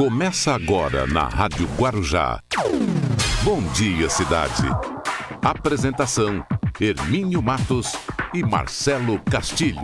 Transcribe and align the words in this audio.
Começa 0.00 0.54
agora 0.54 1.06
na 1.06 1.28
Rádio 1.28 1.68
Guarujá. 1.76 2.42
Bom 3.42 3.60
dia, 3.74 4.08
cidade. 4.08 4.62
Apresentação: 5.42 6.42
Hermínio 6.80 7.42
Matos 7.42 7.92
e 8.32 8.42
Marcelo 8.42 9.20
Castilho. 9.30 9.82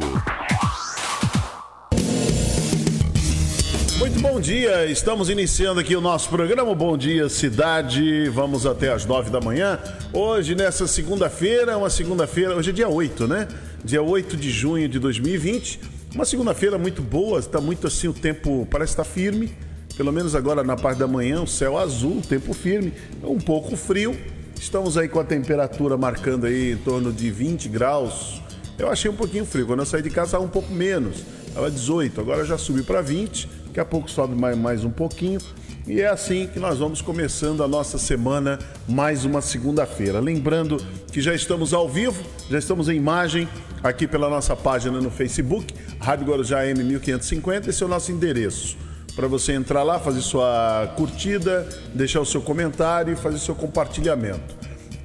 Muito 3.99 4.19
bom 4.23 4.41
dia, 4.41 4.87
estamos 4.87 5.29
iniciando 5.29 5.81
aqui 5.81 5.95
o 5.95 6.01
nosso 6.01 6.31
programa 6.31 6.75
Bom 6.75 6.97
Dia 6.97 7.29
Cidade. 7.29 8.31
Vamos 8.31 8.65
até 8.65 8.91
as 8.91 9.05
nove 9.05 9.29
da 9.29 9.43
manhã. 9.43 9.79
Hoje, 10.15 10.55
nessa 10.55 10.87
segunda-feira, 10.87 11.77
uma 11.77 11.91
segunda-feira, 11.91 12.57
hoje 12.57 12.71
é 12.71 12.73
dia 12.73 12.89
8, 12.89 13.29
né? 13.29 13.47
Dia 13.85 14.01
8 14.01 14.35
de 14.35 14.51
junho 14.51 14.89
de 14.89 14.99
2020. 14.99 15.79
Uma 16.15 16.25
segunda-feira 16.25 16.79
muito 16.79 17.03
boa, 17.03 17.39
está 17.39 17.61
muito 17.61 17.87
assim, 17.87 18.09
o 18.09 18.15
tempo 18.15 18.67
parece 18.71 18.93
estar 18.93 19.05
firme. 19.05 19.66
Pelo 19.97 20.13
menos 20.13 20.35
agora 20.35 20.63
na 20.63 20.77
parte 20.77 20.99
da 20.99 21.07
manhã, 21.07 21.43
o 21.43 21.47
céu 21.47 21.79
azul, 21.79 22.21
tempo 22.21 22.53
firme, 22.53 22.93
um 23.23 23.39
pouco 23.39 23.75
frio. 23.77 24.15
Estamos 24.55 24.99
aí 24.99 25.09
com 25.09 25.19
a 25.19 25.25
temperatura 25.25 25.97
marcando 25.97 26.45
aí 26.45 26.73
em 26.73 26.77
torno 26.77 27.11
de 27.11 27.31
20 27.31 27.69
graus. 27.71 28.43
Eu 28.79 28.91
achei 28.91 29.11
um 29.11 29.17
pouquinho 29.17 29.47
frio. 29.47 29.67
Quando 29.67 29.81
eu 29.81 29.87
saí 29.87 30.03
de 30.03 30.11
casa 30.11 30.29
estava 30.29 30.45
um 30.45 30.49
pouco 30.49 30.71
menos. 30.71 31.25
Estava 31.47 31.71
18, 31.71 32.21
agora 32.21 32.45
já 32.45 32.59
subiu 32.59 32.85
para 32.85 33.01
20. 33.01 33.49
Daqui 33.69 33.81
a 33.81 33.87
pouco 33.87 34.11
sobe 34.11 34.39
mais, 34.39 34.57
mais 34.59 34.85
um 34.85 34.91
pouquinho. 34.91 35.41
E 35.87 36.03
é 36.03 36.09
assim 36.09 36.47
que 36.47 36.59
nós 36.59 36.79
vamos 36.79 37.01
começando 37.01 37.63
a 37.63 37.69
nossa 37.69 37.97
semana, 37.97 38.59
mais 38.87 39.25
uma 39.25 39.41
segunda-feira. 39.41 40.21
Lembrando 40.21 40.77
que 41.11 41.23
já 41.23 41.35
estamos 41.35 41.73
ao 41.73 41.89
vivo, 41.89 42.23
já 42.51 42.59
estamos 42.59 42.91
em 42.91 42.97
imagem 42.97 43.49
aqui 43.83 44.07
pela 44.07 44.29
nossa 44.29 44.55
página 44.55 45.01
no 45.01 45.11
Facebook, 45.11 45.73
Rádio 46.01 46.27
Guarujá 46.27 46.65
M1550, 46.65 47.69
esse 47.69 47.83
é 47.83 47.87
o 47.87 47.89
nosso 47.89 48.11
endereço 48.11 48.86
para 49.17 49.27
você 49.27 49.53
entrar 49.53 49.83
lá, 49.83 49.99
fazer 49.99 50.21
sua 50.21 50.93
curtida, 50.95 51.67
deixar 51.95 52.21
o 52.21 52.27
seu 52.27 52.43
comentário 52.43 53.15
e 53.15 53.17
fazer 53.17 53.39
seu 53.39 53.55
compartilhamento. 53.55 54.55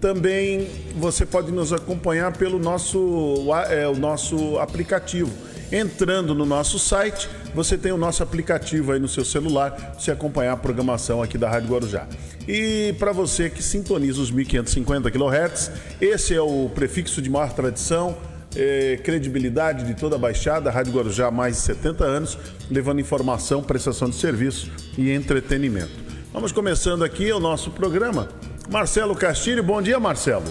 Também 0.01 0.67
você 0.97 1.25
pode 1.25 1.51
nos 1.51 1.71
acompanhar 1.71 2.35
pelo 2.35 2.59
nosso, 2.59 3.47
é, 3.69 3.87
o 3.87 3.95
nosso 3.95 4.59
aplicativo. 4.59 5.31
Entrando 5.71 6.35
no 6.35 6.45
nosso 6.45 6.77
site, 6.77 7.29
você 7.55 7.77
tem 7.77 7.93
o 7.93 7.97
nosso 7.97 8.21
aplicativo 8.21 8.91
aí 8.91 8.99
no 8.99 9.07
seu 9.07 9.23
celular, 9.23 9.95
você 9.97 10.11
acompanhar 10.11 10.51
a 10.53 10.57
programação 10.57 11.23
aqui 11.23 11.37
da 11.37 11.49
Rádio 11.49 11.69
Guarujá. 11.69 12.07
E 12.45 12.93
para 12.99 13.13
você 13.13 13.49
que 13.49 13.63
sintoniza 13.63 14.19
os 14.19 14.29
1550 14.31 15.09
kHz, 15.09 15.71
esse 16.01 16.35
é 16.35 16.41
o 16.41 16.69
prefixo 16.75 17.21
de 17.21 17.29
maior 17.29 17.53
tradição, 17.53 18.17
é, 18.55 18.99
credibilidade 19.03 19.85
de 19.85 19.93
toda 19.93 20.15
a 20.15 20.19
Baixada, 20.19 20.69
a 20.69 20.73
Rádio 20.73 20.93
Guarujá 20.93 21.27
há 21.27 21.31
mais 21.31 21.55
de 21.55 21.61
70 21.61 22.03
anos, 22.03 22.37
levando 22.69 22.99
informação, 22.99 23.63
prestação 23.63 24.09
de 24.09 24.15
serviço 24.15 24.69
e 24.97 25.11
entretenimento. 25.11 25.91
Vamos 26.33 26.51
começando 26.51 27.03
aqui 27.03 27.31
o 27.31 27.39
nosso 27.39 27.71
programa. 27.71 28.29
Marcelo 28.69 29.15
Castilho, 29.15 29.63
bom 29.63 29.81
dia, 29.81 29.99
Marcelo. 29.99 30.45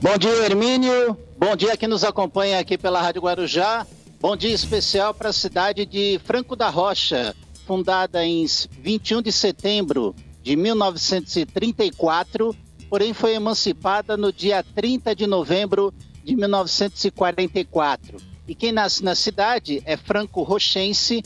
Bom 0.00 0.16
dia, 0.16 0.44
Hermínio. 0.44 1.16
Bom 1.36 1.54
dia 1.54 1.76
que 1.76 1.86
nos 1.86 2.04
acompanha 2.04 2.58
aqui 2.58 2.78
pela 2.78 3.02
Rádio 3.02 3.22
Guarujá. 3.22 3.86
Bom 4.20 4.36
dia 4.36 4.54
especial 4.54 5.14
para 5.14 5.28
a 5.28 5.32
cidade 5.32 5.86
de 5.86 6.20
Franco 6.24 6.56
da 6.56 6.68
Rocha, 6.68 7.34
fundada 7.66 8.24
em 8.24 8.44
21 8.82 9.22
de 9.22 9.30
setembro 9.30 10.14
de 10.42 10.56
1934, 10.56 12.56
porém 12.88 13.12
foi 13.12 13.34
emancipada 13.34 14.16
no 14.16 14.32
dia 14.32 14.64
30 14.74 15.14
de 15.14 15.26
novembro 15.26 15.92
de 16.28 16.36
1944. 16.36 18.18
E 18.46 18.54
quem 18.54 18.70
nasce 18.70 19.02
na 19.02 19.14
cidade 19.14 19.82
é 19.86 19.96
Franco 19.96 20.42
Rochense, 20.42 21.22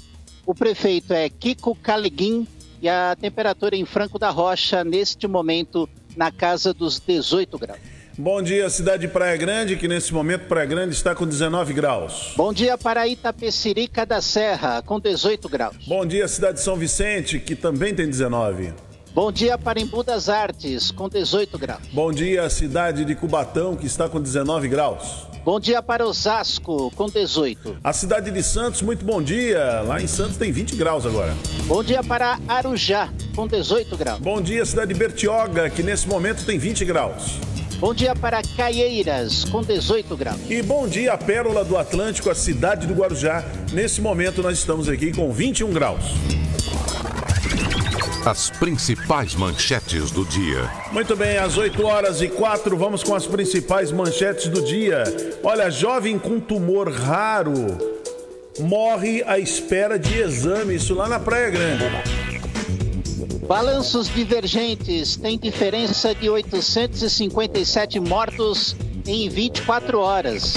o 0.46 0.54
prefeito 0.54 1.12
é 1.12 1.28
Kiko 1.28 1.74
Caliguin 1.74 2.46
e 2.80 2.88
a 2.88 3.16
temperatura 3.20 3.74
em 3.74 3.84
Franco 3.84 4.18
da 4.18 4.30
Rocha, 4.30 4.84
neste 4.84 5.26
momento, 5.26 5.88
na 6.16 6.30
casa 6.30 6.72
dos 6.72 7.00
18 7.00 7.58
graus. 7.58 7.80
Bom 8.16 8.42
dia, 8.42 8.68
cidade 8.68 9.06
de 9.06 9.12
Praia 9.12 9.36
Grande, 9.36 9.76
que 9.76 9.88
nesse 9.88 10.12
momento 10.12 10.46
Praia 10.46 10.66
Grande 10.66 10.94
está 10.94 11.14
com 11.14 11.26
19 11.26 11.72
graus. 11.72 12.34
Bom 12.36 12.52
dia 12.52 12.76
para 12.76 13.08
Itapecerica 13.08 14.04
da 14.04 14.20
Serra, 14.20 14.82
com 14.82 15.00
18 15.00 15.48
graus. 15.48 15.76
Bom 15.86 16.04
dia, 16.06 16.28
cidade 16.28 16.58
de 16.58 16.64
São 16.64 16.76
Vicente, 16.76 17.40
que 17.40 17.56
também 17.56 17.94
tem 17.94 18.06
19. 18.06 18.72
Bom 19.14 19.30
dia 19.30 19.58
para 19.58 19.78
Embu 19.78 20.02
das 20.02 20.30
Artes, 20.30 20.90
com 20.90 21.06
18 21.06 21.58
graus. 21.58 21.82
Bom 21.92 22.10
dia, 22.10 22.48
cidade 22.48 23.04
de 23.04 23.14
Cubatão, 23.14 23.76
que 23.76 23.84
está 23.84 24.08
com 24.08 24.18
19 24.18 24.68
graus. 24.68 25.26
Bom 25.44 25.60
dia 25.60 25.82
para 25.82 26.06
Osasco, 26.06 26.90
com 26.96 27.10
18. 27.10 27.76
A 27.84 27.92
cidade 27.92 28.30
de 28.30 28.42
Santos, 28.42 28.80
muito 28.80 29.04
bom 29.04 29.20
dia. 29.20 29.82
Lá 29.82 30.00
em 30.00 30.06
Santos 30.06 30.38
tem 30.38 30.50
20 30.50 30.76
graus 30.76 31.04
agora. 31.04 31.34
Bom 31.66 31.84
dia 31.84 32.02
para 32.02 32.38
Arujá, 32.48 33.10
com 33.36 33.46
18 33.46 33.98
graus. 33.98 34.18
Bom 34.18 34.40
dia, 34.40 34.64
cidade 34.64 34.94
de 34.94 34.98
Bertioga, 34.98 35.68
que 35.68 35.82
nesse 35.82 36.08
momento 36.08 36.46
tem 36.46 36.58
20 36.58 36.82
graus. 36.86 37.38
Bom 37.78 37.92
dia 37.92 38.16
para 38.16 38.40
Caieiras, 38.56 39.44
com 39.44 39.60
18 39.60 40.16
graus. 40.16 40.40
E 40.48 40.62
bom 40.62 40.88
dia, 40.88 41.18
Pérola 41.18 41.62
do 41.66 41.76
Atlântico, 41.76 42.30
a 42.30 42.34
cidade 42.34 42.86
do 42.86 42.94
Guarujá. 42.94 43.44
Nesse 43.74 44.00
momento 44.00 44.42
nós 44.42 44.56
estamos 44.56 44.88
aqui 44.88 45.12
com 45.12 45.30
21 45.30 45.70
graus. 45.70 46.02
As 48.24 48.50
principais 48.50 49.34
manchetes 49.34 50.12
do 50.12 50.24
dia. 50.24 50.70
Muito 50.92 51.16
bem, 51.16 51.38
às 51.38 51.58
8 51.58 51.84
horas 51.84 52.22
e 52.22 52.28
4, 52.28 52.76
vamos 52.76 53.02
com 53.02 53.16
as 53.16 53.26
principais 53.26 53.90
manchetes 53.90 54.48
do 54.48 54.62
dia. 54.62 55.02
Olha, 55.42 55.68
jovem 55.70 56.18
com 56.18 56.38
tumor 56.38 56.88
raro 56.88 57.52
morre 58.60 59.24
à 59.26 59.38
espera 59.38 59.98
de 59.98 60.20
exame, 60.20 60.76
isso 60.76 60.94
lá 60.94 61.08
na 61.08 61.18
Praia 61.18 61.50
Grande. 61.50 61.84
Balanços 63.46 64.08
divergentes 64.08 65.16
têm 65.16 65.36
diferença 65.36 66.14
de 66.14 66.30
857 66.30 67.98
mortos 67.98 68.76
em 69.04 69.28
24 69.28 69.98
horas. 69.98 70.54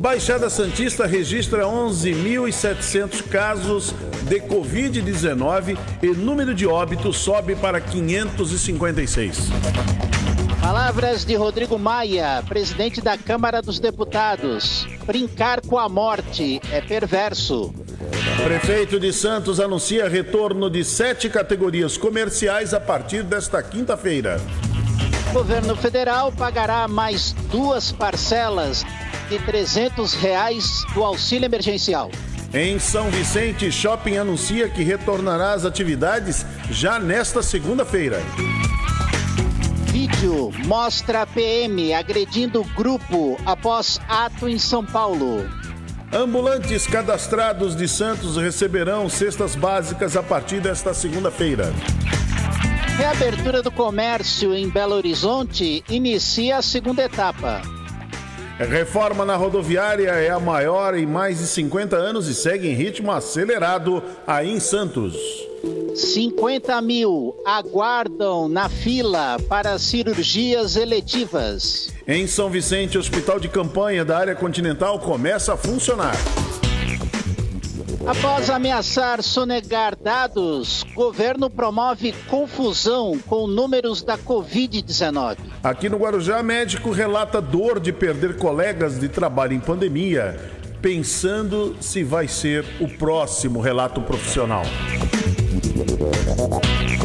Baixada 0.00 0.48
Santista 0.48 1.04
registra 1.04 1.64
11.700 1.64 3.22
casos 3.28 3.94
de 4.22 4.40
Covid-19 4.40 5.76
e 6.02 6.06
número 6.06 6.54
de 6.54 6.66
óbitos 6.66 7.18
sobe 7.18 7.54
para 7.54 7.78
556. 7.82 9.50
Palavras 10.58 11.22
de 11.26 11.34
Rodrigo 11.34 11.78
Maia, 11.78 12.42
presidente 12.48 13.02
da 13.02 13.18
Câmara 13.18 13.60
dos 13.60 13.78
Deputados. 13.78 14.88
Brincar 15.04 15.60
com 15.60 15.78
a 15.78 15.86
morte 15.86 16.62
é 16.72 16.80
perverso. 16.80 17.70
Prefeito 18.42 18.98
de 18.98 19.12
Santos 19.12 19.60
anuncia 19.60 20.08
retorno 20.08 20.70
de 20.70 20.82
sete 20.82 21.28
categorias 21.28 21.98
comerciais 21.98 22.72
a 22.72 22.80
partir 22.80 23.22
desta 23.22 23.62
quinta-feira. 23.62 24.40
Governo 25.30 25.76
federal 25.76 26.32
pagará 26.32 26.88
mais 26.88 27.32
duas 27.52 27.92
parcelas 27.92 28.82
de 29.30 29.38
300 29.38 30.12
reais 30.14 30.84
do 30.92 31.04
auxílio 31.04 31.46
emergencial. 31.46 32.10
Em 32.52 32.80
São 32.80 33.08
Vicente, 33.10 33.70
Shopping 33.70 34.16
anuncia 34.16 34.68
que 34.68 34.82
retornará 34.82 35.52
às 35.52 35.64
atividades 35.64 36.44
já 36.68 36.98
nesta 36.98 37.42
segunda-feira. 37.44 38.20
Vídeo 39.86 40.50
mostra 40.66 41.22
a 41.22 41.26
PM 41.26 41.94
agredindo 41.94 42.64
grupo 42.76 43.38
após 43.46 44.00
ato 44.08 44.48
em 44.48 44.58
São 44.58 44.84
Paulo. 44.84 45.48
Ambulantes 46.12 46.88
cadastrados 46.88 47.76
de 47.76 47.86
Santos 47.86 48.36
receberão 48.36 49.08
cestas 49.08 49.54
básicas 49.54 50.16
a 50.16 50.22
partir 50.24 50.60
desta 50.60 50.92
segunda-feira. 50.92 51.72
Reabertura 52.96 53.62
do 53.62 53.70
comércio 53.70 54.52
em 54.52 54.68
Belo 54.68 54.96
Horizonte 54.96 55.84
inicia 55.88 56.56
a 56.56 56.62
segunda 56.62 57.04
etapa. 57.04 57.62
Reforma 58.68 59.24
na 59.24 59.36
rodoviária 59.36 60.10
é 60.10 60.28
a 60.28 60.38
maior 60.38 60.94
em 60.94 61.06
mais 61.06 61.38
de 61.38 61.46
50 61.46 61.96
anos 61.96 62.28
e 62.28 62.34
segue 62.34 62.68
em 62.68 62.74
ritmo 62.74 63.10
acelerado 63.10 64.02
aí 64.26 64.50
em 64.50 64.60
Santos. 64.60 65.16
50 65.94 66.78
mil 66.82 67.34
aguardam 67.46 68.50
na 68.50 68.68
fila 68.68 69.38
para 69.48 69.78
cirurgias 69.78 70.76
eletivas. 70.76 71.88
Em 72.06 72.26
São 72.26 72.50
Vicente, 72.50 72.98
o 72.98 73.00
hospital 73.00 73.40
de 73.40 73.48
campanha 73.48 74.04
da 74.04 74.18
área 74.18 74.34
continental 74.34 74.98
começa 74.98 75.54
a 75.54 75.56
funcionar. 75.56 76.14
Após 78.10 78.50
ameaçar 78.50 79.22
sonegar 79.22 79.94
dados, 79.94 80.84
governo 80.96 81.48
promove 81.48 82.12
confusão 82.28 83.16
com 83.24 83.46
números 83.46 84.02
da 84.02 84.18
Covid-19. 84.18 85.36
Aqui 85.62 85.88
no 85.88 85.96
Guarujá, 85.96 86.42
médico 86.42 86.90
relata 86.90 87.40
dor 87.40 87.78
de 87.78 87.92
perder 87.92 88.36
colegas 88.36 88.98
de 88.98 89.08
trabalho 89.08 89.52
em 89.52 89.60
pandemia, 89.60 90.36
pensando 90.82 91.76
se 91.80 92.02
vai 92.02 92.26
ser 92.26 92.64
o 92.80 92.88
próximo 92.88 93.60
relato 93.60 94.02
profissional. 94.02 94.64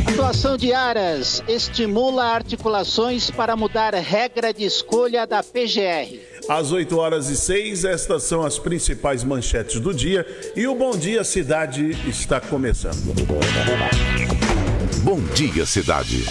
Atuação 0.10 0.58
de 0.58 0.74
Aras 0.74 1.44
estimula 1.48 2.24
articulações 2.24 3.30
para 3.30 3.56
mudar 3.56 3.94
regra 3.94 4.52
de 4.52 4.64
escolha 4.64 5.28
da 5.28 5.44
PGR. 5.44 6.35
Às 6.48 6.72
8 6.72 6.98
horas 6.98 7.30
e 7.30 7.36
6. 7.36 7.86
Estas 7.86 8.24
são 8.24 8.44
as 8.44 8.60
principais 8.60 9.24
manchetes 9.24 9.80
do 9.80 9.94
dia 9.94 10.26
e 10.56 10.68
o 10.68 10.76
Bom 10.76 10.96
Dia 10.98 11.24
Cidade 11.24 11.92
está 12.08 12.40
começando. 12.40 13.14
Bom 15.04 15.20
Dia 15.34 15.66
Cidade. 15.66 16.26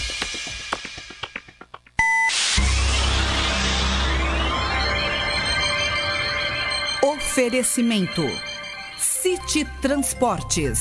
Oferecimento: 7.02 8.22
City 8.98 9.66
Transportes, 9.82 10.80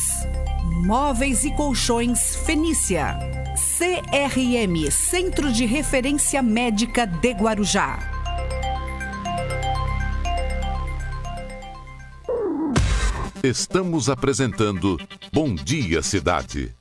Móveis 0.86 1.44
e 1.44 1.52
Colchões 1.56 2.36
Fenícia, 2.46 3.18
CRM 3.56 4.92
Centro 4.92 5.52
de 5.52 5.66
Referência 5.66 6.42
Médica 6.42 7.08
de 7.08 7.32
Guarujá. 7.32 8.13
Estamos 13.46 14.08
apresentando 14.08 14.98
Bom 15.34 15.54
Dia 15.54 16.02
Cidade. 16.02 16.74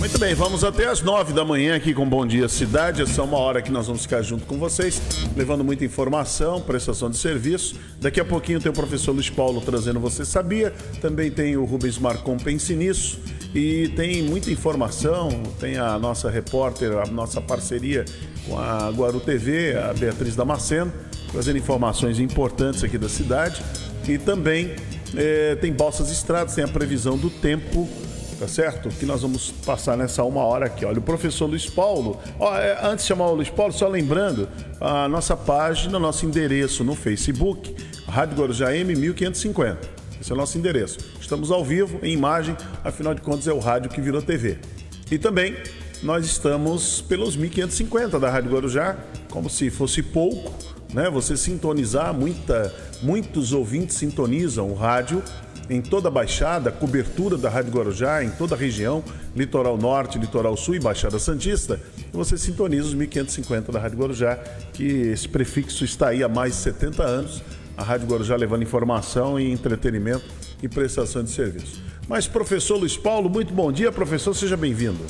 Muito 0.00 0.18
bem, 0.18 0.34
vamos 0.34 0.64
até 0.64 0.88
as 0.88 1.02
nove 1.02 1.32
da 1.32 1.44
manhã 1.44 1.76
aqui 1.76 1.94
com 1.94 2.04
Bom 2.04 2.26
Dia 2.26 2.48
Cidade. 2.48 3.02
Essa 3.02 3.20
é 3.20 3.24
uma 3.24 3.38
hora 3.38 3.62
que 3.62 3.70
nós 3.70 3.86
vamos 3.86 4.02
ficar 4.02 4.22
junto 4.22 4.44
com 4.44 4.58
vocês, 4.58 5.00
levando 5.36 5.62
muita 5.62 5.84
informação, 5.84 6.60
prestação 6.60 7.08
de 7.08 7.16
serviço. 7.16 7.76
Daqui 8.00 8.18
a 8.18 8.24
pouquinho 8.24 8.60
tem 8.60 8.72
o 8.72 8.74
professor 8.74 9.12
Luiz 9.12 9.30
Paulo 9.30 9.60
trazendo 9.60 10.00
Você 10.00 10.24
Sabia. 10.24 10.72
Também 11.00 11.30
tem 11.30 11.56
o 11.56 11.64
Rubens 11.64 11.96
Marcon 11.96 12.36
Pense 12.36 12.74
Nisso. 12.74 13.20
E 13.54 13.92
tem 13.94 14.20
muita 14.24 14.50
informação, 14.50 15.28
tem 15.60 15.78
a 15.78 15.96
nossa 15.96 16.28
repórter, 16.28 16.98
a 16.98 17.06
nossa 17.06 17.40
parceria 17.40 18.04
com 18.48 18.58
a 18.58 18.90
Guaru 18.90 19.20
TV, 19.20 19.78
a 19.78 19.94
Beatriz 19.94 20.34
Damasceno, 20.34 20.92
trazendo 21.30 21.56
informações 21.56 22.18
importantes 22.18 22.82
aqui 22.82 22.98
da 22.98 23.08
cidade. 23.08 23.62
E 24.08 24.18
também 24.18 24.74
eh, 25.16 25.56
tem 25.60 25.72
Balsas 25.72 26.10
Estradas, 26.10 26.54
tem 26.54 26.64
a 26.64 26.68
previsão 26.68 27.16
do 27.16 27.30
tempo 27.30 27.88
tá 28.38 28.46
certo? 28.46 28.88
Que 28.88 29.04
nós 29.04 29.22
vamos 29.22 29.50
passar 29.50 29.96
nessa 29.96 30.22
uma 30.22 30.44
hora 30.44 30.66
aqui. 30.66 30.84
Olha, 30.84 30.98
o 30.98 31.02
professor 31.02 31.46
Luiz 31.46 31.66
Paulo, 31.68 32.18
ó, 32.38 32.56
é, 32.56 32.78
antes 32.86 33.04
de 33.04 33.08
chamar 33.08 33.26
o 33.26 33.34
Luiz 33.34 33.50
Paulo, 33.50 33.72
só 33.72 33.88
lembrando, 33.88 34.48
a 34.80 35.08
nossa 35.08 35.36
página, 35.36 35.98
nosso 35.98 36.24
endereço 36.24 36.84
no 36.84 36.94
Facebook, 36.94 37.74
Rádio 38.06 38.36
Guarujá 38.36 38.74
M 38.74 38.94
1550. 38.94 39.78
Esse 40.20 40.30
é 40.30 40.34
o 40.34 40.38
nosso 40.38 40.56
endereço. 40.56 40.98
Estamos 41.20 41.50
ao 41.50 41.64
vivo, 41.64 41.98
em 42.02 42.12
imagem, 42.12 42.56
afinal 42.84 43.14
de 43.14 43.20
contas 43.20 43.46
é 43.46 43.52
o 43.52 43.58
rádio 43.58 43.90
que 43.90 44.00
virou 44.00 44.22
TV. 44.22 44.58
E 45.10 45.18
também 45.18 45.56
nós 46.02 46.24
estamos 46.24 47.00
pelos 47.00 47.36
1550 47.36 48.20
da 48.20 48.30
Rádio 48.30 48.52
Guarujá, 48.52 48.96
como 49.30 49.50
se 49.50 49.68
fosse 49.68 50.02
pouco, 50.02 50.54
né? 50.92 51.08
Você 51.10 51.36
sintonizar, 51.36 52.12
muita, 52.14 52.74
muitos 53.02 53.52
ouvintes 53.52 53.96
sintonizam 53.96 54.70
o 54.70 54.74
rádio 54.74 55.22
em 55.70 55.82
toda 55.82 56.08
a 56.08 56.10
Baixada, 56.10 56.72
cobertura 56.72 57.36
da 57.36 57.50
Rádio 57.50 57.72
Guarujá, 57.72 58.24
em 58.24 58.30
toda 58.30 58.54
a 58.54 58.58
região, 58.58 59.04
Litoral 59.36 59.76
Norte, 59.76 60.18
Litoral 60.18 60.56
Sul 60.56 60.76
e 60.76 60.80
Baixada 60.80 61.18
Santista, 61.18 61.78
você 62.12 62.38
sintoniza 62.38 62.86
os 62.86 62.94
1550 62.94 63.70
da 63.70 63.78
Rádio 63.78 63.98
Guarujá, 63.98 64.36
que 64.72 64.84
esse 64.84 65.28
prefixo 65.28 65.84
está 65.84 66.08
aí 66.08 66.22
há 66.22 66.28
mais 66.28 66.54
de 66.54 66.60
70 66.60 67.02
anos, 67.02 67.42
a 67.76 67.82
Rádio 67.82 68.08
Guarujá 68.08 68.34
levando 68.34 68.62
informação 68.62 69.38
e 69.38 69.50
entretenimento 69.50 70.24
e 70.62 70.68
prestação 70.68 71.22
de 71.22 71.30
serviço. 71.30 71.82
Mas, 72.08 72.26
professor 72.26 72.78
Luiz 72.78 72.96
Paulo, 72.96 73.28
muito 73.28 73.52
bom 73.52 73.70
dia, 73.70 73.92
professor, 73.92 74.34
seja 74.34 74.56
bem-vindo. 74.56 75.04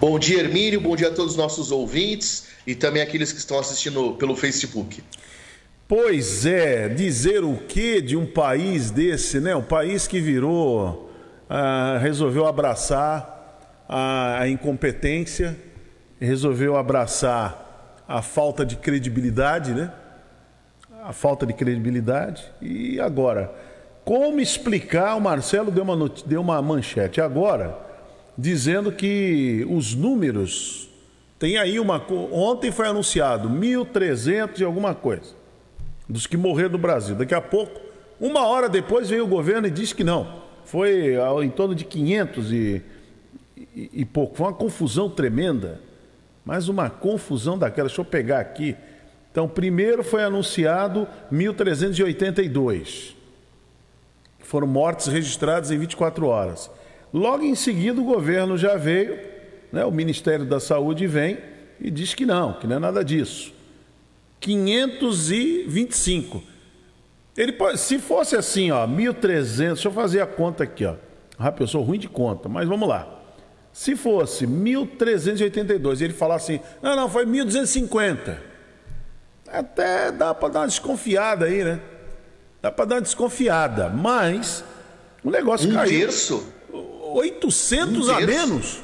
Bom 0.00 0.16
dia, 0.16 0.38
Hermínio, 0.38 0.80
bom 0.80 0.94
dia 0.94 1.08
a 1.08 1.10
todos 1.10 1.32
os 1.32 1.36
nossos 1.36 1.72
ouvintes 1.72 2.46
e 2.64 2.72
também 2.72 3.02
aqueles 3.02 3.32
que 3.32 3.38
estão 3.40 3.58
assistindo 3.58 4.12
pelo 4.12 4.36
Facebook. 4.36 5.02
Pois 5.88 6.46
é, 6.46 6.88
dizer 6.88 7.42
o 7.42 7.56
que 7.56 8.00
de 8.00 8.16
um 8.16 8.24
país 8.24 8.92
desse, 8.92 9.40
né? 9.40 9.56
Um 9.56 9.62
país 9.62 10.06
que 10.06 10.20
virou, 10.20 11.10
ah, 11.50 11.98
resolveu 12.00 12.46
abraçar 12.46 13.82
a, 13.88 14.42
a 14.42 14.48
incompetência, 14.48 15.58
resolveu 16.20 16.76
abraçar 16.76 18.04
a 18.06 18.22
falta 18.22 18.64
de 18.64 18.76
credibilidade, 18.76 19.74
né? 19.74 19.92
A 21.02 21.12
falta 21.12 21.44
de 21.44 21.52
credibilidade. 21.52 22.44
E 22.62 23.00
agora, 23.00 23.52
como 24.04 24.38
explicar? 24.38 25.16
O 25.16 25.20
Marcelo 25.20 25.72
deu 25.72 25.82
uma, 25.82 26.08
deu 26.24 26.40
uma 26.40 26.62
manchete 26.62 27.20
agora, 27.20 27.87
dizendo 28.38 28.92
que 28.92 29.66
os 29.68 29.94
números. 29.94 30.88
Tem 31.40 31.58
aí 31.58 31.80
uma. 31.80 32.00
Ontem 32.32 32.70
foi 32.70 32.86
anunciado 32.86 33.50
1.300 33.50 34.60
e 34.60 34.64
alguma 34.64 34.94
coisa 34.94 35.36
dos 36.08 36.26
que 36.26 36.36
morreram 36.36 36.70
no 36.70 36.78
Brasil. 36.78 37.16
Daqui 37.16 37.34
a 37.34 37.40
pouco, 37.40 37.80
uma 38.20 38.46
hora 38.46 38.68
depois, 38.68 39.10
veio 39.10 39.24
o 39.24 39.28
governo 39.28 39.66
e 39.66 39.70
disse 39.70 39.94
que 39.94 40.04
não. 40.04 40.42
Foi 40.64 41.16
em 41.42 41.50
torno 41.50 41.74
de 41.74 41.84
500 41.84 42.52
e, 42.52 42.82
e, 43.56 43.90
e 43.92 44.04
pouco. 44.04 44.36
Foi 44.36 44.46
uma 44.46 44.54
confusão 44.54 45.10
tremenda. 45.10 45.80
Mas 46.44 46.68
uma 46.68 46.88
confusão 46.88 47.58
daquela. 47.58 47.88
Deixa 47.88 48.00
eu 48.00 48.04
pegar 48.04 48.40
aqui. 48.40 48.76
Então, 49.30 49.48
primeiro 49.48 50.02
foi 50.02 50.24
anunciado 50.24 51.06
1.382. 51.32 53.14
Foram 54.40 54.66
mortes 54.66 55.06
registradas 55.06 55.70
em 55.70 55.78
24 55.78 56.26
horas. 56.26 56.70
Logo 57.12 57.44
em 57.44 57.54
seguida, 57.54 58.00
o 58.00 58.04
governo 58.04 58.56
já 58.56 58.76
veio, 58.76 59.18
né, 59.72 59.84
o 59.84 59.90
Ministério 59.90 60.44
da 60.44 60.60
Saúde 60.60 61.06
vem 61.06 61.38
e 61.80 61.90
diz 61.90 62.14
que 62.14 62.26
não, 62.26 62.54
que 62.54 62.66
não 62.66 62.76
é 62.76 62.78
nada 62.78 63.04
disso. 63.04 63.52
525. 64.40 66.42
Ele 67.36 67.52
pode, 67.52 67.78
se 67.78 67.98
fosse 67.98 68.36
assim, 68.36 68.70
ó, 68.70 68.86
1.300, 68.86 69.74
deixa 69.74 69.88
eu 69.88 69.92
fazer 69.92 70.20
a 70.20 70.26
conta 70.26 70.64
aqui, 70.64 70.84
ó. 70.84 70.96
Rápido, 71.38 71.62
eu 71.62 71.68
sou 71.68 71.82
ruim 71.82 71.98
de 71.98 72.08
conta, 72.08 72.48
mas 72.48 72.68
vamos 72.68 72.88
lá. 72.88 73.14
Se 73.72 73.94
fosse 73.94 74.46
1.382 74.46 76.00
e 76.00 76.04
ele 76.04 76.12
falar 76.12 76.34
assim, 76.34 76.58
não, 76.82 76.96
não, 76.96 77.08
foi 77.08 77.24
1.250. 77.24 78.36
Até 79.46 80.10
dá 80.10 80.34
para 80.34 80.48
dar 80.48 80.60
uma 80.60 80.66
desconfiada 80.66 81.46
aí, 81.46 81.62
né? 81.62 81.80
Dá 82.60 82.72
para 82.72 82.84
dar 82.84 82.96
uma 82.96 83.02
desconfiada, 83.02 83.88
mas 83.88 84.64
o 85.22 85.30
negócio 85.30 85.70
um 85.70 85.74
caiu. 85.74 86.00
Terço? 86.00 86.57
800 87.14 88.08
um 88.08 88.12
a 88.12 88.20
menos. 88.20 88.78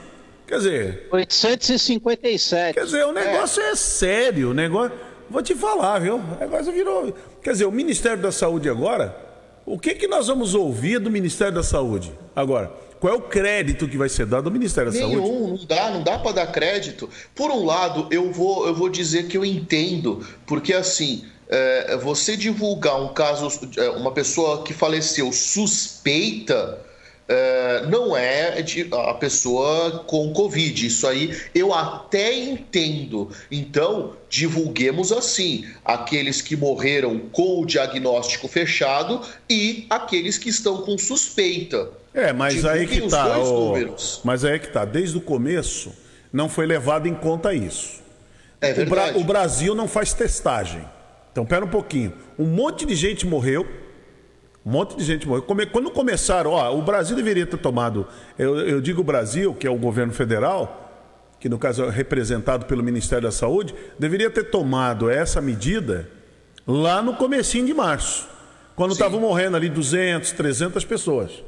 Quer 0.47 0.59
dizer. 0.59 1.09
857. 1.11 2.75
Quer 2.75 2.85
dizer, 2.85 3.05
o 3.07 3.13
negócio 3.13 3.63
é, 3.63 3.71
é 3.71 3.77
sério. 3.77 4.51
O 4.51 4.55
negócio. 4.55 4.93
Vou 5.29 5.43
te 5.43 5.55
falar, 5.55 5.99
viu? 5.99 6.17
O 6.17 6.41
negócio 6.41 6.73
virou. 6.73 7.15
Quer 7.43 7.53
dizer, 7.53 7.65
o 7.65 7.73
Ministério 7.73 8.23
da 8.23 8.31
Saúde 8.31 8.69
agora, 8.69 9.17
o 9.65 9.79
que, 9.79 9.95
que 9.95 10.07
nós 10.07 10.27
vamos 10.27 10.55
ouvir 10.55 10.99
do 10.99 11.11
Ministério 11.11 11.55
da 11.55 11.63
Saúde 11.63 12.13
agora? 12.37 12.71
Qual 13.01 13.13
é 13.13 13.17
o 13.17 13.23
crédito 13.23 13.89
que 13.89 13.99
vai 13.99 14.09
ser 14.09 14.27
dado 14.27 14.47
ao 14.47 14.53
Ministério 14.53 14.91
da 14.91 14.99
Nenhum, 14.99 15.13
Saúde? 15.13 15.31
Nenhum, 15.31 15.49
não 15.57 15.67
dá, 15.67 15.91
não 15.91 16.03
dá 16.03 16.19
para 16.19 16.33
dar 16.33 16.47
crédito. 16.47 17.09
Por 17.35 17.51
um 17.51 17.65
lado, 17.65 18.07
eu 18.11 18.31
vou, 18.33 18.67
eu 18.67 18.75
vou 18.75 18.89
dizer 18.89 19.29
que 19.29 19.37
eu 19.37 19.45
entendo, 19.45 20.27
porque 20.47 20.73
assim, 20.73 21.25
é, 21.49 21.97
você 21.99 22.37
divulgar 22.37 23.01
um 23.03 23.13
caso, 23.13 23.49
é, 23.77 23.91
uma 23.91 24.13
pessoa 24.13 24.63
que 24.63 24.73
faleceu 24.73 25.33
suspeita, 25.33 26.79
Uh, 27.27 27.89
não 27.89 28.15
é 28.15 28.61
de, 28.61 28.87
a 28.93 29.15
pessoa 29.15 30.05
com 30.07 30.31
Covid. 30.35 30.87
Isso 30.87 31.07
aí 31.07 31.35
eu 31.55 31.73
até 31.73 32.35
entendo. 32.35 33.31
Então, 33.51 34.13
divulguemos 34.29 35.11
assim: 35.11 35.67
aqueles 35.83 36.43
que 36.43 36.55
morreram 36.55 37.19
com 37.33 37.63
o 37.63 37.65
diagnóstico 37.65 38.47
fechado 38.47 39.23
e 39.49 39.87
aqueles 39.89 40.37
que 40.37 40.51
estão 40.51 40.83
com 40.83 40.99
suspeita. 40.99 41.89
É, 42.13 42.33
mas 42.33 42.55
Divulguem 42.55 42.81
aí 42.81 42.87
que 42.87 43.09
tá. 43.09 43.39
O... 43.39 43.75
Mas 44.23 44.45
aí 44.45 44.59
que 44.59 44.69
tá. 44.69 44.85
Desde 44.85 45.17
o 45.17 45.21
começo 45.21 45.93
não 46.31 46.49
foi 46.49 46.67
levado 46.67 47.09
em 47.09 47.15
conta 47.15 47.55
isso. 47.55 48.03
É 48.61 48.73
verdade. 48.73 49.11
O, 49.11 49.13
Bra... 49.13 49.23
o 49.23 49.25
Brasil 49.25 49.75
não 49.75 49.89
faz 49.89 50.13
testagem. 50.13 50.85
Então, 51.33 51.47
pera 51.47 51.65
um 51.65 51.69
pouquinho. 51.69 52.13
Um 52.39 52.45
monte 52.45 52.85
de 52.85 52.95
gente 52.95 53.27
morreu 53.27 53.67
um 54.65 54.71
monte 54.71 54.97
de 54.97 55.05
gente 55.05 55.29
morreu. 55.29 55.43
Quando 55.43 55.91
começaram, 55.91 56.53
ó, 56.53 56.75
o 56.75 56.81
Brasil 56.81 57.15
deveria 57.15 57.45
ter 57.45 57.59
tomado, 57.59 58.07
eu, 58.39 58.59
eu 58.61 58.81
digo 58.81 59.03
o 59.03 59.05
Brasil, 59.05 59.55
que 59.55 59.67
é 59.67 59.71
o 59.71 59.77
governo 59.77 60.13
federal, 60.13 60.81
que 61.39 61.49
no 61.49 61.59
caso 61.59 61.85
é 61.85 61.91
representado 61.91 62.65
pelo 62.65 62.83
Ministério 62.83 63.25
da 63.25 63.31
Saúde, 63.31 63.75
deveria 63.99 64.31
ter 64.31 64.45
tomado 64.45 65.11
essa 65.11 65.41
medida 65.43 66.09
lá 66.67 67.03
no 67.03 67.15
comecinho 67.15 67.67
de 67.67 67.75
março, 67.75 68.27
quando 68.75 68.93
estavam 68.93 69.21
morrendo 69.21 69.57
ali 69.57 69.69
200, 69.69 70.33
300 70.33 70.83
pessoas. 70.85 71.45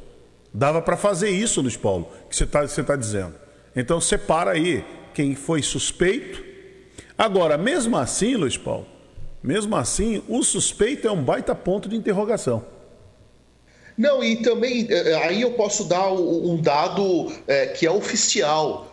Dava 0.52 0.82
para 0.82 0.96
fazer 0.96 1.30
isso, 1.30 1.62
Luiz 1.62 1.76
Paulo, 1.76 2.10
que 2.28 2.36
você 2.36 2.44
está 2.44 2.66
tá 2.66 2.96
dizendo. 2.96 3.34
Então 3.74 4.00
separa 4.00 4.50
aí 4.50 4.84
quem 5.14 5.34
foi 5.34 5.62
suspeito. 5.62 6.44
Agora, 7.16 7.56
mesmo 7.56 7.96
assim, 7.96 8.36
Luiz 8.36 8.58
Paulo, 8.58 8.86
mesmo 9.42 9.74
assim, 9.76 10.22
o 10.28 10.42
suspeito 10.42 11.08
é 11.08 11.10
um 11.10 11.22
baita 11.22 11.54
ponto 11.54 11.88
de 11.88 11.96
interrogação. 11.96 12.75
Não, 13.96 14.22
e 14.22 14.36
também 14.36 14.86
eh, 14.90 15.10
eh, 15.10 15.14
aí 15.26 15.40
eu 15.40 15.52
posso 15.52 15.84
dar 15.84 16.12
um 16.12 16.60
dado 16.60 17.32
é, 17.46 17.66
que 17.66 17.86
é 17.86 17.90
oficial. 17.90 18.92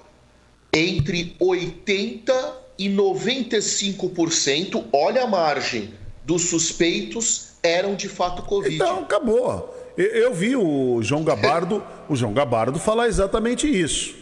Entre 0.71 1.35
80 1.39 2.57
e 2.79 2.89
95%, 2.89 4.85
olha 4.91 5.23
a 5.23 5.27
margem, 5.27 5.93
dos 6.23 6.49
suspeitos 6.49 7.49
eram 7.61 7.95
de 7.95 8.07
fato 8.07 8.41
Covid. 8.43 8.75
Então, 8.75 8.99
acabou. 8.99 9.93
Eu 9.95 10.33
vi 10.33 10.55
o 10.55 11.03
João 11.03 11.23
Gabardo, 11.23 11.83
o 12.09 12.15
João 12.15 12.33
Gabardo 12.33 12.79
falar 12.79 13.07
exatamente 13.07 13.67
isso. 13.67 14.15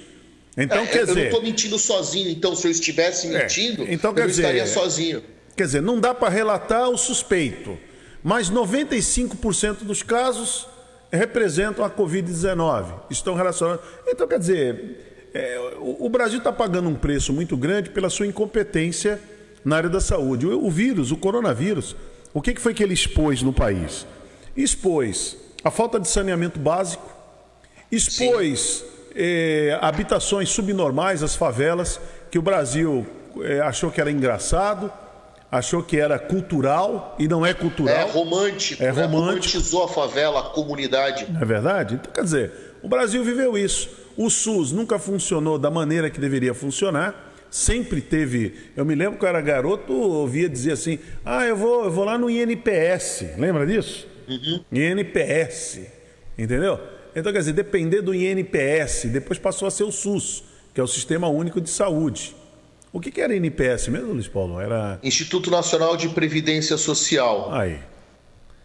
Então, 0.57 0.83
é, 0.83 0.88
quer 0.88 1.01
eu 1.01 1.05
dizer. 1.05 1.11
Eu 1.11 1.15
não 1.15 1.23
estou 1.23 1.41
mentindo 1.41 1.79
sozinho, 1.79 2.29
então, 2.29 2.55
se 2.55 2.67
eu 2.67 2.71
estivesse 2.71 3.27
é, 3.27 3.43
mentindo, 3.43 3.83
é, 3.83 3.93
então, 3.93 4.13
quer 4.13 4.23
eu 4.23 4.27
dizer, 4.27 4.41
estaria 4.41 4.67
sozinho. 4.67 5.23
Quer 5.55 5.63
dizer, 5.63 5.81
não 5.81 6.00
dá 6.00 6.13
para 6.13 6.27
relatar 6.27 6.89
o 6.89 6.97
suspeito, 6.97 7.77
mas 8.21 8.51
95% 8.51 9.83
dos 9.83 10.03
casos 10.03 10.67
representam 11.12 11.84
a 11.84 11.89
Covid-19, 11.89 12.86
estão 13.10 13.36
relacionados. 13.36 13.84
Então, 14.08 14.27
quer 14.27 14.39
dizer, 14.39 15.30
é, 15.34 15.60
o, 15.80 16.06
o, 16.06 16.10
Brasil 16.10 16.38
está 16.38 16.51
pagando 16.51 16.89
um 16.89 16.96
preço 16.96 17.34
muito 17.34 17.58
grande 17.58 17.89
pela 17.89 18.10
sua 18.10 18.25
incompetência 18.25 19.20
na 19.63 19.77
área 19.77 19.89
da 19.89 20.00
saúde. 20.00 20.48
O, 20.48 20.65
o 20.65 20.72
vírus, 20.72 21.12
o 21.12 21.18
coronavírus, 21.18 21.96
o 22.34 22.41
que, 22.41 22.53
que 22.53 22.62
foi 22.62 22.74
que 22.74 22.82
ele 22.82 22.94
expôs 22.94 23.41
no 23.41 23.51
país? 23.51 24.06
Expôs 24.56 25.38
a 25.63 25.70
falta 25.70 26.00
de 26.00 26.08
saneamento 26.08 26.60
básico, 26.60 27.10
expôs 27.91 28.84
eh, 29.15 29.77
habitações 29.82 30.50
subnormais, 30.50 31.22
as 31.22 31.36
favelas, 31.36 32.00
que 32.32 32.39
o 32.39 32.41
Brasil 32.41 33.06
eh, 33.41 33.60
achou 33.60 33.91
que 33.91 34.01
era 34.01 34.10
engraçado, 34.10 34.91
achou 35.51 35.84
que 35.84 35.98
era 35.98 36.17
cultural 36.17 37.15
e 37.20 37.27
não 37.27 37.46
é 37.46 37.53
cultural. 37.53 37.93
É 37.93 38.03
romântico, 38.03 38.81
é 38.81 38.86
né? 38.86 38.91
romântico. 38.91 39.20
romantizou 39.20 39.84
a 39.84 39.88
favela, 39.89 40.39
a 40.39 40.43
comunidade. 40.43 41.27
É 41.39 41.46
verdade? 41.46 41.96
Então, 41.96 42.12
quer 42.13 42.24
dizer, 42.24 42.51
o 42.81 42.88
Brasil 42.88 43.24
viveu 43.24 43.58
isso. 43.58 43.89
O 44.15 44.29
SUS 44.29 44.72
nunca 44.72 44.98
funcionou 44.98 45.58
da 45.60 45.70
maneira 45.70 46.10
que 46.10 46.20
deveria 46.20 46.53
funcionar. 46.53 47.29
Sempre 47.50 48.00
teve. 48.00 48.72
Eu 48.77 48.86
me 48.86 48.96
lembro 48.96 49.20
que 49.20 49.25
eu 49.25 49.29
era 49.29 49.41
garoto, 49.41 49.91
ouvia 49.91 50.48
dizer 50.48 50.72
assim: 50.72 51.00
ah, 51.25 51.46
eu 51.46 51.58
vou, 51.58 51.84
eu 51.84 51.91
vou 51.91 52.05
lá 52.05 52.17
no 52.17 52.29
INPS. 52.29 53.25
Lembra 53.38 53.67
disso? 53.67 54.08
Uhum. 54.29 54.63
INPS. 54.72 55.81
Entendeu? 56.38 56.79
Então, 57.13 57.34
quer 57.34 57.39
dizer, 57.39 57.51
depender 57.51 58.01
do 58.01 58.15
INPS, 58.15 59.05
depois 59.12 59.38
passou 59.38 59.67
a 59.67 59.72
ser 59.72 59.84
o 59.84 59.91
SUS, 59.91 60.46
que 60.74 60.79
é 60.79 60.84
o 60.84 60.88
Sistema 60.88 61.27
Único 61.27 61.60
de 61.60 61.70
Saúde. 61.70 62.34
O 62.93 63.00
que, 63.00 63.10
que 63.10 63.21
era 63.21 63.36
INPS 63.36 63.88
mesmo, 63.88 64.13
Luiz 64.13 64.27
Paulo? 64.27 64.60
Era. 64.60 65.00
Instituto 65.01 65.50
Nacional 65.50 65.95
de 65.95 66.10
Previdência 66.10 66.75
Social. 66.77 67.53
Aí. 67.53 67.79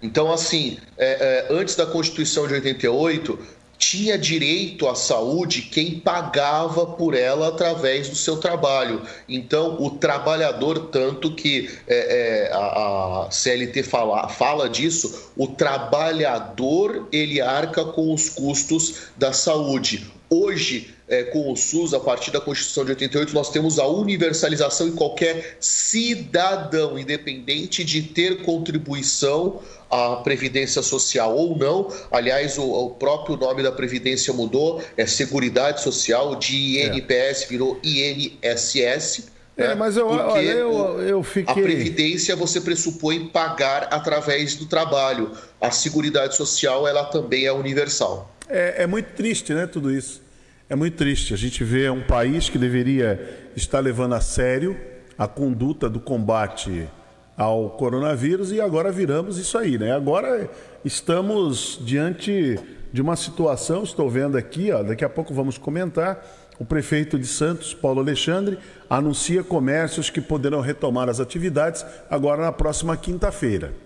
Então, 0.03 0.33
assim, 0.33 0.79
é, 0.99 1.47
é, 1.51 1.55
antes 1.55 1.77
da 1.77 1.87
Constituição 1.87 2.47
de 2.47 2.55
88, 2.55 3.39
tinha 3.79 4.19
direito 4.19 4.89
à 4.89 4.95
saúde 4.95 5.63
quem 5.63 6.01
pagava 6.01 6.87
por 6.87 7.15
ela 7.15 7.49
através 7.49 8.09
do 8.09 8.17
seu 8.17 8.39
trabalho. 8.39 9.03
Então, 9.29 9.81
o 9.81 9.91
trabalhador, 9.91 10.89
tanto 10.89 11.35
que 11.35 11.71
é, 11.87 12.49
é, 12.49 12.53
a, 12.53 13.27
a, 13.27 13.31
CLT 13.31 13.83
fala, 13.83 14.29
fala 14.29 14.69
disso, 14.69 15.31
o 15.37 15.47
trabalhador 15.47 17.09
ele 17.13 17.41
arca 17.41 17.85
com 17.85 18.13
os 18.13 18.29
custos 18.29 19.09
da 19.17 19.33
saúde. 19.33 20.11
Hoje, 20.29 20.96
é, 21.09 21.23
com 21.23 21.53
o 21.53 21.57
SUS, 21.57 21.95
a 21.95 22.01
partir 22.01 22.31
da 22.31 22.41
Constituição 22.41 22.85
de 22.85 22.91
88, 22.91 23.33
nós 23.33 23.51
temos 23.51 23.79
a 23.79 23.87
universalização 23.87 24.89
em 24.89 24.93
qualquer 24.93 25.57
cidadão, 25.61 26.99
independente 26.99 27.85
de 27.85 28.03
ter 28.03 28.43
contribuição 28.43 29.61
à 29.91 30.17
Previdência 30.17 30.83
Social 30.83 31.37
ou 31.37 31.57
não. 31.57 31.93
Aliás, 32.11 32.59
o, 32.59 32.65
o 32.65 32.91
próprio 32.91 33.37
nome 33.37 33.63
da 33.63 33.71
Previdência 33.71 34.33
mudou, 34.33 34.83
é 34.97 35.07
Seguridade 35.07 35.83
Social, 35.83 36.35
de 36.35 36.81
INPS 36.81 37.43
é. 37.43 37.47
virou 37.49 37.79
INSS. 37.85 39.29
É, 39.57 39.69
né? 39.69 39.75
mas 39.75 39.97
eu, 39.97 40.09
olha, 40.09 40.43
eu, 40.43 41.01
eu 41.03 41.23
fiquei... 41.23 41.53
A 41.53 41.55
Previdência 41.55 42.35
você 42.35 42.61
pressupõe 42.61 43.29
pagar 43.29 43.89
através 43.93 44.57
do 44.57 44.67
trabalho. 44.67 45.31
A 45.61 45.71
Seguridade 45.71 46.37
Social, 46.37 46.87
ela 46.87 47.05
também 47.05 47.47
é 47.47 47.53
universal. 47.53 48.35
É, 48.49 48.83
é 48.83 48.87
muito 48.87 49.07
triste, 49.15 49.55
né, 49.55 49.67
tudo 49.67 49.91
isso. 49.91 50.26
É 50.69 50.75
muito 50.75 50.97
triste. 50.97 51.33
A 51.33 51.37
gente 51.37 51.63
vê 51.63 51.89
um 51.89 52.03
país 52.03 52.49
que 52.49 52.59
deveria 52.59 53.51
estar 53.55 53.79
levando 53.79 54.15
a 54.15 54.21
sério 54.21 54.77
a 55.17 55.29
conduta 55.29 55.89
do 55.89 56.01
combate 56.01 56.89
ao 57.37 57.71
coronavírus 57.71 58.51
e 58.51 58.61
agora 58.61 58.91
viramos 58.91 59.39
isso 59.39 59.57
aí, 59.57 59.79
né? 59.79 59.93
Agora 59.93 60.51
estamos 60.85 61.79
diante 61.81 62.59
de 62.93 63.01
uma 63.01 63.15
situação, 63.15 63.85
estou 63.85 64.11
vendo 64.11 64.37
aqui, 64.37 64.73
ó, 64.73 64.83
daqui 64.83 65.05
a 65.05 65.09
pouco 65.09 65.33
vamos 65.33 65.57
comentar. 65.57 66.25
O 66.59 66.65
prefeito 66.65 67.19
de 67.19 67.27
Santos, 67.27 67.73
Paulo 67.73 68.01
Alexandre, 68.01 68.59
anuncia 68.91 69.45
comércios 69.45 70.11
que 70.11 70.21
poderão 70.21 70.61
retomar 70.61 71.09
as 71.09 71.21
atividades 71.21 71.85
agora 72.11 72.43
na 72.43 72.53
próxima 72.53 72.97
quinta-feira. 72.97 73.86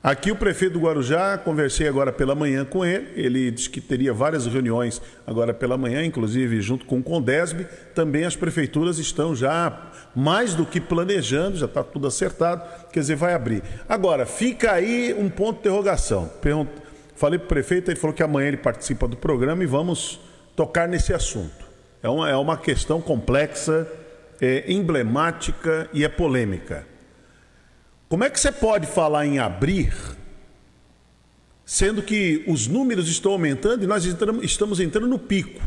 Aqui 0.00 0.30
o 0.30 0.36
prefeito 0.36 0.74
do 0.74 0.80
Guarujá, 0.80 1.36
conversei 1.36 1.88
agora 1.88 2.12
pela 2.12 2.32
manhã 2.32 2.64
com 2.64 2.84
ele, 2.84 3.08
ele 3.16 3.50
disse 3.50 3.68
que 3.68 3.80
teria 3.80 4.12
várias 4.14 4.46
reuniões 4.46 5.02
agora 5.26 5.52
pela 5.52 5.76
manhã, 5.76 6.04
inclusive 6.04 6.60
junto 6.60 6.84
com 6.84 7.00
o 7.00 7.02
Condesb, 7.02 7.66
também 7.96 8.24
as 8.24 8.36
prefeituras 8.36 9.00
estão 9.00 9.34
já 9.34 9.90
mais 10.14 10.54
do 10.54 10.64
que 10.64 10.80
planejando, 10.80 11.56
já 11.56 11.66
está 11.66 11.82
tudo 11.82 12.06
acertado, 12.06 12.62
quer 12.92 13.00
dizer, 13.00 13.16
vai 13.16 13.34
abrir. 13.34 13.60
Agora, 13.88 14.24
fica 14.24 14.70
aí 14.70 15.12
um 15.18 15.28
ponto 15.28 15.54
de 15.54 15.60
interrogação. 15.68 16.30
Pergunto, 16.40 16.80
falei 17.16 17.36
para 17.36 17.46
o 17.46 17.48
prefeito, 17.48 17.90
ele 17.90 17.98
falou 17.98 18.14
que 18.14 18.22
amanhã 18.22 18.46
ele 18.46 18.56
participa 18.56 19.08
do 19.08 19.16
programa 19.16 19.64
e 19.64 19.66
vamos 19.66 20.20
tocar 20.54 20.86
nesse 20.86 21.12
assunto. 21.12 21.66
É 22.00 22.08
uma, 22.08 22.30
é 22.30 22.36
uma 22.36 22.56
questão 22.56 23.00
complexa, 23.00 23.84
é 24.40 24.72
emblemática 24.72 25.90
e 25.92 26.04
é 26.04 26.08
polêmica. 26.08 26.86
Como 28.08 28.24
é 28.24 28.30
que 28.30 28.40
você 28.40 28.50
pode 28.50 28.86
falar 28.86 29.26
em 29.26 29.38
abrir, 29.38 29.94
sendo 31.64 32.02
que 32.02 32.42
os 32.48 32.66
números 32.66 33.06
estão 33.06 33.32
aumentando 33.32 33.84
e 33.84 33.86
nós 33.86 34.04
estamos 34.42 34.80
entrando 34.80 35.06
no 35.06 35.18
pico? 35.18 35.60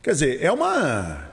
Quer 0.00 0.12
dizer, 0.12 0.44
é 0.44 0.52
uma. 0.52 1.32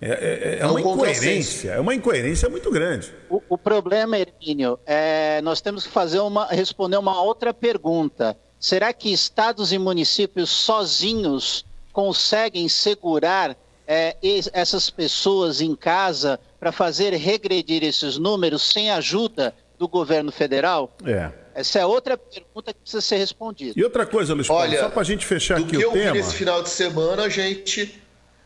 É, 0.00 0.10
é, 0.10 0.12
é, 0.12 0.58
é 0.60 0.66
uma 0.66 0.80
incoerência, 0.80 1.70
é 1.70 1.80
uma 1.80 1.94
incoerência 1.94 2.48
muito 2.48 2.70
grande. 2.70 3.12
O, 3.28 3.42
o 3.48 3.58
problema, 3.58 4.16
Hermínio, 4.16 4.78
é 4.86 5.40
nós 5.42 5.60
temos 5.60 5.86
que 5.86 5.92
fazer 5.92 6.20
uma, 6.20 6.46
responder 6.46 6.96
uma 6.96 7.20
outra 7.20 7.52
pergunta. 7.52 8.36
Será 8.60 8.92
que 8.92 9.12
estados 9.12 9.72
e 9.72 9.78
municípios 9.78 10.50
sozinhos 10.50 11.64
conseguem 11.92 12.68
segurar 12.68 13.56
é, 13.86 14.16
essas 14.52 14.88
pessoas 14.88 15.60
em 15.60 15.74
casa 15.74 16.38
para 16.62 16.70
fazer 16.70 17.12
regredir 17.14 17.82
esses 17.82 18.16
números 18.16 18.62
sem 18.62 18.88
ajuda 18.88 19.52
do 19.76 19.88
governo 19.88 20.30
federal? 20.30 20.96
É. 21.04 21.28
Essa 21.56 21.80
é 21.80 21.84
outra 21.84 22.16
pergunta 22.16 22.72
que 22.72 22.78
precisa 22.78 23.00
ser 23.00 23.16
respondida. 23.16 23.72
E 23.76 23.82
outra 23.82 24.06
coisa, 24.06 24.32
Luiz 24.32 24.46
Paulo, 24.46 24.62
Olha, 24.62 24.78
só 24.78 24.88
para 24.88 25.00
a 25.00 25.04
gente 25.04 25.26
fechar 25.26 25.58
aqui 25.58 25.76
o 25.76 25.80
tema. 25.80 25.82
Do 25.86 25.92
que 25.92 25.98
eu 25.98 26.12
vi 26.12 26.18
nesse 26.20 26.36
final 26.36 26.62
de 26.62 26.70
semana, 26.70 27.28
gente, 27.28 28.00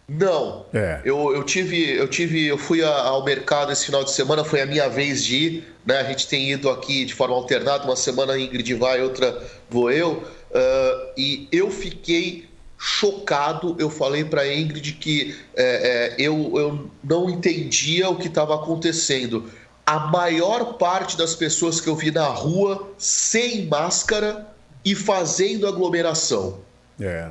não. 0.09 0.65
É. 0.73 1.03
Eu, 1.05 1.35
eu 1.35 1.45
tive, 1.45 1.95
eu 1.95 2.09
tive, 2.09 2.47
eu 2.47 2.57
fui 2.57 2.83
ao 2.83 3.23
mercado 3.23 3.71
esse 3.71 3.85
final 3.85 4.03
de 4.03 4.11
semana, 4.11 4.43
foi 4.43 4.63
a 4.63 4.67
minha 4.67 4.89
vez 4.89 5.23
de 5.23 5.37
ir. 5.37 5.65
Né? 5.85 5.99
A 5.99 6.05
gente 6.05 6.27
tem 6.27 6.51
ido 6.51 6.71
aqui 6.71 7.05
de 7.05 7.13
forma 7.13 7.35
alternada, 7.35 7.85
uma 7.85 7.97
semana 7.97 8.33
a 8.33 8.41
Ingrid 8.41 8.73
vai, 8.77 9.03
outra 9.03 9.45
vou 9.69 9.93
eu. 9.93 10.13
Uh, 10.13 11.13
e 11.19 11.49
eu 11.53 11.71
fiquei 11.71 12.46
chocado. 12.79 13.77
Eu 13.79 13.91
falei 13.91 14.25
para 14.25 14.53
Ingrid 14.53 14.93
que 14.93 15.37
é, 15.55 15.65
é, 15.65 16.15
eu, 16.19 16.53
eu 16.57 16.91
não 17.03 17.31
entendia 17.31 18.09
o 18.09 18.17
que 18.17 18.29
estava 18.29 18.55
acontecendo. 18.55 19.51
A 19.85 19.99
maior 19.99 20.75
parte 20.75 21.17
das 21.17 21.35
pessoas 21.35 21.81
que 21.81 21.89
eu 21.89 21.95
vi 21.95 22.11
na 22.11 22.27
rua 22.27 22.93
sem 22.99 23.67
máscara 23.67 24.47
e 24.85 24.95
fazendo 24.95 25.67
aglomeração. 25.67 26.59
É. 27.01 27.31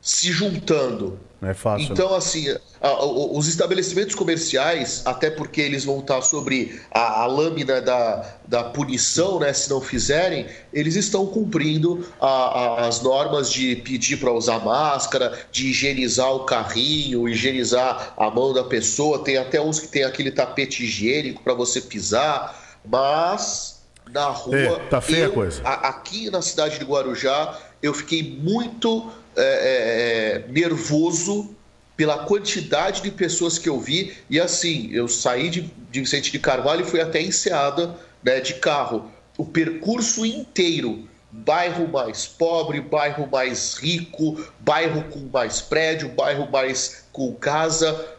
Se 0.00 0.30
juntando. 0.30 1.18
Não 1.40 1.50
é 1.50 1.54
fácil. 1.54 1.92
Então, 1.92 2.14
assim, 2.14 2.46
os 2.80 3.46
estabelecimentos 3.46 4.14
comerciais, 4.14 5.02
até 5.04 5.28
porque 5.28 5.60
eles 5.60 5.84
vão 5.84 6.00
estar 6.00 6.22
sobre 6.22 6.80
a, 6.90 7.22
a 7.22 7.26
lâmina 7.26 7.80
da, 7.80 8.36
da 8.48 8.64
punição, 8.64 9.38
né, 9.38 9.52
se 9.52 9.68
não 9.68 9.80
fizerem, 9.80 10.46
eles 10.72 10.96
estão 10.96 11.26
cumprindo 11.26 12.06
a, 12.18 12.26
a, 12.26 12.86
as 12.86 13.02
normas 13.02 13.52
de 13.52 13.76
pedir 13.76 14.16
para 14.16 14.32
usar 14.32 14.60
máscara, 14.60 15.38
de 15.52 15.68
higienizar 15.68 16.32
o 16.32 16.44
carrinho, 16.44 17.28
higienizar 17.28 18.14
a 18.16 18.30
mão 18.30 18.54
da 18.54 18.64
pessoa. 18.64 19.22
Tem 19.22 19.36
até 19.36 19.60
uns 19.60 19.78
que 19.78 19.88
tem 19.88 20.04
aquele 20.04 20.30
tapete 20.30 20.84
higiênico 20.84 21.42
para 21.42 21.52
você 21.52 21.82
pisar, 21.82 22.78
mas 22.84 23.76
na 24.10 24.26
rua. 24.26 24.56
É, 24.56 24.78
tá 24.88 25.00
feia 25.02 25.24
eu, 25.24 25.30
a 25.30 25.34
coisa. 25.34 25.62
aqui 25.62 26.30
na 26.30 26.40
cidade 26.40 26.78
de 26.78 26.84
Guarujá, 26.84 27.58
eu 27.82 27.92
fiquei 27.92 28.22
muito 28.22 29.10
é, 29.36 29.42
é, 29.42 30.44
é, 30.46 30.52
nervoso 30.52 31.54
pela 31.96 32.24
quantidade 32.24 33.02
de 33.02 33.10
pessoas 33.10 33.58
que 33.58 33.68
eu 33.68 33.80
vi. 33.80 34.16
E 34.28 34.40
assim, 34.40 34.90
eu 34.92 35.08
saí 35.08 35.48
de, 35.48 35.70
de 35.90 36.00
Vicente 36.00 36.30
de 36.30 36.38
Carvalho 36.38 36.82
e 36.82 36.84
fui 36.84 37.00
até 37.00 37.20
Enseada 37.22 37.94
né, 38.22 38.40
de 38.40 38.54
carro. 38.54 39.10
O 39.38 39.44
percurso 39.44 40.24
inteiro 40.24 41.08
bairro 41.30 41.88
mais 41.88 42.26
pobre, 42.26 42.80
bairro 42.80 43.28
mais 43.30 43.74
rico, 43.74 44.42
bairro 44.60 45.04
com 45.10 45.28
mais 45.32 45.60
prédio, 45.60 46.08
bairro 46.08 46.50
mais 46.50 47.04
com 47.12 47.34
casa. 47.34 48.15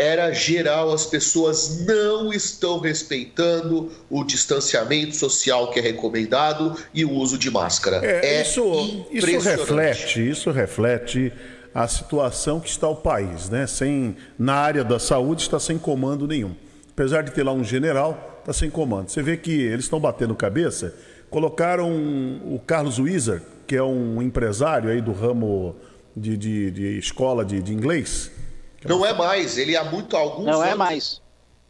Era 0.00 0.32
geral, 0.32 0.92
as 0.92 1.04
pessoas 1.04 1.84
não 1.84 2.32
estão 2.32 2.80
respeitando 2.80 3.92
o 4.08 4.24
distanciamento 4.24 5.14
social 5.14 5.70
que 5.70 5.78
é 5.78 5.82
recomendado 5.82 6.74
e 6.94 7.04
o 7.04 7.12
uso 7.12 7.36
de 7.36 7.50
máscara. 7.50 8.00
É, 8.02 8.38
é 8.38 8.42
isso, 8.42 9.06
isso 9.12 9.38
reflete, 9.38 10.30
isso 10.30 10.50
reflete 10.50 11.30
a 11.74 11.86
situação 11.86 12.58
que 12.58 12.68
está 12.68 12.88
o 12.88 12.96
país, 12.96 13.50
né? 13.50 13.66
Sem 13.66 14.16
na 14.38 14.54
área 14.54 14.82
da 14.82 14.98
saúde 14.98 15.42
está 15.42 15.60
sem 15.60 15.78
comando 15.78 16.26
nenhum. 16.26 16.54
Apesar 16.92 17.22
de 17.22 17.30
ter 17.32 17.42
lá 17.42 17.52
um 17.52 17.62
general, 17.62 18.38
está 18.40 18.52
sem 18.54 18.70
comando. 18.70 19.10
Você 19.10 19.22
vê 19.22 19.36
que 19.36 19.52
eles 19.52 19.84
estão 19.84 20.00
batendo 20.00 20.34
cabeça. 20.34 20.94
Colocaram 21.28 21.90
o 21.90 22.60
Carlos 22.66 22.98
Wieser, 22.98 23.42
que 23.66 23.76
é 23.76 23.82
um 23.82 24.20
empresário 24.20 24.90
aí 24.90 25.00
do 25.00 25.12
ramo 25.12 25.76
de, 26.16 26.36
de, 26.36 26.70
de 26.70 26.98
escola 26.98 27.44
de, 27.44 27.62
de 27.62 27.72
inglês. 27.72 28.30
Não 28.84 29.04
é 29.04 29.12
mais, 29.12 29.58
ele 29.58 29.76
há 29.76 29.84
muito 29.84 30.16
alguns 30.16 30.46
Não 30.46 30.62
é 30.62 30.68
anos, 30.68 30.72
é 30.72 30.74
mais. 30.74 31.20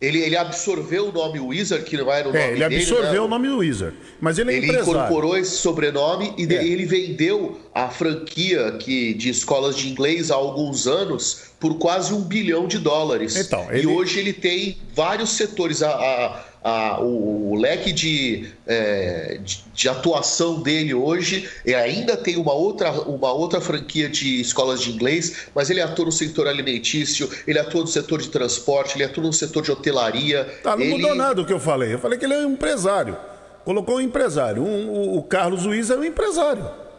Ele, 0.01 0.19
ele 0.19 0.37
absorveu 0.37 1.11
o 1.11 1.13
nome 1.13 1.39
Wizard, 1.39 1.85
que 1.85 1.95
não 1.95 2.11
era 2.11 2.27
o 2.27 2.35
é, 2.35 2.41
nome 2.41 2.53
ele 2.53 2.61
dele. 2.61 2.65
Ele 2.65 2.83
absorveu 2.83 3.13
né? 3.13 3.21
o 3.21 3.29
nome 3.29 3.49
Wizard. 3.51 3.95
Mas 4.19 4.39
ele 4.39 4.51
é 4.51 4.57
ele 4.57 4.67
empresário. 4.67 4.93
incorporou 4.93 5.37
esse 5.37 5.57
sobrenome 5.59 6.33
e 6.39 6.51
é. 6.55 6.65
ele 6.65 6.87
vendeu 6.87 7.61
a 7.75 7.91
franquia 7.91 8.73
que, 8.73 9.13
de 9.13 9.29
escolas 9.29 9.77
de 9.77 9.91
inglês 9.91 10.31
há 10.31 10.37
alguns 10.37 10.87
anos 10.87 11.51
por 11.61 11.75
quase 11.79 12.15
um 12.15 12.23
bilhão 12.23 12.67
de 12.67 12.79
dólares. 12.79 13.37
Então, 13.37 13.71
ele... 13.71 13.83
E 13.83 13.87
hoje 13.87 14.19
ele 14.19 14.33
tem 14.33 14.79
vários 14.95 15.31
setores. 15.31 15.83
A, 15.83 15.91
a, 15.91 16.45
a, 16.63 17.01
o, 17.01 17.53
o, 17.53 17.55
leque 17.57 17.93
de, 17.93 18.51
é, 18.67 19.39
de, 19.43 19.65
de, 19.73 19.89
atuação 19.89 20.61
dele 20.61 20.93
hoje 20.93 21.49
e 21.65 21.75
ainda 21.75 22.17
tem 22.17 22.37
uma 22.37 22.53
outra, 22.53 22.91
uma 22.93 23.33
outra 23.33 23.61
franquia 23.61 24.09
de 24.09 24.41
escolas 24.41 24.81
de 24.81 24.91
inglês, 24.91 25.49
mas 25.55 25.71
ele 25.71 25.81
atua 25.81 26.05
no 26.05 26.13
setor 26.13 26.47
alimentício, 26.47 27.31
ele 27.47 27.59
atua 27.59 27.81
no 27.81 27.87
setor 27.87 28.21
de 28.21 28.29
transporte, 28.29 28.97
ele 28.97 29.05
atua 29.05 29.25
no 29.25 29.33
setor 29.33 29.63
de 29.63 29.73
hotelaria. 29.73 30.45
Tá, 30.63 30.77
não 30.77 30.83
ele... 30.83 30.95
mudou 30.95 31.15
nada 31.15 31.37
do 31.37 31.47
que 31.47 31.53
eu 31.53 31.61
falei. 31.61 31.95
Eu 31.95 31.99
falei 31.99 32.19
que 32.19 32.25
ele 32.25 32.35
é 32.35 32.39
um 32.39 32.53
empresário. 32.53 33.17
Colocou 33.65 33.97
um 33.97 34.01
empresário. 34.01 34.63
Um, 34.63 34.91
o, 34.91 35.19
o 35.19 35.23
Carlos 35.23 35.65
Luiz 35.65 35.91
é 35.91 35.97
um 35.97 36.05
empresário. 36.05 36.90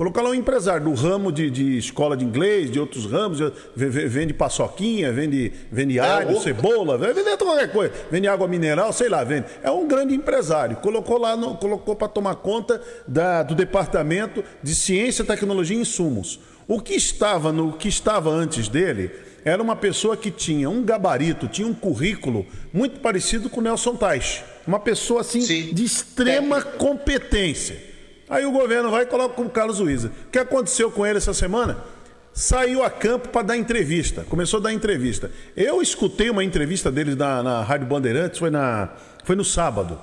Colocar 0.00 0.22
lá 0.22 0.30
um 0.30 0.34
empresário 0.34 0.84
do 0.84 0.94
ramo 0.94 1.30
de, 1.30 1.50
de, 1.50 1.76
escola 1.76 2.16
de 2.16 2.24
inglês, 2.24 2.70
de 2.70 2.80
outros 2.80 3.04
ramos, 3.04 3.38
vende 3.76 4.32
paçoquinha, 4.32 5.12
vende, 5.12 5.52
vende 5.70 5.98
é, 5.98 6.00
alho, 6.00 6.38
o... 6.38 6.40
cebola, 6.40 6.96
vende 6.96 7.36
qualquer 7.36 7.70
coisa, 7.70 7.92
vende 8.10 8.26
água 8.26 8.48
mineral, 8.48 8.94
sei 8.94 9.10
lá, 9.10 9.22
vende. 9.22 9.48
É 9.62 9.70
um 9.70 9.86
grande 9.86 10.14
empresário. 10.14 10.76
Colocou 10.76 11.18
lá, 11.18 11.36
no, 11.36 11.54
colocou 11.54 11.94
para 11.94 12.08
tomar 12.08 12.36
conta 12.36 12.80
da, 13.06 13.42
do 13.42 13.54
departamento 13.54 14.42
de 14.62 14.74
ciência, 14.74 15.22
tecnologia 15.22 15.76
e 15.76 15.80
insumos. 15.82 16.40
O 16.66 16.80
que 16.80 16.94
estava 16.94 17.52
no 17.52 17.74
que 17.74 17.88
estava 17.88 18.30
antes 18.30 18.68
dele 18.68 19.10
era 19.44 19.62
uma 19.62 19.76
pessoa 19.76 20.16
que 20.16 20.30
tinha 20.30 20.70
um 20.70 20.82
gabarito, 20.82 21.46
tinha 21.46 21.68
um 21.68 21.74
currículo 21.74 22.46
muito 22.72 23.00
parecido 23.00 23.50
com 23.50 23.60
o 23.60 23.62
Nelson 23.62 23.96
Teich. 23.96 24.42
Uma 24.66 24.80
pessoa 24.80 25.20
assim 25.20 25.42
Sim. 25.42 25.74
de 25.74 25.84
extrema 25.84 26.62
competência. 26.62 27.89
Aí 28.30 28.46
o 28.46 28.52
governo 28.52 28.90
vai 28.92 29.02
e 29.02 29.06
coloca 29.06 29.34
como 29.34 29.50
Carlos 29.50 29.80
Luiza. 29.80 30.12
O 30.28 30.30
que 30.30 30.38
aconteceu 30.38 30.88
com 30.88 31.04
ele 31.04 31.18
essa 31.18 31.34
semana? 31.34 31.78
Saiu 32.32 32.84
a 32.84 32.88
campo 32.88 33.28
para 33.28 33.42
dar 33.42 33.56
entrevista. 33.56 34.24
Começou 34.28 34.60
a 34.60 34.62
dar 34.62 34.72
entrevista. 34.72 35.32
Eu 35.56 35.82
escutei 35.82 36.30
uma 36.30 36.44
entrevista 36.44 36.92
dele 36.92 37.16
na, 37.16 37.42
na 37.42 37.62
Rádio 37.64 37.88
Bandeirantes, 37.88 38.38
foi, 38.38 38.48
na, 38.48 38.90
foi 39.24 39.34
no 39.34 39.44
sábado. 39.44 40.00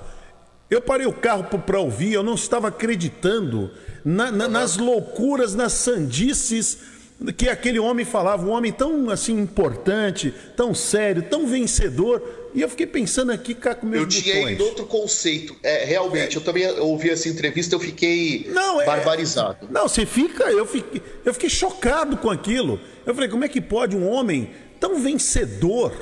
Eu 0.70 0.82
parei 0.82 1.06
o 1.06 1.12
carro 1.12 1.44
para 1.44 1.80
ouvir, 1.80 2.12
eu 2.12 2.22
não 2.22 2.34
estava 2.34 2.68
acreditando 2.68 3.70
na, 4.04 4.30
na, 4.30 4.46
nas 4.46 4.76
loucuras, 4.76 5.54
nas 5.54 5.72
sandices 5.72 6.97
que 7.36 7.48
aquele 7.48 7.78
homem 7.78 8.04
falava, 8.04 8.46
um 8.46 8.50
homem 8.50 8.72
tão 8.72 9.10
assim 9.10 9.36
importante, 9.38 10.32
tão 10.56 10.74
sério, 10.74 11.22
tão 11.22 11.46
vencedor. 11.46 12.22
E 12.54 12.60
eu 12.60 12.68
fiquei 12.68 12.86
pensando 12.86 13.32
aqui 13.32 13.54
cá 13.54 13.74
com 13.74 13.86
meus 13.86 14.02
Eu 14.02 14.08
tinha 14.08 14.50
ido 14.52 14.64
outro 14.64 14.86
conceito. 14.86 15.56
É, 15.62 15.84
realmente, 15.84 16.36
é. 16.36 16.38
eu 16.38 16.44
também 16.44 16.66
ouvi 16.80 17.10
essa 17.10 17.28
entrevista, 17.28 17.74
eu 17.74 17.80
fiquei 17.80 18.48
não, 18.52 18.80
é, 18.80 18.86
barbarizado. 18.86 19.66
Não, 19.70 19.88
você 19.88 20.06
fica, 20.06 20.44
eu 20.44 20.64
fiquei, 20.64 21.02
eu 21.24 21.34
fiquei 21.34 21.50
chocado 21.50 22.16
com 22.16 22.30
aquilo. 22.30 22.80
Eu 23.04 23.14
falei, 23.14 23.28
como 23.28 23.44
é 23.44 23.48
que 23.48 23.60
pode 23.60 23.96
um 23.96 24.08
homem 24.08 24.50
tão 24.78 25.00
vencedor 25.00 25.92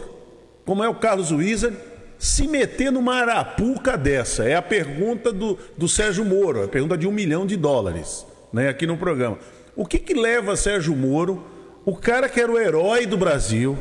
como 0.66 0.82
é 0.82 0.88
o 0.88 0.96
Carlos 0.96 1.30
Wieser 1.30 1.72
se 2.18 2.48
meter 2.48 2.90
numa 2.90 3.14
arapuca 3.14 3.96
dessa? 3.96 4.44
É 4.44 4.56
a 4.56 4.62
pergunta 4.62 5.32
do, 5.32 5.56
do 5.78 5.88
Sérgio 5.88 6.24
Moro, 6.24 6.64
a 6.64 6.68
pergunta 6.68 6.98
de 6.98 7.06
um 7.06 7.12
milhão 7.12 7.46
de 7.46 7.56
dólares, 7.56 8.26
né, 8.52 8.68
aqui 8.68 8.84
no 8.86 8.98
programa. 8.98 9.38
O 9.76 9.84
que, 9.84 9.98
que 9.98 10.14
leva 10.14 10.56
Sérgio 10.56 10.96
Moro, 10.96 11.44
o 11.84 11.94
cara 11.94 12.30
que 12.30 12.40
era 12.40 12.50
o 12.50 12.58
herói 12.58 13.04
do 13.04 13.18
Brasil, 13.18 13.76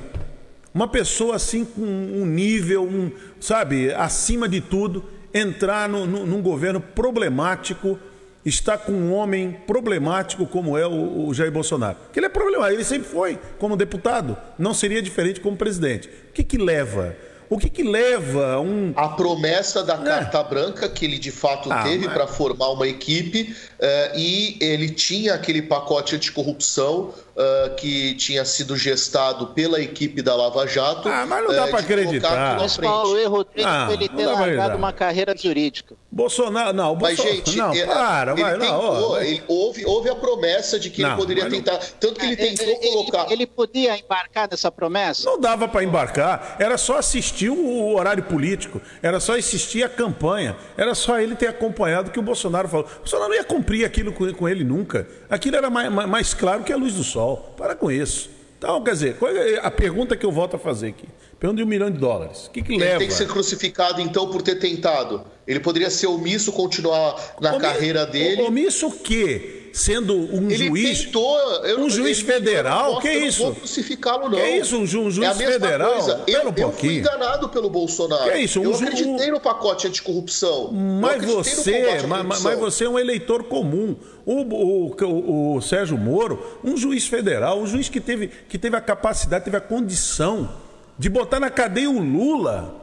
uma 0.73 0.89
pessoa 0.89 1.37
assim 1.37 1.63
com 1.63 1.81
um 1.81 2.25
nível, 2.25 2.83
um, 2.83 3.09
sabe, 3.39 3.93
acima 3.93 4.49
de 4.49 4.59
tudo, 4.59 5.05
entrar 5.33 5.87
no, 5.87 6.05
no, 6.05 6.25
num 6.25 6.41
governo 6.41 6.81
problemático, 6.81 7.97
está 8.45 8.77
com 8.77 8.91
um 8.91 9.13
homem 9.13 9.53
problemático 9.65 10.45
como 10.45 10.77
é 10.77 10.85
o, 10.85 11.27
o 11.27 11.33
Jair 11.33 11.51
Bolsonaro. 11.51 11.97
Que 12.11 12.19
ele 12.19 12.25
é 12.25 12.29
problemático, 12.29 12.75
ele 12.75 12.83
sempre 12.83 13.07
foi 13.07 13.39
como 13.57 13.77
deputado, 13.77 14.37
não 14.59 14.73
seria 14.73 15.01
diferente 15.01 15.39
como 15.39 15.55
presidente. 15.55 16.09
O 16.29 16.33
que, 16.33 16.43
que 16.43 16.57
leva? 16.57 17.15
O 17.49 17.57
que, 17.57 17.69
que 17.69 17.83
leva 17.83 18.59
um. 18.59 18.93
A 18.95 19.09
promessa 19.09 19.83
da 19.83 19.95
é. 19.95 20.03
carta 20.03 20.43
branca 20.43 20.89
que 20.89 21.05
ele 21.05 21.19
de 21.19 21.31
fato 21.31 21.71
ah, 21.71 21.83
teve 21.83 22.05
mas... 22.05 22.13
para 22.13 22.27
formar 22.27 22.69
uma 22.69 22.87
equipe 22.87 23.55
uh, 23.79 24.17
e 24.17 24.57
ele 24.59 24.89
tinha 24.89 25.33
aquele 25.33 25.61
pacote 25.61 26.15
anticorrupção 26.15 27.13
uh, 27.35 27.75
que 27.75 28.15
tinha 28.15 28.43
sido 28.45 28.75
gestado 28.75 29.47
pela 29.47 29.79
equipe 29.79 30.21
da 30.21 30.35
Lava 30.35 30.65
Jato. 30.67 31.07
Ah, 31.09 31.25
mas 31.25 31.43
não 31.43 31.53
dá 31.53 31.65
uh, 31.65 31.69
para 31.69 31.79
acreditar. 31.79 32.57
Mas, 32.59 32.77
Paulo, 32.77 33.17
erro 33.17 33.43
dele 33.43 33.67
ah, 33.67 33.89
ele 33.91 34.09
ter 34.09 34.25
largado 34.25 34.77
uma 34.77 34.93
carreira 34.93 35.35
jurídica. 35.37 35.95
Bolsonaro, 36.15 36.71
não, 36.71 36.95
Mas, 36.95 37.17
gente, 37.17 37.57
não, 37.57 37.73
é, 37.73 37.85
para, 37.85 38.31
ele, 38.31 38.41
vai, 38.41 38.57
tentou, 38.57 38.93
não, 38.93 39.21
ele, 39.21 39.43
houve, 39.49 39.85
houve 39.85 40.09
a 40.09 40.15
promessa 40.15 40.79
de 40.79 40.89
que 40.89 41.01
não, 41.01 41.09
ele 41.09 41.17
poderia 41.17 41.49
tentar. 41.49 41.77
Tanto 41.99 42.17
que 42.17 42.25
ele 42.25 42.33
é, 42.35 42.37
tentou 42.37 42.65
ele, 42.65 42.77
colocar. 42.77 43.23
Ele, 43.25 43.33
ele, 43.33 43.47
podia 43.47 43.99
embarcar 43.99 44.47
nessa 44.49 44.71
promessa? 44.71 45.29
Não 45.29 45.37
dava 45.37 45.67
para 45.67 45.83
embarcar, 45.83 46.55
era 46.57 46.77
só 46.77 46.99
assistir 46.99 47.49
o 47.49 47.93
horário 47.93 48.23
político, 48.23 48.81
era 49.03 49.19
só 49.19 49.37
assistir 49.37 49.83
a 49.83 49.89
campanha, 49.89 50.55
era 50.77 50.95
só 50.95 51.19
ele 51.19 51.35
ter 51.35 51.47
acompanhado 51.47 52.07
o 52.07 52.11
que 52.13 52.19
o 52.19 52.23
Bolsonaro 52.23 52.69
falou. 52.69 52.85
O 52.85 52.99
Bolsonaro 52.99 53.29
não 53.31 53.35
ia 53.35 53.43
cumprir 53.43 53.83
aquilo 53.83 54.13
com, 54.13 54.33
com 54.33 54.47
ele 54.47 54.63
nunca. 54.63 55.05
Aquilo 55.29 55.57
era 55.57 55.69
mais, 55.69 55.91
mais 55.91 56.33
claro 56.33 56.63
que 56.63 56.71
a 56.71 56.77
luz 56.77 56.93
do 56.93 57.03
sol. 57.03 57.53
Para 57.57 57.75
com 57.75 57.91
isso. 57.91 58.29
Então, 58.57 58.81
quer 58.81 58.91
dizer, 58.91 59.17
é 59.21 59.59
a 59.61 59.69
pergunta 59.69 60.15
que 60.15 60.25
eu 60.25 60.31
volto 60.31 60.55
a 60.55 60.59
fazer 60.59 60.87
aqui. 60.87 61.09
Pergunta 61.39 61.57
de 61.57 61.63
um 61.63 61.67
milhão 61.67 61.91
de 61.91 61.97
dólares. 61.97 62.47
O 62.47 62.51
que, 62.51 62.61
que 62.61 62.73
ele 62.73 62.79
leva? 62.79 62.91
Ele 62.91 62.99
tem 62.99 63.07
que 63.09 63.13
ser 63.13 63.27
crucificado, 63.27 63.99
então, 63.99 64.29
por 64.29 64.41
ter 64.41 64.55
tentado. 64.55 65.25
Ele 65.45 65.59
poderia 65.59 65.89
ser 65.89 66.07
omisso, 66.07 66.51
continuar 66.51 67.35
na 67.39 67.59
carreira 67.59 68.05
dele. 68.05 68.41
Omisso 68.41 68.87
o 68.87 68.91
quê? 68.91 69.69
Sendo 69.73 70.15
um 70.15 70.49
ele 70.49 70.67
juiz. 70.67 71.03
Tentou, 71.03 71.37
eu, 71.65 71.81
um 71.81 71.89
juiz 71.89 72.21
federal? 72.21 73.01
que 73.01 73.11
isso? 73.11 73.43
Não 73.43 73.51
vou 73.51 73.59
crucificá-lo, 73.59 74.29
não. 74.29 74.39
Que 74.39 74.47
isso, 74.51 74.77
um, 74.77 74.85
ju 74.87 75.01
um 75.01 75.11
juiz 75.11 75.29
é 75.29 75.33
federal? 75.33 75.91
Coisa. 75.91 76.23
Eu, 76.25 76.49
um 76.49 76.53
eu 76.55 76.71
fui 76.71 76.97
enganado 76.99 77.49
pelo 77.49 77.69
Bolsonaro. 77.69 78.31
Que 78.31 78.37
isso? 78.37 78.61
Um 78.61 78.63
eu 78.63 78.73
acreditei 78.73 79.29
no 79.29 79.39
pacote 79.41 79.85
anticorrupção. 79.85 80.71
Mas 80.71 81.25
você, 81.25 82.01
mas, 82.07 82.41
mas, 82.41 82.57
você 82.57 82.85
é 82.85 82.89
um 82.89 82.97
eleitor 82.97 83.43
comum. 83.43 83.97
O, 84.25 84.41
o, 84.41 84.95
o, 84.95 85.55
o, 85.57 85.61
Sérgio 85.61 85.97
Moro, 85.97 86.59
um 86.63 86.77
juiz 86.77 87.05
federal, 87.05 87.59
um 87.59 87.67
juiz 87.67 87.89
que 87.89 87.99
teve, 87.99 88.31
que 88.47 88.57
teve 88.57 88.77
a 88.77 88.81
capacidade, 88.81 89.43
teve 89.43 89.57
a 89.57 89.61
condição 89.61 90.49
de 90.97 91.09
botar 91.09 91.39
na 91.39 91.49
cadeia 91.49 91.89
o 91.89 91.99
Lula, 91.99 92.75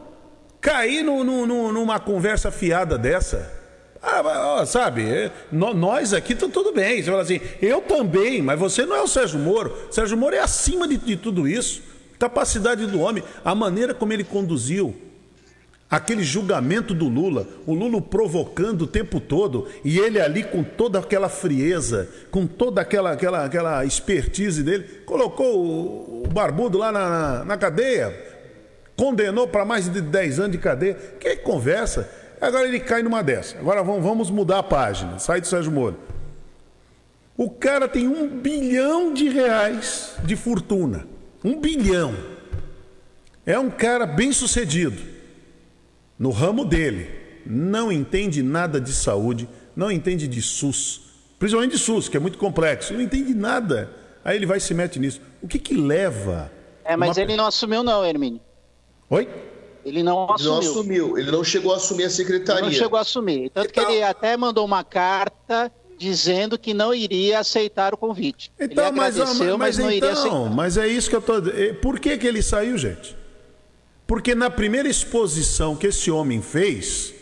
cair 0.61 1.03
no, 1.03 1.25
no, 1.25 1.47
no, 1.47 1.73
numa 1.73 1.99
conversa 1.99 2.51
fiada 2.51 2.99
dessa. 2.99 3.61
Ah, 4.03 4.65
sabe, 4.67 5.09
é, 5.09 5.31
nós 5.53 6.13
aqui 6.13 6.33
estamos 6.33 6.53
tudo 6.53 6.73
bem. 6.73 7.03
Você 7.03 7.11
fala 7.11 7.23
assim, 7.23 7.41
eu 7.61 7.81
também, 7.81 8.43
mas 8.43 8.59
você 8.59 8.85
não 8.85 8.97
é 8.97 9.03
o 9.03 9.07
Sérgio 9.07 9.39
Moro. 9.39 9.73
Sérgio 9.91 10.17
Moro 10.17 10.35
é 10.35 10.41
acima 10.41 10.89
de, 10.89 10.97
de 10.97 11.17
tudo 11.17 11.47
isso. 11.47 11.83
Capacidade 12.19 12.87
do 12.87 13.01
homem, 13.01 13.23
a 13.45 13.55
maneira 13.55 13.95
como 13.95 14.13
ele 14.13 14.25
conduziu 14.25 15.12
aquele 15.93 16.23
julgamento 16.23 16.95
do 16.95 17.07
Lula, 17.07 17.47
o 17.67 17.75
Lula 17.75 18.01
provocando 18.01 18.83
o 18.83 18.87
tempo 18.87 19.21
todo 19.21 19.69
e 19.85 19.99
ele 19.99 20.19
ali 20.19 20.43
com 20.43 20.65
toda 20.65 20.99
aquela 20.99 21.29
frieza, 21.29 22.09
com 22.31 22.47
toda 22.47 22.81
aquela, 22.81 23.13
aquela, 23.13 23.45
aquela 23.45 23.85
expertise 23.85 24.63
dele, 24.63 24.85
colocou 25.05 25.55
o, 26.25 26.29
barbudo 26.33 26.79
lá 26.79 26.91
na, 26.91 27.11
na, 27.11 27.45
na 27.45 27.57
cadeia, 27.59 28.11
condenou 28.97 29.47
para 29.47 29.67
mais 29.67 29.87
de 29.87 30.01
10 30.01 30.41
anos 30.41 30.53
de 30.53 30.59
cadeia. 30.59 30.95
Que 31.21 31.37
conversa? 31.37 32.11
Agora 32.41 32.67
ele 32.67 32.81
cai 32.81 33.03
numa 33.03 33.23
dessa. 33.23 33.59
Agora 33.59 33.83
vamos, 33.83 34.03
vamos 34.03 34.31
mudar 34.31 34.61
a 34.61 34.63
página. 34.63 35.19
Sai 35.19 35.43
do 35.43 35.47
Sérgio 35.47 35.71
Moro. 35.71 35.99
O 37.37 37.51
cara 37.51 37.87
tem 37.87 38.09
um 38.09 38.41
bilhão 38.41 39.13
de 39.13 39.29
reais 39.29 40.15
de 40.25 40.37
fortuna. 40.37 41.07
Um 41.45 41.61
bilhão. 41.61 42.17
É 43.45 43.59
um 43.59 43.69
cara 43.69 44.07
bem 44.07 44.33
sucedido. 44.33 45.12
No 46.19 46.31
ramo 46.31 46.65
dele. 46.65 47.09
Não 47.45 47.91
entende 47.91 48.43
nada 48.43 48.81
de 48.81 48.93
saúde. 48.93 49.49
Não 49.75 49.91
entende 49.91 50.29
de 50.29 50.41
SUS. 50.43 51.01
Principalmente 51.39 51.73
de 51.73 51.79
SUS, 51.79 52.09
que 52.09 52.17
é 52.17 52.21
muito 52.21 52.39
complexo. 52.39 52.93
Não 52.95 53.01
entende 53.01 53.35
nada. 53.35 53.91
Aí 54.25 54.37
ele 54.37 54.47
vai 54.47 54.59
e 54.59 54.61
se 54.61 54.73
mete 54.75 54.99
nisso. 55.01 55.21
O 55.43 55.49
que 55.49 55.59
que 55.59 55.75
leva 55.75 56.51
é 56.85 56.97
mas 56.97 57.17
Uma- 57.17 57.23
ele 57.25 57.37
não 57.37 57.47
assumiu, 57.47 57.83
não, 57.83 58.05
Hermínio. 58.05 58.41
Oi? 59.11 59.29
Ele 59.85 60.03
não 60.05 60.29
Ele 60.39 60.45
não 60.45 60.59
assumiu. 60.59 60.59
assumiu, 60.71 61.19
ele 61.19 61.31
não 61.33 61.43
chegou 61.43 61.73
a 61.73 61.77
assumir 61.77 62.03
a 62.03 62.07
Ele 62.07 62.13
secretaria. 62.15 62.63
não 62.63 62.71
chegou 62.71 62.97
a 62.97 63.03
assumir. 63.03 63.51
Tanto 63.51 63.73
que 63.73 63.81
Então- 63.81 63.93
ele 63.93 64.03
até 64.05 64.37
mandou 64.37 64.65
uma 64.65 64.85
carta 64.85 65.73
dizendo 65.99 66.57
que 66.57 66.73
não 66.73 66.95
iria 66.95 67.41
aceitar 67.41 67.93
o 67.93 67.97
convite. 67.97 68.53
Então, 68.61 68.87
ele 68.87 68.97
mas, 68.97 69.19
agradeceu, 69.19 69.59
mas, 69.59 69.77
mas 69.77 69.79
não 69.79 69.91
iria 69.91 70.13
aceitar. 70.13 70.29
então, 70.29 70.49
mas 70.49 70.77
é 70.77 70.87
isso 70.87 71.11
que 71.11 71.17
eu 71.17 71.23
tô. 71.23 71.35
Por 71.81 71.99
que, 71.99 72.17
que 72.17 72.27
ele 72.27 72.43
saiu, 72.43 72.79
gente? 72.79 73.17
Porque 74.07 74.35
na 74.35 74.51
primeira 74.51 74.89
exposição 74.89 75.75
que 75.77 75.87
esse 75.87 76.11
homem 76.11 76.43
fez, 76.43 77.15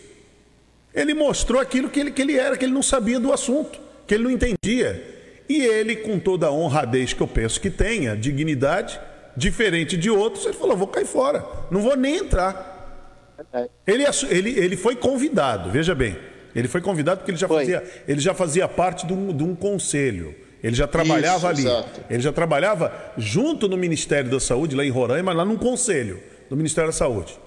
ele 0.93 1.13
mostrou 1.13 1.61
aquilo 1.61 1.89
que 1.89 1.99
ele, 1.99 2.11
que 2.11 2.21
ele 2.21 2.37
era, 2.37 2.57
que 2.57 2.65
ele 2.65 2.73
não 2.73 2.83
sabia 2.83 3.19
do 3.19 3.31
assunto, 3.31 3.79
que 4.05 4.13
ele 4.13 4.23
não 4.23 4.31
entendia. 4.31 5.19
E 5.47 5.63
ele, 5.65 5.95
com 5.97 6.19
toda 6.19 6.47
a 6.47 6.51
honradez 6.51 7.13
que 7.13 7.21
eu 7.21 7.27
penso 7.27 7.59
que 7.61 7.69
tenha, 7.69 8.15
dignidade, 8.15 8.99
diferente 9.37 9.95
de 9.97 10.09
outros, 10.09 10.45
ele 10.45 10.53
falou: 10.53 10.75
vou 10.75 10.87
cair 10.87 11.05
fora, 11.05 11.45
não 11.69 11.81
vou 11.81 11.95
nem 11.95 12.17
entrar. 12.17 12.69
Ele, 13.87 14.05
assu- 14.05 14.27
ele, 14.29 14.51
ele 14.57 14.75
foi 14.77 14.95
convidado, 14.95 15.71
veja 15.71 15.95
bem. 15.95 16.17
Ele 16.53 16.67
foi 16.67 16.81
convidado 16.81 17.19
porque 17.19 17.31
ele 17.31 17.37
já 17.37 17.47
Foi. 17.47 17.59
fazia, 17.59 17.83
ele 18.07 18.19
já 18.19 18.33
fazia 18.33 18.67
parte 18.67 19.05
de 19.07 19.13
um, 19.13 19.35
de 19.35 19.43
um 19.43 19.55
conselho. 19.55 20.35
Ele 20.61 20.75
já 20.75 20.85
trabalhava 20.85 21.37
Isso, 21.37 21.47
ali. 21.47 21.61
exato. 21.65 22.01
Ele 22.09 22.21
já 22.21 22.31
trabalhava 22.33 22.93
junto 23.17 23.67
no 23.69 23.77
Ministério 23.77 24.29
da 24.29 24.39
Saúde, 24.39 24.75
lá 24.75 24.85
em 24.85 24.89
Roraima, 24.89 25.31
lá 25.33 25.43
num 25.45 25.57
conselho 25.57 26.19
do 26.51 26.57
Ministério 26.57 26.89
da 26.89 26.93
Saúde. 26.93 27.39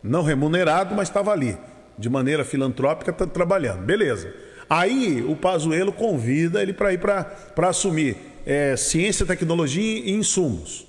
Não 0.00 0.22
remunerado, 0.22 0.94
mas 0.94 1.08
estava 1.08 1.32
ali. 1.32 1.58
De 1.98 2.08
maneira 2.08 2.44
filantrópica, 2.44 3.12
tá 3.12 3.26
trabalhando. 3.26 3.82
Beleza. 3.82 4.32
Aí 4.70 5.20
o 5.28 5.34
Pazuello 5.34 5.92
convida 5.92 6.62
ele 6.62 6.72
para 6.72 6.92
ir 6.92 6.98
para 6.98 7.68
assumir 7.68 8.16
é, 8.46 8.76
ciência, 8.76 9.26
tecnologia 9.26 9.98
e 9.98 10.12
insumos. 10.12 10.86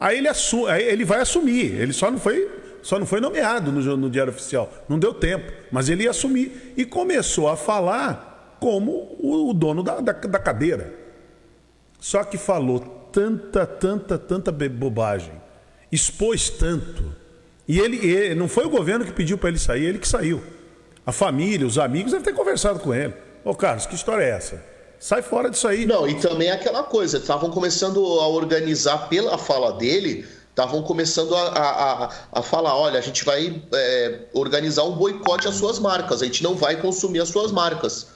Aí 0.00 0.18
ele, 0.18 0.28
aí 0.28 0.82
ele 0.82 1.04
vai 1.04 1.20
assumir. 1.20 1.80
Ele 1.80 1.92
só 1.92 2.10
não 2.10 2.18
foi, 2.18 2.50
só 2.82 2.98
não 2.98 3.06
foi 3.06 3.20
nomeado 3.20 3.70
no, 3.70 3.96
no 3.96 4.10
Diário 4.10 4.32
Oficial. 4.32 4.68
Não 4.88 4.98
deu 4.98 5.14
tempo. 5.14 5.52
Mas 5.70 5.88
ele 5.88 6.02
ia 6.02 6.10
assumir. 6.10 6.74
E 6.76 6.84
começou 6.84 7.48
a 7.48 7.56
falar 7.56 8.56
como 8.58 9.16
o, 9.20 9.50
o 9.50 9.54
dono 9.54 9.84
da, 9.84 10.00
da, 10.00 10.12
da 10.12 10.38
cadeira. 10.40 10.92
Só 12.00 12.24
que 12.24 12.36
falou 12.36 12.80
tanta, 13.12 13.64
tanta, 13.64 14.18
tanta 14.18 14.50
bobagem. 14.50 15.39
Expôs 15.90 16.48
tanto. 16.50 17.04
E 17.66 17.78
ele, 17.78 17.96
ele- 18.04 18.34
não 18.34 18.48
foi 18.48 18.64
o 18.64 18.70
governo 18.70 19.04
que 19.04 19.12
pediu 19.12 19.38
para 19.38 19.48
ele 19.48 19.58
sair, 19.58 19.84
ele 19.84 19.98
que 19.98 20.08
saiu. 20.08 20.42
A 21.06 21.12
família, 21.12 21.66
os 21.66 21.78
amigos 21.78 22.12
devem 22.12 22.24
ter 22.24 22.32
conversado 22.34 22.78
com 22.80 22.92
ele. 22.94 23.14
Ô 23.44 23.54
Carlos, 23.54 23.86
que 23.86 23.94
história 23.94 24.22
é 24.24 24.30
essa? 24.30 24.62
Sai 24.98 25.22
fora 25.22 25.48
disso 25.48 25.66
aí. 25.66 25.86
Não, 25.86 26.06
e 26.06 26.14
também 26.16 26.48
é 26.48 26.52
aquela 26.52 26.82
coisa, 26.82 27.16
estavam 27.18 27.50
começando 27.50 27.98
a 28.04 28.28
organizar 28.28 29.08
pela 29.08 29.38
fala 29.38 29.72
dele, 29.72 30.26
estavam 30.50 30.82
começando 30.82 31.34
a, 31.34 31.42
a, 31.48 32.10
a- 32.32 32.42
falar, 32.42 32.76
olha, 32.76 32.98
a 32.98 33.02
gente 33.02 33.24
vai 33.24 33.62
é, 33.72 34.18
organizar 34.34 34.84
um 34.84 34.92
boicote 34.92 35.48
às 35.48 35.54
suas 35.54 35.78
marcas, 35.78 36.20
a 36.22 36.26
gente 36.26 36.42
não 36.42 36.54
vai 36.54 36.76
consumir 36.80 37.20
as 37.20 37.28
suas 37.28 37.50
marcas. 37.50 38.08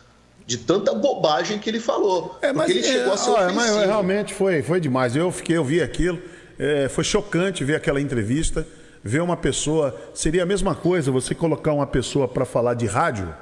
De 0.46 0.58
tanta 0.58 0.92
bobagem 0.92 1.58
que 1.58 1.70
ele 1.70 1.80
falou. 1.80 2.38
É, 2.42 2.52
mas, 2.52 2.68
ele 2.68 2.80
é, 2.80 2.82
chegou 2.82 3.14
a 3.14 3.16
ser 3.16 3.30
olha, 3.30 3.50
mas 3.54 3.74
realmente 3.74 4.34
foi, 4.34 4.62
foi 4.62 4.78
demais. 4.78 5.16
Eu 5.16 5.30
fiquei, 5.32 5.56
eu 5.56 5.64
vi 5.64 5.80
aquilo, 5.80 6.20
é, 6.58 6.88
foi 6.88 7.04
chocante 7.04 7.64
ver 7.64 7.76
aquela 7.76 8.00
entrevista, 8.00 8.66
ver 9.02 9.20
uma 9.22 9.36
pessoa. 9.36 9.94
Seria 10.14 10.42
a 10.42 10.46
mesma 10.46 10.74
coisa 10.74 11.10
você 11.10 11.34
colocar 11.34 11.72
uma 11.72 11.86
pessoa 11.86 12.26
para 12.28 12.44
falar 12.44 12.74
de 12.74 12.86
rádio, 12.86 13.32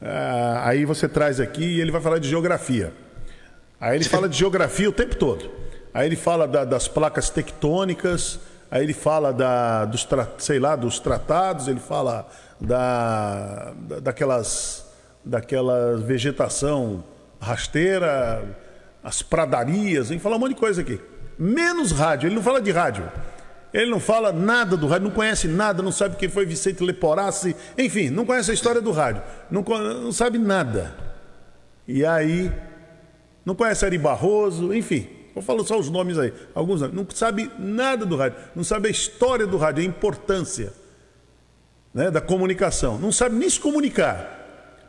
ah, 0.00 0.62
aí 0.64 0.84
você 0.84 1.08
traz 1.08 1.40
aqui 1.40 1.62
e 1.64 1.80
ele 1.80 1.90
vai 1.90 2.00
falar 2.00 2.18
de 2.18 2.28
geografia. 2.28 2.92
Aí 3.80 3.96
ele 3.96 4.04
fala 4.04 4.28
de 4.28 4.36
geografia 4.36 4.88
o 4.88 4.92
tempo 4.92 5.16
todo. 5.16 5.50
Aí 5.92 6.06
ele 6.06 6.16
fala 6.16 6.46
da- 6.46 6.64
das 6.64 6.86
placas 6.86 7.30
tectônicas, 7.30 8.38
aí 8.70 8.82
ele 8.84 8.92
fala 8.94 9.32
da, 9.32 9.84
dos, 9.84 10.06
sei 10.38 10.58
lá, 10.58 10.76
dos 10.76 10.98
tratados, 11.00 11.66
ele 11.66 11.80
fala 11.80 12.28
da- 12.60 13.72
daquelas, 14.02 14.86
daquela 15.24 15.96
vegetação 15.96 17.02
rasteira, 17.40 18.42
as 19.02 19.22
pradarias, 19.22 20.10
ele 20.10 20.20
fala 20.20 20.36
um 20.36 20.38
monte 20.38 20.50
de 20.54 20.60
coisa 20.60 20.82
aqui. 20.82 21.00
Menos 21.40 21.90
rádio, 21.90 22.26
ele 22.26 22.34
não 22.34 22.42
fala 22.42 22.60
de 22.60 22.70
rádio. 22.70 23.10
Ele 23.72 23.90
não 23.90 23.98
fala 23.98 24.30
nada 24.30 24.76
do 24.76 24.86
rádio, 24.86 25.08
não 25.08 25.14
conhece 25.14 25.48
nada, 25.48 25.82
não 25.82 25.90
sabe 25.90 26.16
quem 26.16 26.28
foi 26.28 26.44
Vicente 26.44 26.82
Leporassi, 26.82 27.56
enfim, 27.78 28.10
não 28.10 28.26
conhece 28.26 28.50
a 28.50 28.54
história 28.54 28.80
do 28.80 28.90
rádio, 28.90 29.22
não, 29.50 29.62
não 29.62 30.12
sabe 30.12 30.38
nada. 30.38 30.94
E 31.88 32.04
aí, 32.04 32.52
não 33.42 33.54
conhece 33.54 33.86
Ari 33.86 33.96
Barroso, 33.96 34.74
enfim, 34.74 35.08
vou 35.32 35.42
falar 35.42 35.64
só 35.64 35.78
os 35.78 35.88
nomes 35.88 36.18
aí, 36.18 36.30
alguns 36.54 36.82
nomes. 36.82 36.94
não 36.94 37.06
sabe 37.08 37.50
nada 37.58 38.04
do 38.04 38.16
rádio, 38.16 38.38
não 38.54 38.64
sabe 38.64 38.88
a 38.88 38.90
história 38.90 39.46
do 39.46 39.56
rádio, 39.56 39.82
a 39.82 39.86
importância 39.86 40.74
né, 41.94 42.10
da 42.10 42.20
comunicação, 42.20 42.98
não 42.98 43.12
sabe 43.12 43.36
nem 43.36 43.48
se 43.48 43.58
comunicar. 43.58 44.36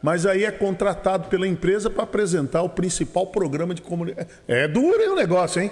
Mas 0.04 0.26
aí 0.26 0.44
é 0.44 0.52
contratado 0.52 1.30
pela 1.30 1.48
empresa 1.48 1.88
para 1.88 2.04
apresentar 2.04 2.64
o 2.64 2.70
principal 2.70 3.28
programa 3.28 3.76
de 3.76 3.84
comunicação. 3.84 4.28
É 4.48 4.68
duro 4.68 5.00
hein, 5.00 5.10
o 5.10 5.16
negócio, 5.16 5.62
hein? 5.62 5.72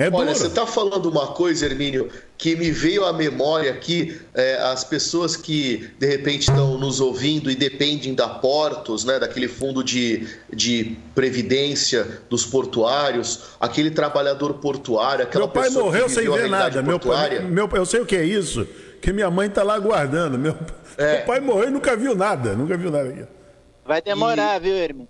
É 0.00 0.08
duro. 0.08 0.22
Olha, 0.22 0.34
você 0.34 0.46
está 0.46 0.66
falando 0.66 1.10
uma 1.10 1.26
coisa, 1.28 1.66
Hermínio, 1.66 2.08
que 2.38 2.56
me 2.56 2.70
veio 2.70 3.04
à 3.04 3.12
memória 3.12 3.70
aqui, 3.70 4.18
é, 4.32 4.56
as 4.56 4.82
pessoas 4.82 5.36
que 5.36 5.90
de 5.98 6.06
repente 6.06 6.48
estão 6.48 6.78
nos 6.78 7.00
ouvindo 7.00 7.50
e 7.50 7.54
dependem 7.54 8.14
da 8.14 8.26
Portos, 8.26 9.04
né, 9.04 9.18
daquele 9.18 9.46
fundo 9.46 9.84
de, 9.84 10.26
de 10.50 10.96
previdência 11.14 12.22
dos 12.30 12.46
portuários, 12.46 13.40
aquele 13.60 13.90
trabalhador 13.90 14.54
portuário, 14.54 15.24
aquela 15.24 15.44
Meu 15.44 15.52
pai 15.52 15.64
pessoa 15.64 15.84
morreu 15.84 16.06
que 16.06 16.12
sem 16.12 16.30
ver 16.30 16.48
nada. 16.48 16.80
Meu 16.82 16.98
pai, 16.98 17.08
portuária. 17.10 17.40
meu, 17.42 17.68
eu 17.74 17.84
sei 17.84 18.00
o 18.00 18.06
que 18.06 18.16
é 18.16 18.24
isso, 18.24 18.66
que 19.02 19.12
minha 19.12 19.30
mãe 19.30 19.48
está 19.48 19.62
lá 19.62 19.78
guardando. 19.78 20.38
Meu, 20.38 20.56
É. 20.96 21.18
meu 21.18 21.26
pai 21.26 21.40
morreu 21.40 21.68
e 21.68 21.70
nunca 21.72 21.94
viu 21.94 22.14
nada, 22.14 22.54
nunca 22.54 22.74
viu 22.74 22.90
nada. 22.90 23.10
aqui. 23.10 23.24
Vai 23.84 24.00
demorar, 24.00 24.58
viu, 24.60 24.74
Hermínio? 24.74 25.08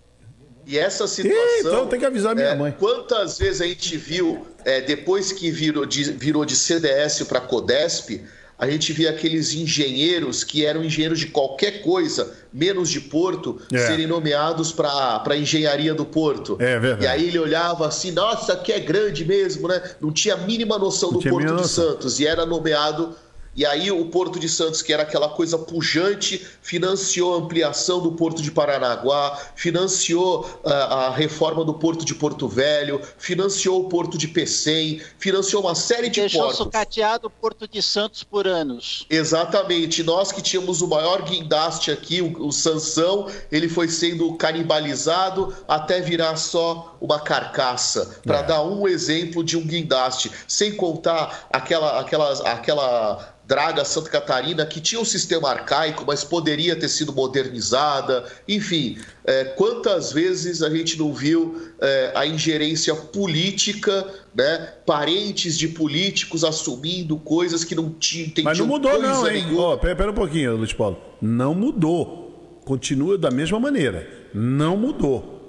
E 0.71 0.79
essa 0.79 1.09
situação. 1.09 1.59
então 1.59 1.87
tem 1.87 1.99
que 1.99 2.07
avisar 2.07 2.35
minha 2.35 2.49
é, 2.49 2.55
mãe. 2.55 2.75
Quantas 2.79 3.39
vezes 3.39 3.61
a 3.61 3.67
gente 3.67 3.97
viu, 3.97 4.47
é, 4.65 4.81
depois 4.81 5.33
que 5.33 5.51
virou 5.51 5.85
de, 5.85 6.05
virou 6.13 6.45
de 6.45 6.55
CDS 6.55 7.25
para 7.25 7.41
CODESP, 7.41 8.23
a 8.57 8.71
gente 8.71 8.93
via 8.93 9.11
aqueles 9.11 9.55
engenheiros 9.55 10.45
que 10.45 10.65
eram 10.67 10.85
engenheiros 10.85 11.19
de 11.19 11.29
qualquer 11.29 11.81
coisa, 11.81 12.33
menos 12.53 12.91
de 12.91 13.01
porto, 13.01 13.59
É. 13.73 13.79
serem 13.87 14.07
nomeados 14.07 14.71
para 14.71 15.23
a 15.27 15.37
engenharia 15.37 15.95
do 15.95 16.05
porto. 16.05 16.57
É 16.61 16.79
verdade. 16.79 17.05
E 17.05 17.07
aí 17.09 17.29
ele 17.29 17.39
olhava 17.39 17.89
assim, 17.89 18.13
nossa, 18.13 18.53
aqui 18.53 18.71
é 18.71 18.79
grande 18.79 19.25
mesmo, 19.25 19.67
né? 19.67 19.83
Não 20.01 20.13
tinha 20.13 20.35
a 20.35 20.37
mínima 20.37 20.79
noção 20.79 21.11
do 21.11 21.19
tinha 21.19 21.33
a 21.33 21.35
Porto 21.35 21.47
de 21.47 21.53
noção. 21.53 21.93
Santos 21.93 22.21
e 22.21 22.27
era 22.27 22.45
nomeado. 22.47 23.17
E 23.55 23.67
aí 23.67 23.91
o 23.91 24.05
Porto 24.07 24.39
de 24.39 24.49
Santos, 24.49 24.81
que 24.81 24.93
era 24.93 25.03
aquela 25.03 25.29
coisa 25.29 25.59
pujante, 25.59 26.47
financiou 26.63 27.35
a 27.35 27.39
ampliação 27.39 28.01
do 28.01 28.13
Porto 28.13 28.43
de 28.43 28.51
Paranaguá, 28.51 29.37
financiou 29.57 30.49
ah, 30.65 31.07
a 31.07 31.11
reforma 31.11 31.65
do 31.65 31.75
Porto 31.75 32.05
de 32.05 32.15
Porto 32.15 32.47
Velho, 32.47 33.01
financiou 33.19 33.81
o 33.81 33.89
Porto 33.89 34.17
de 34.17 34.29
Pecém, 34.29 35.01
financiou 35.19 35.63
uma 35.63 35.75
série 35.75 36.09
de 36.09 36.21
Deixou 36.21 36.43
portos. 36.43 36.59
sucateado 36.59 37.27
o 37.27 37.31
Porto 37.31 37.67
de 37.67 37.83
Santos 37.83 38.23
por 38.23 38.47
anos. 38.47 39.05
Exatamente. 39.11 40.03
Nós 40.03 40.31
que 40.31 40.41
tínhamos 40.41 40.81
o 40.81 40.87
maior 40.87 41.23
guindaste 41.23 41.91
aqui, 41.91 42.23
o, 42.23 42.47
o 42.47 42.53
Sansão, 42.53 43.29
ele 43.51 43.69
foi 43.69 43.89
sendo 43.89 44.33
canibalizado 44.35 45.55
até 45.67 46.01
virar 46.01 46.37
só 46.37 46.90
uma 47.01 47.19
carcaça, 47.21 48.21
para 48.25 48.39
É. 48.39 48.43
dar 48.43 48.63
um 48.63 48.87
exemplo 48.87 49.43
de 49.43 49.57
um 49.57 49.67
guindaste. 49.67 50.31
Sem 50.47 50.73
contar 50.77 51.49
aquela, 51.53 52.01
aquela, 52.01 52.33
aquela 52.53 53.35
draga 53.47 53.85
Santa 53.85 54.09
Catarina 54.11 54.65
que 54.65 54.81
tinha 54.81 55.01
um 55.01 55.05
sistema 55.05 55.49
arcaico, 55.51 56.05
mas 56.07 56.23
poderia 56.23 56.77
ter 56.77 56.89
sido 56.89 57.13
modernizada. 57.13 58.25
Enfim, 58.47 58.97
é, 59.25 59.43
quantas 59.45 60.13
vezes 60.13 60.63
a 60.63 60.71
gente 60.71 60.97
não 60.97 61.13
viu 61.13 61.61
é, 61.81 62.13
a 62.15 62.25
ingerência 62.27 62.95
política, 62.95 64.07
né? 64.33 64.75
parentes 64.87 65.59
de 65.59 65.67
políticos 65.67 66.45
assumindo 66.45 67.17
coisas 67.17 67.65
que 67.65 67.75
não 67.75 67.91
tinham 67.91 68.31
Mas 68.45 68.59
não 68.59 68.67
mudou, 68.67 69.01
não, 69.03 69.27
hein? 69.27 69.45
nenhuma. 69.45 69.63
Ó, 69.63 69.77
pera, 69.77 69.97
pera 69.97 70.11
um 70.13 70.15
pouquinho, 70.15 70.57
Luiz 70.57 70.73
Paulo. 70.73 70.99
Não 71.21 71.53
mudou. 71.55 72.61
Continua 72.65 73.19
da 73.19 73.33
mesma 73.33 73.59
maneira. 73.59 74.09
Não 74.33 74.77
mudou. 74.77 75.40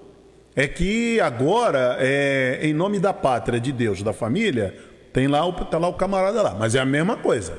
É 0.56 0.68
que 0.68 1.20
agora, 1.22 1.98
é, 2.00 2.60
em 2.62 2.74
nome 2.74 3.00
da 3.00 3.14
pátria, 3.14 3.60
de 3.60 3.72
Deus, 3.72 4.04
da 4.04 4.12
família, 4.14 4.76
tem 5.14 5.28
lá, 5.28 5.46
o, 5.46 5.54
tá 5.54 5.78
lá 5.78 5.88
o 5.88 5.94
camarada 5.94 6.42
lá. 6.42 6.56
Mas 6.58 6.76
é 6.76 6.80
a 6.80 6.86
mesma 6.86 7.16
coisa. 7.18 7.54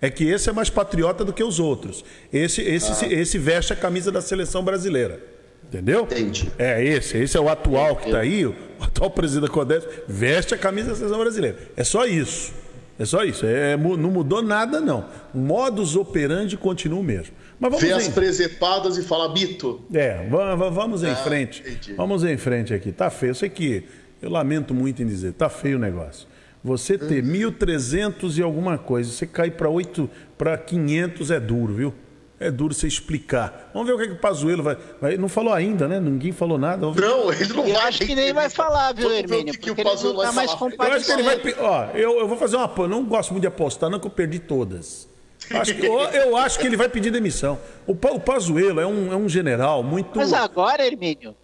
É 0.00 0.10
que 0.10 0.24
esse 0.28 0.50
é 0.50 0.52
mais 0.52 0.68
patriota 0.68 1.24
do 1.24 1.32
que 1.32 1.42
os 1.42 1.58
outros. 1.58 2.04
Esse, 2.32 2.60
esse, 2.62 3.06
esse 3.06 3.38
veste 3.38 3.72
a 3.72 3.76
camisa 3.76 4.10
da 4.12 4.20
seleção 4.20 4.62
brasileira. 4.62 5.20
Entendeu? 5.68 6.02
Entendi. 6.02 6.50
É 6.58 6.82
esse. 6.84 7.16
Esse 7.18 7.36
é 7.36 7.40
o 7.40 7.48
atual 7.48 7.96
que 7.96 8.06
está 8.06 8.20
aí, 8.20 8.44
o 8.46 8.54
atual 8.80 9.10
presidente 9.10 9.48
da 9.48 9.52
Codesp, 9.52 9.88
veste 10.06 10.54
a 10.54 10.58
camisa 10.58 10.90
da 10.90 10.94
seleção 10.96 11.18
brasileira. 11.18 11.56
É 11.76 11.82
só 11.82 12.04
isso. 12.06 12.52
É 12.98 13.04
só 13.04 13.24
isso. 13.24 13.44
É, 13.46 13.76
mu- 13.76 13.96
não 13.96 14.10
mudou 14.10 14.42
nada, 14.42 14.80
não. 14.80 15.06
O 15.34 15.38
modus 15.38 15.96
operandi 15.96 16.56
continua 16.56 17.00
o 17.00 17.02
mesmo. 17.04 17.34
Mas 17.58 17.70
vamos 17.72 17.90
as 17.96 18.08
em... 18.08 18.12
presepadas 18.12 18.98
e 18.98 19.02
fala 19.02 19.32
mito. 19.32 19.80
É, 19.92 20.26
va- 20.28 20.54
va- 20.54 20.68
vamos 20.70 21.02
em 21.02 21.14
frente. 21.16 21.60
entendi. 21.60 21.94
Vamos 21.94 22.22
em 22.24 22.36
frente 22.36 22.74
aqui. 22.74 22.92
Tá 22.92 23.08
feio. 23.10 23.30
Eu 23.30 23.34
sei 23.34 23.48
que 23.48 23.84
eu 24.20 24.30
lamento 24.30 24.74
muito 24.74 25.02
em 25.02 25.06
dizer, 25.06 25.32
tá 25.32 25.48
feio 25.48 25.76
o 25.76 25.80
negócio. 25.80 26.26
Você 26.62 26.98
ter 26.98 27.22
1.300 27.22 28.38
e 28.38 28.42
alguma 28.42 28.76
coisa, 28.76 29.10
você 29.10 29.26
cair 29.26 29.52
para 29.52 29.68
8, 29.70 30.08
para 30.36 30.56
500 30.58 31.30
é 31.30 31.40
duro, 31.40 31.74
viu? 31.74 31.94
É 32.38 32.50
duro 32.50 32.74
você 32.74 32.86
explicar. 32.86 33.70
Vamos 33.72 33.88
ver 33.88 33.94
o 33.94 33.96
que, 33.98 34.04
é 34.04 34.06
que 34.08 34.12
o 34.12 34.18
Pazuello 34.18 34.62
vai, 34.62 34.76
vai. 35.00 35.16
Não 35.16 35.28
falou 35.28 35.54
ainda, 35.54 35.88
né? 35.88 35.98
Ninguém 35.98 36.32
falou 36.32 36.58
nada. 36.58 36.82
Vamos 36.82 36.96
ver. 36.96 37.06
Não, 37.06 37.32
ele 37.32 37.52
não 37.54 37.66
Eu 37.66 37.74
vai. 37.74 37.88
acho 37.88 38.00
que 38.04 38.14
nem 38.14 38.32
vai 38.34 38.50
falar, 38.50 38.92
viu, 38.92 39.08
Vamos 39.08 39.22
ver 39.22 39.26
o 39.28 39.32
Hermínio? 39.38 39.54
que 39.54 39.60
que 39.60 39.80
o 39.80 39.84
Pazuello 39.84 40.16
não 40.18 40.22
tá 40.24 40.30
vai 40.32 40.44
mais 40.46 40.52
falar. 40.52 40.72
Eu 40.90 40.92
acho 40.96 41.06
que 41.06 41.12
ele 41.12 41.22
vai. 41.22 41.40
Ó, 41.60 41.84
eu, 41.96 42.18
eu 42.18 42.28
vou 42.28 42.36
fazer 42.36 42.56
uma. 42.56 42.70
Eu 42.76 42.88
não 42.88 43.04
gosto 43.06 43.30
muito 43.30 43.40
de 43.42 43.46
apostar, 43.48 43.88
não, 43.88 43.98
que 43.98 44.06
eu 44.06 44.10
perdi 44.10 44.38
todas. 44.38 45.08
Acho 45.50 45.74
que- 45.74 45.86
eu, 45.86 46.36
acho 46.36 46.58
que 46.58 46.66
ele 46.66 46.76
vai 46.76 46.88
pedir 46.88 47.10
demissão. 47.10 47.58
O, 47.86 47.92
o 47.92 48.20
Pazuello 48.20 48.80
é 48.80 48.86
um, 48.86 49.12
é 49.12 49.16
um 49.16 49.28
general 49.28 49.82
muito. 49.82 50.16
Mas 50.16 50.32
agora, 50.32 50.84
Hermínio, 50.86 51.34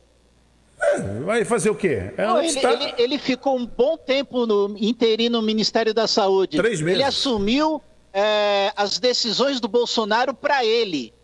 Vai 1.25 1.45
fazer 1.45 1.71
o 1.71 1.77
quê? 1.77 2.13
É 2.17 2.27
não, 2.27 2.39
ele, 2.39 2.49
está- 2.49 2.73
ele- 2.73 2.95
ele 2.99 3.19
ficou 3.19 3.57
um 3.57 3.65
bom 3.65 3.97
tempo 3.97 4.45
no 4.47 4.77
interino 4.77 5.41
no 5.41 5.47
Ministério 5.47 5.95
da 5.95 6.09
Saúde. 6.09 6.57
Três 6.57 6.81
meses. 6.81 6.99
Ele 6.99 7.05
assumiu 7.09 7.81
é, 8.13 8.73
as 8.77 8.99
decisões 8.99 9.61
do 9.61 9.69
Bolsonaro 9.69 10.35
para 10.35 10.65
ele. 10.65 11.15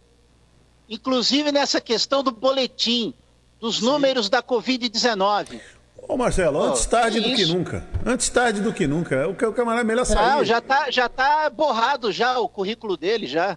Inclusive 0.89 1.51
nessa 1.53 1.81
questão 1.81 2.23
do 2.23 2.31
boletim, 2.31 3.13
dos 3.61 3.81
números 3.83 4.31
da 4.31 4.43
Covid-19. 4.43 5.61
Ô 6.09 6.17
Marcelo, 6.17 6.63
antes 6.63 6.87
Pô, 6.87 6.91
tarde 6.93 7.21
que 7.21 7.29
do 7.29 7.37
que 7.37 7.43
isso? 7.43 7.55
nunca. 7.55 7.85
Antes 8.05 8.29
tarde 8.31 8.61
do 8.63 8.73
que 8.73 8.87
nunca. 8.87 9.29
O, 9.29 9.33
o 9.33 9.53
camarada 9.53 9.83
é 9.83 9.85
melhor 9.85 10.07
sair. 10.07 10.37
Não, 10.37 10.43
já 10.45 10.61
tá, 10.61 10.91
já 10.91 11.07
tá 11.09 11.51
borrado 11.51 12.11
já 12.11 12.39
o 12.39 12.49
currículo 12.49 12.97
dele, 12.97 13.27
já. 13.27 13.49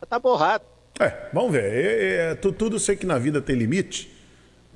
Já 0.00 0.06
tá 0.06 0.18
borrado. 0.18 0.62
É, 1.00 1.28
vamos 1.32 1.52
ver. 1.52 1.64
É, 1.64 2.30
é, 2.32 2.34
tu- 2.34 2.52
tudo 2.52 2.78
sei 2.78 2.96
que 2.96 3.06
na 3.06 3.16
vida 3.18 3.40
tem 3.40 3.56
limite. 3.56 4.14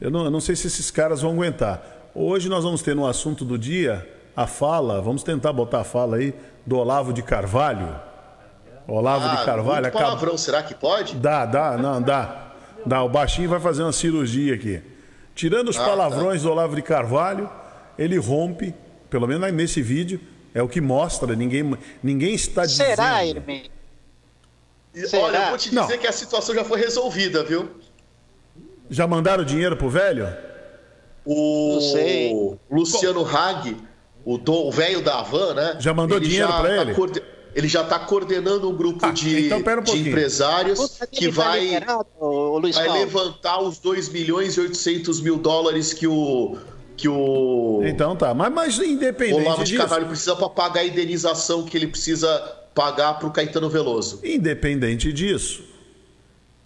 Eu 0.01 0.11
não, 0.11 0.25
eu 0.25 0.31
não 0.31 0.41
sei 0.41 0.57
se 0.57 0.67
esses 0.67 0.91
caras 0.91 1.21
vão 1.21 1.33
aguentar. 1.33 1.83
Hoje 2.15 2.49
nós 2.49 2.65
vamos 2.65 2.81
ter 2.81 2.97
no 2.97 3.07
assunto 3.07 3.45
do 3.45 3.59
dia 3.59 4.09
a 4.35 4.47
fala, 4.47 5.01
vamos 5.03 5.23
tentar 5.23 5.53
botar 5.53 5.81
a 5.81 5.85
fala 5.85 6.17
aí, 6.17 6.35
do 6.65 6.79
Olavo 6.79 7.13
de 7.13 7.23
Carvalho. 7.23 8.01
Olavo 8.89 9.29
de 9.37 9.45
Carvalho. 9.45 9.71
Ah, 9.71 9.81
muito 9.83 9.87
acaba- 9.89 10.05
palavrão, 10.07 10.39
será 10.39 10.63
que 10.63 10.75
pode? 10.75 11.17
Dá, 11.17 11.45
dá, 11.45 11.77
não, 11.77 12.01
dá. 12.01 12.47
Dá, 12.87 13.03
o 13.03 13.09
baixinho 13.11 13.49
vai 13.51 13.61
fazer 13.61 13.83
uma 13.83 13.93
cirurgia 13.93 14.55
aqui. 14.55 14.83
Tirando 15.41 15.69
Ah, 15.69 15.71
os 15.71 15.77
tá. 15.77 15.87
palavrões 15.87 16.43
do 16.43 16.51
Olavo 16.51 16.77
de 16.77 16.83
Carvalho, 16.83 17.49
ele 17.99 18.19
rompe, 18.19 18.75
pelo 19.09 19.27
menos 19.27 19.51
nesse 19.55 19.81
vídeo, 19.81 20.21
é 20.55 20.63
o 20.63 20.69
que 20.69 20.83
mostra, 20.83 21.35
ninguém, 21.35 21.79
ninguém 22.03 22.35
está 22.35 22.67
dizendo. 22.67 22.89
Será? 22.89 23.25
E, 23.25 23.41
Será? 25.07 25.23
Olha, 25.25 25.37
eu 25.39 25.49
vou 25.49 25.57
te 25.57 25.75
Não. 25.75 25.85
dizer 25.87 25.97
que 25.97 26.07
a 26.07 26.13
situação 26.13 26.55
já 26.55 26.63
foi 26.63 26.79
resolvida, 26.79 27.43
viu? 27.43 27.71
Já 28.91 29.07
mandaram 29.07 29.43
dinheiro 29.43 29.79
pro 29.79 29.89
velho? 29.89 30.29
O 31.25 31.75
Não 31.77 31.81
sei. 31.81 32.59
Luciano 32.71 33.25
Hag, 33.25 33.79
o 34.27 34.71
velho 34.71 35.01
da 35.01 35.21
Havan, 35.21 35.55
né? 35.55 35.77
Já 35.79 35.95
mandou 35.95 36.21
dinheiro 36.21 36.49
já 36.49 36.61
pra 36.61 36.69
tá 36.69 36.83
ele? 36.83 36.93
coorde- 36.95 37.23
Ele 37.55 37.69
já 37.69 37.83
está 37.83 37.99
coordenando 37.99 38.71
um 38.71 38.77
grupo 38.77 39.05
Ah, 39.05 39.11
de, 39.11 39.47
então 39.47 39.59
um 39.59 39.83
de 39.83 40.09
empresários 40.09 40.99
que 41.11 41.27
tá 41.27 41.35
vai, 41.35 41.61
liberado, 41.61 42.07
vai 42.73 42.89
levantar 42.93 43.61
os 43.61 43.79
2 43.79 44.09
milhões 44.11 44.55
e 44.55 44.61
800 44.61 45.21
mil 45.21 45.37
dólares 45.37 45.93
que 45.93 46.07
o, 46.07 46.57
que 46.97 47.09
o 47.09 47.83
Então 47.85 48.15
tá, 48.15 48.33
mas, 48.33 48.53
mas 48.53 48.79
independente 48.79 49.41
Olavo 49.41 49.65
de 49.65 49.77
Carvalho 49.77 50.07
precisa 50.07 50.37
para 50.37 50.49
pagar 50.49 50.81
a 50.81 50.87
indenização 50.87 51.65
que 51.65 51.77
ele 51.77 51.89
precisa 51.89 52.29
pagar 52.75 53.15
para 53.15 53.27
o 53.27 53.33
Caetano 53.33 53.69
Veloso. 53.69 54.21
independente 54.23 55.13
disso, 55.13 55.65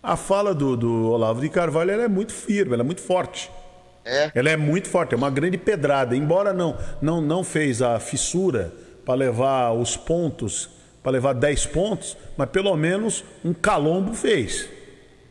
a 0.03 0.17
fala 0.17 0.55
do, 0.55 0.77
do 0.77 1.11
Olavo 1.11 1.41
de 1.41 1.49
Carvalho 1.49 1.91
ela 1.91 2.03
é 2.03 2.09
muito 2.09 2.33
firme, 2.33 2.75
ela 2.75 2.83
é 2.83 2.87
muito 2.87 3.01
forte. 3.01 3.51
É. 4.05 4.31
Ela 4.35 4.51
é 4.51 4.57
muito 4.57 4.87
forte, 4.87 5.15
é 5.15 5.17
uma 5.17 5.31
grande 5.31 5.57
pedrada. 5.57 6.15
Embora 6.15 6.53
não 6.53 6.77
não, 7.01 7.23
não 7.23 7.43
fez 7.43 7.81
a 7.81 7.99
fissura 7.99 8.71
para 9.05 9.15
levar 9.15 9.73
os 9.73 9.97
pontos, 9.97 10.69
para 11.03 11.13
levar 11.13 11.33
10 11.35 11.67
pontos, 11.67 12.17
mas 12.37 12.49
pelo 12.51 12.75
menos 12.77 13.25
um 13.45 13.53
calombo 13.53 14.15
fez. 14.15 14.69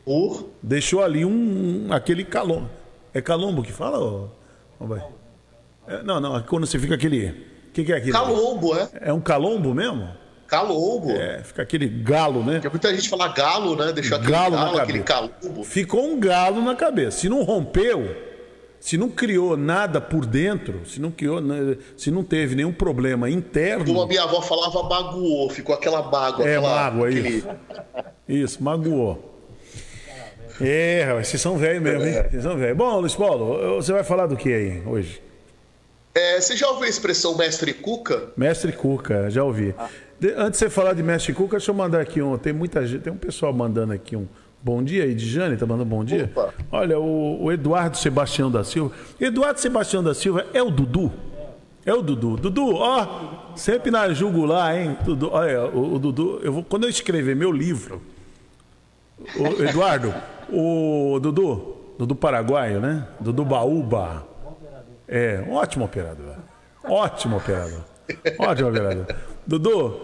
Por 0.06 0.50
Deixou 0.62 1.02
ali 1.04 1.24
um, 1.26 1.88
um- 1.88 1.94
aquele 1.94 2.24
calombo. 2.24 2.70
É 3.14 3.22
calombo 3.22 3.64
que 3.64 3.72
fala? 3.72 4.30
Vai? 4.80 5.04
É, 5.88 6.04
não, 6.04 6.20
não, 6.20 6.42
quando 6.44 6.66
você 6.66 6.78
fica 6.80 6.96
aquele. 6.96 7.30
O 7.70 7.72
que, 7.74 7.84
que 7.84 7.94
é 7.94 7.98
aquilo? 7.98 8.14
Calombo, 8.14 8.76
é? 8.76 8.90
É 9.02 9.14
um 9.14 9.22
calombo 9.22 9.74
mesmo? 9.74 10.08
Calombo. 10.48 11.10
É, 11.12 11.42
fica 11.44 11.62
aquele 11.64 11.88
galo, 11.88 12.44
né? 12.44 12.54
Porque 12.56 12.70
muita 12.70 12.94
gente 12.96 13.10
fala 13.10 13.28
galo, 13.30 13.76
né? 13.76 13.92
Deixou 13.92 14.18
aquele 14.18 14.32
Galo 14.32 14.56
galo, 14.56 14.76
na 14.78 14.84
aquele 14.84 15.00
cabeça. 15.04 15.32
calombo. 15.42 15.64
Ficou 15.64 16.06
um 16.06 16.20
galo 16.20 16.62
na 16.62 16.76
cabeça. 16.76 17.18
Se 17.20 17.30
não 17.30 17.42
rompeu, 17.44 18.16
se 18.84 18.98
não 18.98 19.10
criou 19.10 19.56
nada 19.56 20.02
por 20.02 20.26
dentro, 20.26 20.86
se 20.86 21.00
não 21.00 21.10
criou, 21.10 21.40
né, 21.40 21.78
se 21.96 22.12
não 22.12 22.22
teve 22.22 22.54
nenhum 22.54 22.74
problema 22.74 23.28
Como 23.28 23.38
a 23.38 23.40
interno, 23.40 24.08
minha 24.08 24.24
avó 24.24 24.42
falava, 24.42 24.84
magoou. 24.84 25.50
Ficou 25.50 25.74
aquela 25.74 26.02
mágoa. 26.02 26.46
É, 26.46 26.58
aquela, 26.58 26.76
mágoa, 26.76 27.08
aquele... 27.08 27.30
isso. 27.30 27.48
isso, 28.28 28.62
magoou. 28.62 29.40
É, 30.60 31.18
vocês 31.24 31.42
são 31.42 31.58
velhos 31.58 31.82
mesmo, 31.82 32.06
hein? 32.06 32.26
Vocês 32.30 32.44
são 32.44 32.58
velhos. 32.58 32.78
Bom, 32.78 33.00
Luiz 33.00 33.16
Paulo, 33.16 33.76
você 33.76 33.94
vai 33.94 34.04
falar 34.04 34.28
do 34.28 34.36
que 34.36 34.54
aí 34.54 34.84
hoje? 34.86 35.22
É, 36.14 36.42
você 36.42 36.58
já 36.58 36.68
ouviu 36.68 36.84
a 36.84 36.90
expressão 36.90 37.38
mestre 37.38 37.74
Cuca? 37.74 38.32
Mestre 38.36 38.74
Cuca, 38.74 39.30
já 39.30 39.46
ouvi. 39.46 39.74
De- 40.20 40.34
antes 40.34 40.60
de 40.60 40.66
você 40.66 40.70
falar 40.70 40.92
de 40.92 41.02
Mestre 41.02 41.32
Cuca, 41.32 41.56
deixa 41.56 41.72
eu 41.72 41.76
mandar 41.76 42.02
aqui 42.02 42.22
um. 42.22 42.38
Tem 42.38 42.52
muita 42.52 42.86
gente, 42.86 43.02
tem 43.02 43.14
um 43.14 43.18
pessoal 43.18 43.54
mandando 43.54 43.94
aqui 43.94 44.18
um 44.18 44.28
bom 44.64 44.82
dia 44.82 45.04
aí, 45.04 45.14
de 45.14 45.30
Jane, 45.30 45.58
tá 45.58 45.66
mandando 45.66 45.90
bom 45.90 46.06
dia? 46.06 46.32
Opa. 46.34 46.54
Olha, 46.72 46.98
o, 46.98 47.44
o 47.44 47.52
Eduardo 47.52 47.98
Sebastião 47.98 48.50
da 48.50 48.64
Silva. 48.64 48.96
Eduardo 49.20 49.60
Sebastião 49.60 50.02
da 50.02 50.14
Silva 50.14 50.46
é 50.54 50.64
o 50.64 50.72
Dudu? 50.72 51.12
É 51.86 51.94
o 51.94 52.02
Dudu. 52.02 52.38
Dudu, 52.38 52.76
ó, 52.76 53.54
sempre 53.58 53.92
na 53.92 54.14
jugular, 54.14 54.76
hein? 54.76 54.98
Dudu, 55.04 55.30
olha, 55.32 55.66
o, 55.66 55.96
o 55.96 56.00
Dudu, 56.00 56.40
eu 56.42 56.54
vou, 56.54 56.64
quando 56.64 56.86
eu 56.86 56.90
escrever 56.90 57.36
meu 57.36 57.52
livro, 57.52 58.02
o 59.38 59.64
Eduardo, 59.64 60.14
o 60.50 61.20
Dudu, 61.20 61.76
Dudu 62.00 62.16
Paraguaio, 62.16 62.80
né? 62.80 63.06
Dudu 63.20 63.44
Baúba. 63.44 64.26
É, 65.06 65.44
um 65.46 65.56
ótimo 65.56 65.84
operador. 65.84 66.38
Ótimo 66.86 67.36
operador. 67.36 67.82
Ótimo 68.40 68.70
operador. 68.70 69.06
Dudu, 69.46 70.02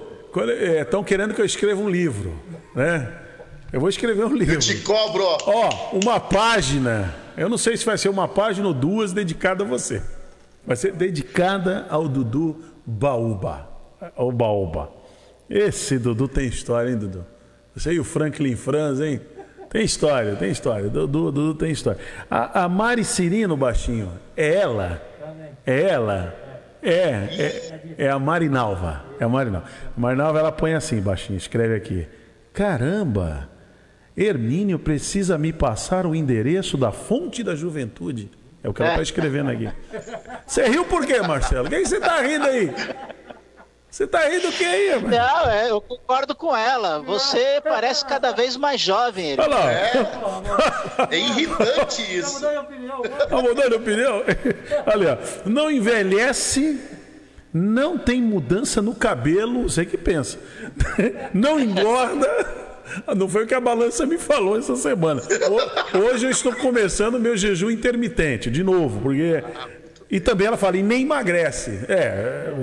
estão 0.81 1.01
querendo 1.01 1.33
que 1.33 1.41
eu 1.41 1.45
escreva 1.45 1.81
um 1.81 1.89
livro, 1.89 2.33
né? 2.75 3.18
Eu 3.71 3.79
vou 3.79 3.89
escrever 3.89 4.25
um 4.25 4.33
livro. 4.33 4.59
Te 4.59 4.77
cobro, 4.81 5.23
ó. 5.23 5.37
Ó, 5.45 5.99
uma 6.03 6.19
página. 6.19 7.13
Eu 7.37 7.47
não 7.47 7.57
sei 7.57 7.77
se 7.77 7.85
vai 7.85 7.97
ser 7.97 8.09
uma 8.09 8.27
página 8.27 8.67
ou 8.67 8.73
duas 8.73 9.13
dedicada 9.13 9.63
a 9.63 9.67
você. 9.67 10.01
Vai 10.65 10.75
ser 10.75 10.93
dedicada 10.93 11.85
ao 11.89 12.07
Dudu 12.07 12.57
Baúba. 12.85 13.69
Ao 14.15 14.31
Baúba. 14.31 14.91
Esse 15.49 15.97
Dudu 15.97 16.27
tem 16.27 16.47
história, 16.47 16.89
hein, 16.89 16.97
Dudu? 16.97 17.25
Você 17.75 17.93
e 17.93 17.99
o 17.99 18.03
Franklin 18.03 18.55
Franz, 18.55 18.99
hein? 18.99 19.21
Tem 19.69 19.83
história, 19.83 20.35
tem 20.35 20.51
história. 20.51 20.89
Dudu, 20.89 21.31
Dudu 21.31 21.55
tem 21.55 21.71
história. 21.71 21.99
A, 22.29 22.63
a 22.63 22.69
Mari 22.69 23.05
Cirino, 23.05 23.55
baixinho, 23.55 24.11
é 24.35 24.55
ela? 24.55 25.01
É 25.65 25.81
ela? 25.83 26.35
É, 26.81 26.91
é, 26.91 27.95
é 28.05 28.09
a 28.09 28.17
Marinalva. 28.17 29.03
É 29.19 29.23
a 29.23 29.29
Marinalva. 29.29 29.67
A 29.95 29.99
Marinalva, 29.99 30.39
ela 30.39 30.51
põe 30.51 30.73
assim, 30.73 30.99
baixinho, 30.99 31.37
escreve 31.37 31.75
aqui. 31.75 32.07
Caramba! 32.51 33.58
Hermínio 34.21 34.77
precisa 34.77 35.37
me 35.37 35.53
passar 35.53 36.05
o 36.05 36.13
endereço 36.13 36.75
da 36.75 36.91
fonte 36.91 37.41
da 37.41 37.55
juventude. 37.55 38.29
É 38.61 38.67
o 38.67 38.73
que 38.73 38.81
ela 38.81 38.91
está 38.91 39.01
escrevendo 39.01 39.49
aqui. 39.49 39.69
Você 40.45 40.67
riu 40.67 40.83
por 40.83 41.05
quê, 41.05 41.21
Marcelo? 41.21 41.67
O 41.67 41.69
que 41.69 41.85
você 41.85 41.95
está 41.95 42.21
rindo 42.21 42.45
aí? 42.45 42.69
Você 43.89 44.03
está 44.03 44.27
rindo 44.27 44.49
o 44.49 44.51
que 44.51 44.65
aí, 44.65 44.95
mano? 44.95 45.09
Não, 45.09 45.49
é, 45.49 45.71
eu 45.71 45.79
concordo 45.79 46.35
com 46.35 46.55
ela. 46.55 46.99
Você 46.99 47.61
parece 47.63 48.05
cada 48.05 48.33
vez 48.33 48.57
mais 48.57 48.81
jovem. 48.81 49.31
Hermínio. 49.31 49.55
Olha 49.55 49.63
lá. 49.63 51.07
É 51.09 51.17
irritante 51.17 52.01
isso. 52.17 52.41
Tá 52.41 53.41
mudando 53.41 53.69
de 53.69 53.75
opinião? 53.75 54.21
Olha, 54.85 55.17
ó. 55.17 55.49
não 55.49 55.71
envelhece, 55.71 56.77
não 57.53 57.97
tem 57.97 58.21
mudança 58.21 58.81
no 58.81 58.93
cabelo, 58.93 59.63
você 59.63 59.85
que 59.85 59.97
pensa. 59.97 60.37
Não 61.33 61.57
engorda. 61.57 62.68
Não 63.15 63.27
foi 63.29 63.43
o 63.43 63.47
que 63.47 63.53
a 63.53 63.59
balança 63.59 64.05
me 64.05 64.17
falou 64.17 64.57
essa 64.57 64.75
semana. 64.75 65.21
Ho- 65.93 65.97
Hoje 65.99 66.25
eu 66.25 66.29
estou 66.31 66.53
começando 66.55 67.19
meu 67.19 67.35
jejum 67.37 67.69
intermitente, 67.69 68.49
de 68.49 68.63
novo, 68.63 68.99
porque. 69.01 69.43
E 70.11 70.19
também 70.19 70.47
ela 70.47 70.57
fala, 70.57 70.77
e 70.77 70.81
nem 70.83 71.03
emagrece. 71.03 71.81
É, 71.87 72.53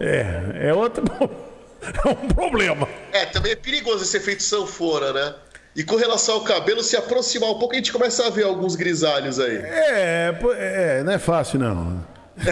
é, 0.00 0.68
é 0.68 0.74
outro. 0.74 1.04
É 1.82 2.08
um 2.10 2.28
problema. 2.28 2.88
É, 3.12 3.26
também 3.26 3.50
é 3.50 3.56
perigoso 3.56 4.04
esse 4.04 4.16
efeito 4.16 4.40
sanfona, 4.44 5.12
né? 5.12 5.34
E 5.74 5.82
com 5.82 5.96
relação 5.96 6.36
ao 6.36 6.42
cabelo, 6.42 6.80
se 6.80 6.96
aproximar 6.96 7.50
um 7.50 7.58
pouco, 7.58 7.72
a 7.72 7.76
gente 7.76 7.92
começa 7.92 8.24
a 8.24 8.30
ver 8.30 8.44
alguns 8.44 8.76
grisalhos 8.76 9.40
aí. 9.40 9.56
É, 9.56 10.32
é, 10.60 11.02
não 11.02 11.12
é 11.12 11.18
fácil 11.18 11.58
não. 11.58 12.06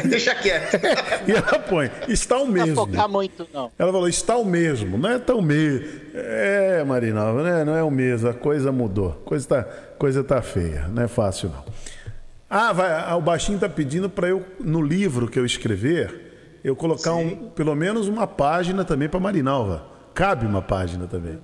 Deixa 0.09 0.35
quieto. 0.35 0.79
E 1.27 1.33
ela 1.33 1.59
põe, 1.59 1.91
está 2.09 2.37
o 2.39 2.47
Não 2.47 2.53
mesmo. 2.53 2.75
focar 2.75 3.09
muito, 3.09 3.47
não. 3.53 3.71
Ela 3.79 3.93
falou, 3.93 4.09
está 4.09 4.37
o 4.37 4.45
mesmo, 4.45 4.99
não 4.99 5.11
é 5.11 5.19
tão 5.19 5.41
mesmo. 5.41 5.87
É, 6.15 6.83
Marinalva, 6.85 7.43
né? 7.43 7.65
não 7.65 7.75
é 7.75 7.83
o 7.83 7.91
mesmo, 7.91 8.29
a 8.29 8.35
coisa 8.35 8.71
mudou. 8.73 9.21
A 9.25 9.29
coisa 9.29 9.49
tá, 9.49 9.63
coisa 9.99 10.25
tá 10.25 10.43
feia, 10.43 10.87
não 10.89 11.03
é 11.03 11.09
fácil 11.09 11.51
não. 11.51 11.65
Ah, 12.49 12.73
vai, 12.73 13.15
o 13.15 13.21
baixinho 13.21 13.59
tá 13.59 13.69
pedindo 13.69 14.11
para 14.11 14.29
eu, 14.29 14.45
no 14.59 14.83
livro 14.83 15.29
que 15.29 15.39
eu 15.39 15.47
escrever, 15.47 16.59
eu 16.65 16.75
colocar 16.75 17.15
um, 17.15 17.49
pelo 17.51 17.75
menos 17.77 18.09
uma 18.09 18.27
página 18.27 18.85
também 18.85 19.09
para 19.09 19.21
Marinalva. 19.21 19.85
Cabe 20.13 20.47
uma 20.47 20.61
página 20.61 21.07
também. 21.07 21.39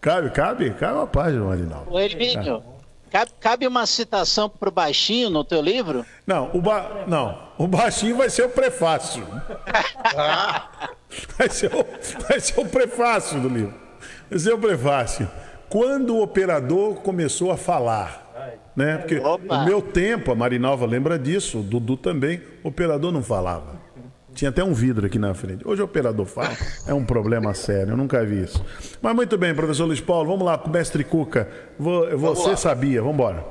Cabe, 0.00 0.30
cabe? 0.30 0.70
Cabe 0.70 0.94
uma 0.94 1.06
página, 1.06 1.44
Marinalva. 1.44 1.90
Ô, 1.90 1.98
Hermínio, 2.00 2.62
cabe, 3.10 3.30
cabe 3.40 3.66
uma 3.66 3.86
citação 3.86 4.48
pro 4.48 4.70
baixinho 4.70 5.30
no 5.30 5.44
teu 5.44 5.60
livro? 5.60 6.04
Não, 6.26 6.50
o, 6.52 6.60
ba... 6.60 7.04
não, 7.06 7.38
o 7.58 7.66
baixinho 7.66 8.16
vai 8.16 8.30
ser 8.30 8.44
o 8.44 8.48
prefácio. 8.48 9.26
vai, 11.38 11.48
ser 11.48 11.74
o... 11.74 11.84
vai 12.28 12.40
ser 12.40 12.60
o 12.60 12.66
prefácio 12.66 13.40
do 13.40 13.48
livro. 13.48 13.74
Vai 14.30 14.38
ser 14.38 14.52
o 14.52 14.58
prefácio. 14.58 15.28
Quando 15.68 16.16
o 16.16 16.22
operador 16.22 16.96
começou 16.96 17.50
a 17.50 17.56
falar, 17.56 18.26
né? 18.76 18.98
Porque 18.98 19.18
Opa. 19.18 19.58
no 19.58 19.64
meu 19.64 19.80
tempo, 19.80 20.30
a 20.30 20.34
Marinalva 20.34 20.84
lembra 20.86 21.18
disso, 21.18 21.60
o 21.60 21.62
Dudu 21.62 21.96
também, 21.96 22.42
o 22.62 22.68
operador 22.68 23.10
não 23.10 23.22
falava. 23.22 23.85
Tinha 24.36 24.50
até 24.50 24.62
um 24.62 24.72
vidro 24.74 25.06
aqui 25.06 25.18
na 25.18 25.32
frente. 25.34 25.66
Hoje 25.66 25.80
o 25.80 25.86
operador 25.86 26.26
fala. 26.26 26.54
É 26.86 26.92
um 26.92 27.04
problema 27.04 27.54
sério, 27.54 27.92
eu 27.92 27.96
nunca 27.96 28.22
vi 28.24 28.42
isso. 28.44 28.62
Mas 29.00 29.14
muito 29.14 29.36
bem, 29.38 29.54
professor 29.54 29.86
Luiz 29.86 30.00
Paulo, 30.00 30.28
vamos 30.28 30.44
lá 30.44 30.58
com 30.58 30.68
o 30.68 30.72
mestre 30.72 31.02
Cuca. 31.02 31.48
Vo- 31.78 32.06
Você 32.18 32.54
sabia, 32.56 33.00
vamos 33.00 33.14
embora. 33.14 33.44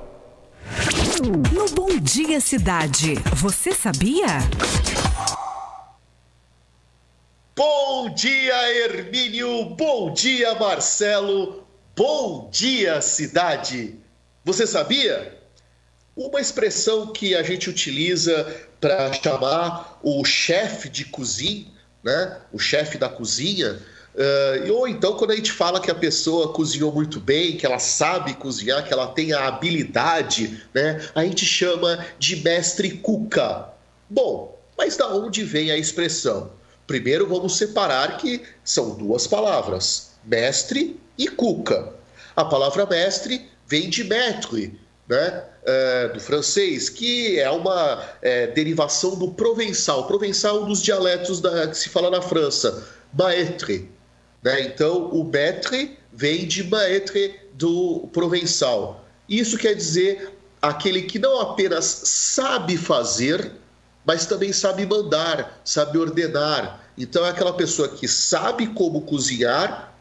No 1.23 1.65
Bom 1.75 1.97
Dia 1.99 2.39
Cidade, 2.39 3.15
você 3.35 3.71
sabia? 3.71 4.25
Bom 7.55 8.13
dia, 8.13 8.85
Hermínio. 8.85 9.65
Bom 9.75 10.13
dia, 10.13 10.53
Marcelo. 10.55 11.63
Bom 11.95 12.49
dia, 12.51 12.99
cidade. 13.01 13.95
Você 14.43 14.67
sabia? 14.67 15.39
Uma 16.15 16.39
expressão 16.39 17.07
que 17.07 17.35
a 17.35 17.43
gente 17.43 17.69
utiliza 17.69 18.55
para 18.79 19.11
chamar 19.11 19.99
o 20.01 20.23
chefe 20.23 20.87
de 20.87 21.03
cozinha, 21.05 21.65
né? 22.03 22.37
O 22.53 22.59
chefe 22.59 22.97
da 22.97 23.09
cozinha. 23.09 23.79
eh, 24.17 24.71
ou 24.71 24.87
então 24.87 25.17
quando 25.17 25.31
a 25.31 25.35
gente 25.35 25.51
fala 25.51 25.81
que 25.81 25.91
a 25.91 25.95
pessoa 25.95 26.53
cozinhou 26.53 26.89
muito 26.93 27.19
bem, 27.19 27.57
que 27.57 27.65
ela 27.65 27.79
sabe 27.79 28.33
cozinhar, 28.35 28.85
que 28.87 28.93
ela 28.93 29.07
tem 29.07 29.33
a 29.33 29.47
habilidade, 29.47 30.63
né? 30.73 31.05
A 31.13 31.23
gente 31.25 31.45
chama 31.45 32.05
de 32.17 32.37
mestre 32.37 32.91
cuca. 32.91 33.69
Bom, 34.09 34.57
mas 34.77 34.95
da 34.95 35.13
onde 35.13 35.43
vem 35.43 35.69
a 35.69 35.77
expressão? 35.77 36.51
Primeiro 36.87 37.27
vamos 37.27 37.57
separar 37.57 38.17
que 38.17 38.41
são 38.63 38.95
duas 38.95 39.27
palavras, 39.27 40.11
mestre 40.23 40.97
e 41.17 41.27
cuca. 41.27 41.93
A 42.35 42.45
palavra 42.45 42.85
mestre 42.85 43.49
vem 43.67 43.89
de 43.89 44.03
maître, 44.03 44.79
né? 45.07 45.43
é, 45.65 46.09
do 46.09 46.19
francês, 46.19 46.89
que 46.89 47.39
é 47.39 47.49
uma 47.49 48.03
é, 48.21 48.47
derivação 48.47 49.17
do 49.17 49.31
provençal. 49.31 50.05
Provençal 50.05 50.57
é 50.57 50.59
um 50.61 50.67
dos 50.67 50.81
dialetos 50.81 51.41
da- 51.41 51.67
que 51.67 51.77
se 51.77 51.89
fala 51.89 52.09
na 52.09 52.21
França, 52.21 52.87
maître. 53.11 53.89
Né? 54.43 54.61
Então, 54.61 55.09
o 55.09 55.23
maître 55.23 55.97
vem 56.13 56.47
de 56.47 56.63
maître 56.63 57.39
do 57.53 58.07
provençal. 58.13 59.03
Isso 59.27 59.57
quer 59.57 59.73
dizer 59.73 60.31
aquele 60.61 61.01
que 61.03 61.17
não 61.17 61.39
apenas 61.41 61.85
sabe 61.85 62.77
fazer, 62.77 63.51
mas 64.05 64.25
também 64.25 64.53
sabe 64.53 64.85
mandar, 64.85 65.59
sabe 65.65 65.97
ordenar. 65.97 66.83
Então, 66.97 67.25
é 67.25 67.29
aquela 67.29 67.53
pessoa 67.53 67.87
que 67.89 68.07
sabe 68.07 68.67
como 68.67 69.01
cozinhar, 69.01 69.94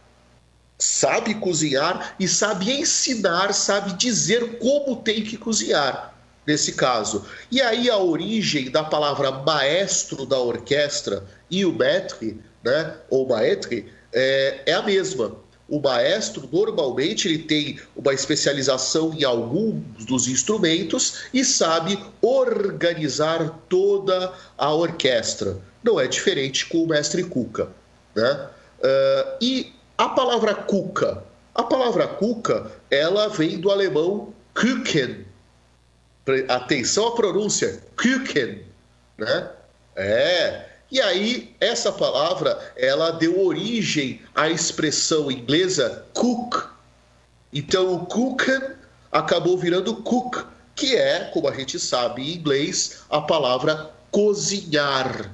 sabe 0.79 1.35
cozinhar 1.35 2.15
e 2.19 2.27
sabe 2.27 2.73
ensinar, 2.73 3.53
sabe 3.53 3.95
dizer 3.95 4.59
como 4.59 4.97
tem 4.97 5.23
que 5.23 5.37
cozinhar, 5.37 6.15
nesse 6.47 6.73
caso. 6.73 7.25
E 7.51 7.61
aí 7.61 7.89
a 7.89 7.99
origem 7.99 8.71
da 8.71 8.83
palavra 8.83 9.31
maestro 9.31 10.27
da 10.27 10.39
orquestra 10.39 11.25
e 11.51 11.65
o 11.65 11.73
maître, 11.73 12.39
né, 12.63 12.97
ou 13.09 13.29
maître, 13.29 13.87
é, 14.13 14.63
é 14.67 14.73
a 14.73 14.83
mesma. 14.83 15.37
O 15.67 15.81
maestro 15.81 16.47
normalmente 16.53 17.27
ele 17.27 17.39
tem 17.39 17.81
uma 17.97 18.13
especialização 18.13 19.15
em 19.15 19.25
alguns 19.25 20.05
dos 20.05 20.29
instrumentos 20.29 21.25
e 21.33 21.43
sabe 21.43 21.99
organizar 22.21 23.61
toda 23.69 24.35
a 24.59 24.75
orquestra. 24.75 25.57
Não 25.83 25.99
é 25.99 26.07
diferente 26.07 26.67
com 26.67 26.83
o 26.83 26.87
mestre 26.87 27.25
Cuca, 27.25 27.69
né? 28.15 28.49
Ah, 28.83 29.37
e 29.41 29.73
a 29.97 30.09
palavra 30.09 30.55
cuca, 30.55 31.23
a 31.55 31.63
palavra 31.63 32.09
cuca, 32.09 32.71
ela 32.91 33.29
vem 33.29 33.59
do 33.61 33.71
alemão. 33.71 34.33
Pre- 36.25 36.47
Atenção 36.49 37.09
à 37.09 37.15
pronúncia, 37.15 37.83
Küken, 37.97 38.65
né? 39.19 39.51
É. 39.97 40.69
E 40.91 41.01
aí 41.01 41.55
essa 41.61 41.91
palavra, 41.91 42.73
ela 42.77 43.11
deu 43.11 43.45
origem 43.45 44.21
à 44.35 44.49
expressão 44.49 45.31
inglesa 45.31 46.07
cook. 46.15 46.69
Então 47.53 47.95
o 47.95 48.07
Kuchen 48.07 48.61
acabou 49.11 49.57
virando 49.59 49.97
cook, 50.03 50.45
que 50.75 50.97
é, 50.97 51.25
como 51.33 51.49
a 51.49 51.55
gente 51.55 51.79
sabe 51.79 52.23
em 52.23 52.37
inglês, 52.37 53.05
a 53.11 53.21
palavra 53.21 53.91
cozinhar 54.11 55.33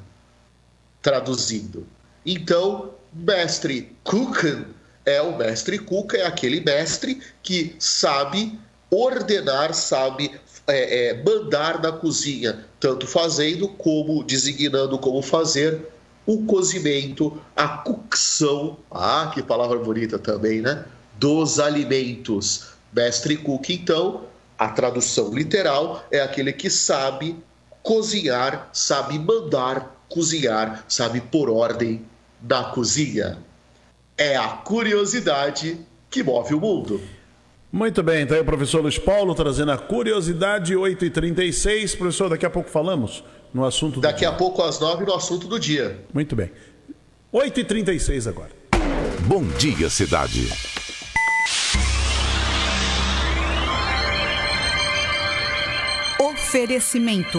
traduzindo. 1.02 1.86
Então, 2.24 2.94
mestre 3.12 3.96
Kuchen 4.04 4.66
é 5.04 5.20
o 5.20 5.36
mestre 5.36 5.78
Kuka, 5.78 6.16
é 6.16 6.26
aquele 6.26 6.60
mestre 6.60 7.20
que 7.42 7.74
sabe 7.78 8.58
ordenar, 8.90 9.72
sabe 9.74 10.30
é, 10.66 11.08
é, 11.08 11.22
mandar 11.22 11.82
na 11.82 11.92
cozinha, 11.92 12.64
tanto 12.78 13.06
fazendo 13.06 13.68
como 13.68 14.22
designando 14.22 14.98
como 14.98 15.22
fazer 15.22 15.80
o 16.26 16.44
cozimento, 16.44 17.40
a 17.56 17.66
cocção, 17.68 18.76
ah, 18.90 19.30
que 19.34 19.42
palavra 19.42 19.78
bonita 19.78 20.18
também, 20.18 20.60
né? 20.60 20.84
Dos 21.18 21.58
alimentos. 21.58 22.68
Mestre 22.92 23.36
Cook, 23.36 23.70
então, 23.70 24.24
a 24.58 24.68
tradução 24.68 25.32
literal 25.32 26.04
é 26.10 26.20
aquele 26.20 26.52
que 26.52 26.68
sabe 26.68 27.36
cozinhar, 27.82 28.68
sabe 28.72 29.18
mandar 29.18 30.04
cozinhar, 30.08 30.84
sabe 30.88 31.20
por 31.20 31.48
ordem 31.48 32.04
na 32.42 32.64
cozinha. 32.64 33.38
É 34.16 34.36
a 34.36 34.48
curiosidade 34.48 35.78
que 36.10 36.22
move 36.22 36.54
o 36.54 36.60
mundo. 36.60 37.00
Muito 37.72 38.02
bem, 38.02 38.22
então 38.22 38.36
aí 38.36 38.42
o 38.42 38.44
professor 38.44 38.80
Luiz 38.82 38.98
Paulo 38.98 39.34
trazendo 39.34 39.70
a 39.70 39.78
curiosidade 39.78 40.74
8h36. 40.74 41.96
Professor, 41.96 42.28
daqui 42.28 42.44
a 42.44 42.50
pouco 42.50 42.68
falamos 42.68 43.22
no 43.54 43.64
assunto 43.64 43.94
do 43.96 44.00
Daqui 44.00 44.20
dia. 44.20 44.28
a 44.28 44.32
pouco, 44.32 44.62
às 44.62 44.80
nove, 44.80 45.04
no 45.04 45.14
assunto 45.14 45.46
do 45.46 45.58
dia. 45.58 46.04
Muito 46.12 46.34
bem. 46.34 46.50
8h36 47.32 48.28
agora. 48.28 48.50
Bom 49.26 49.44
dia, 49.58 49.88
cidade. 49.88 50.48
Oferecimento: 56.18 57.38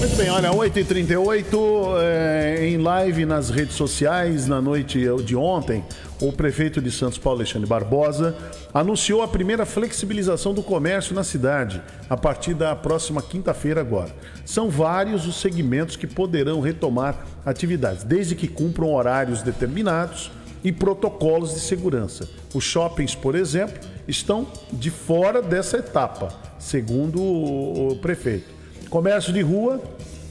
Muito 0.00 0.16
bem, 0.16 0.30
olha, 0.30 0.50
8h38, 0.50 1.98
é, 2.00 2.66
em 2.66 2.78
live 2.78 3.26
nas 3.26 3.50
redes 3.50 3.74
sociais, 3.74 4.46
na 4.46 4.58
noite 4.58 4.98
de 5.26 5.36
ontem, 5.36 5.84
o 6.18 6.32
prefeito 6.32 6.80
de 6.80 6.90
Santos, 6.90 7.18
Paulo 7.18 7.40
Alexandre 7.40 7.68
Barbosa, 7.68 8.34
anunciou 8.72 9.20
a 9.20 9.28
primeira 9.28 9.66
flexibilização 9.66 10.54
do 10.54 10.62
comércio 10.62 11.14
na 11.14 11.22
cidade, 11.22 11.82
a 12.08 12.16
partir 12.16 12.54
da 12.54 12.74
próxima 12.74 13.20
quinta-feira 13.20 13.82
agora. 13.82 14.08
São 14.46 14.70
vários 14.70 15.26
os 15.26 15.38
segmentos 15.38 15.96
que 15.96 16.06
poderão 16.06 16.62
retomar 16.62 17.26
atividades, 17.44 18.02
desde 18.02 18.34
que 18.34 18.48
cumpram 18.48 18.94
horários 18.94 19.42
determinados 19.42 20.30
e 20.64 20.72
protocolos 20.72 21.52
de 21.52 21.60
segurança. 21.60 22.26
Os 22.54 22.64
shoppings, 22.64 23.14
por 23.14 23.34
exemplo, 23.34 23.78
estão 24.08 24.46
de 24.72 24.90
fora 24.90 25.42
dessa 25.42 25.76
etapa, 25.76 26.32
segundo 26.58 27.22
o 27.22 27.98
prefeito. 28.00 28.59
Comércio 28.90 29.32
de 29.32 29.40
rua, 29.40 29.80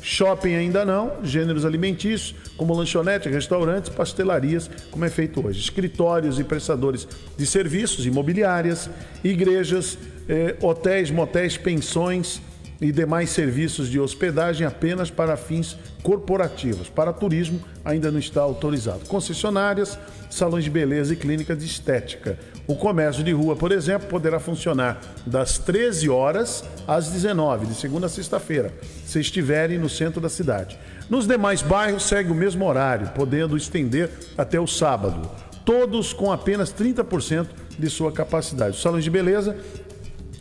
shopping 0.02 0.54
ainda 0.54 0.84
não, 0.84 1.14
gêneros 1.24 1.64
alimentícios, 1.64 2.36
como 2.58 2.74
lanchonete, 2.74 3.30
restaurantes, 3.30 3.90
pastelarias, 3.90 4.70
como 4.92 5.06
é 5.06 5.10
feito 5.10 5.46
hoje. 5.46 5.62
Escritórios 5.62 6.38
e 6.40 6.44
prestadores 6.44 7.08
de 7.38 7.46
serviços, 7.46 8.06
imobiliárias, 8.06 8.90
igrejas, 9.24 9.98
eh, 10.28 10.58
hotéis, 10.62 11.10
motéis, 11.10 11.56
pensões 11.56 12.42
e 12.82 12.92
demais 12.92 13.30
serviços 13.30 13.90
de 13.90 13.98
hospedagem 13.98 14.68
apenas 14.68 15.10
para 15.10 15.38
fins 15.38 15.78
corporativos. 16.04 16.90
Para 16.90 17.14
turismo, 17.14 17.62
ainda 17.84 18.12
não 18.12 18.20
está 18.20 18.42
autorizado. 18.42 19.06
Concessionárias, 19.08 19.98
salões 20.30 20.66
de 20.66 20.70
beleza 20.70 21.14
e 21.14 21.16
clínicas 21.16 21.58
de 21.58 21.66
estética. 21.66 22.38
O 22.70 22.76
comércio 22.76 23.24
de 23.24 23.32
rua, 23.32 23.56
por 23.56 23.72
exemplo, 23.72 24.08
poderá 24.08 24.40
funcionar 24.40 25.02
das 25.26 25.58
13 25.58 26.08
horas 26.08 26.64
às 26.88 27.10
19, 27.10 27.66
de 27.66 27.74
segunda 27.74 28.06
a 28.06 28.10
sexta-feira, 28.10 28.72
se 29.04 29.20
estiverem 29.20 29.80
no 29.80 29.90
centro 29.90 30.22
da 30.22 30.30
cidade. 30.30 30.78
Nos 31.10 31.26
demais 31.26 31.64
bairros 31.64 32.04
segue 32.04 32.32
o 32.32 32.36
mesmo 32.36 32.64
horário, 32.64 33.10
podendo 33.16 33.58
estender 33.58 34.12
até 34.38 34.60
o 34.60 34.68
sábado, 34.68 35.28
todos 35.66 36.14
com 36.14 36.32
apenas 36.32 36.72
30% 36.72 37.48
de 37.80 37.90
sua 37.90 38.12
capacidade. 38.12 38.76
Os 38.76 38.84
salões 38.84 39.04
de 39.04 39.10
beleza 39.10 39.58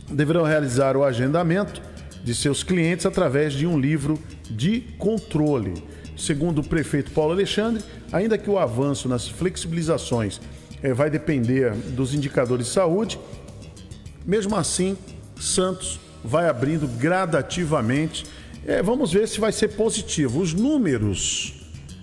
deverão 0.07 0.43
realizar 0.43 0.95
o 0.95 1.03
agendamento 1.03 1.81
de 2.23 2.35
seus 2.35 2.61
clientes 2.61 3.07
através 3.07 3.53
de 3.53 3.65
um 3.65 3.79
livro 3.79 4.19
de 4.51 4.81
controle. 4.99 5.83
Segundo 6.15 6.61
o 6.61 6.67
prefeito 6.67 7.09
Paulo 7.09 7.31
Alexandre, 7.31 7.83
ainda 8.11 8.37
que 8.37 8.51
o 8.51 8.59
avanço 8.59 9.09
nas 9.09 9.27
flexibilizações 9.27 10.39
é, 10.81 10.93
vai 10.93 11.09
depender 11.09 11.73
dos 11.73 12.13
indicadores 12.13 12.67
de 12.67 12.73
saúde. 12.73 13.19
Mesmo 14.25 14.55
assim, 14.55 14.97
Santos 15.39 15.99
vai 16.23 16.47
abrindo 16.47 16.87
gradativamente. 16.87 18.25
É, 18.65 18.83
vamos 18.83 19.11
ver 19.11 19.27
se 19.27 19.39
vai 19.39 19.51
ser 19.51 19.69
positivo. 19.69 20.41
Os 20.41 20.53
números 20.53 21.53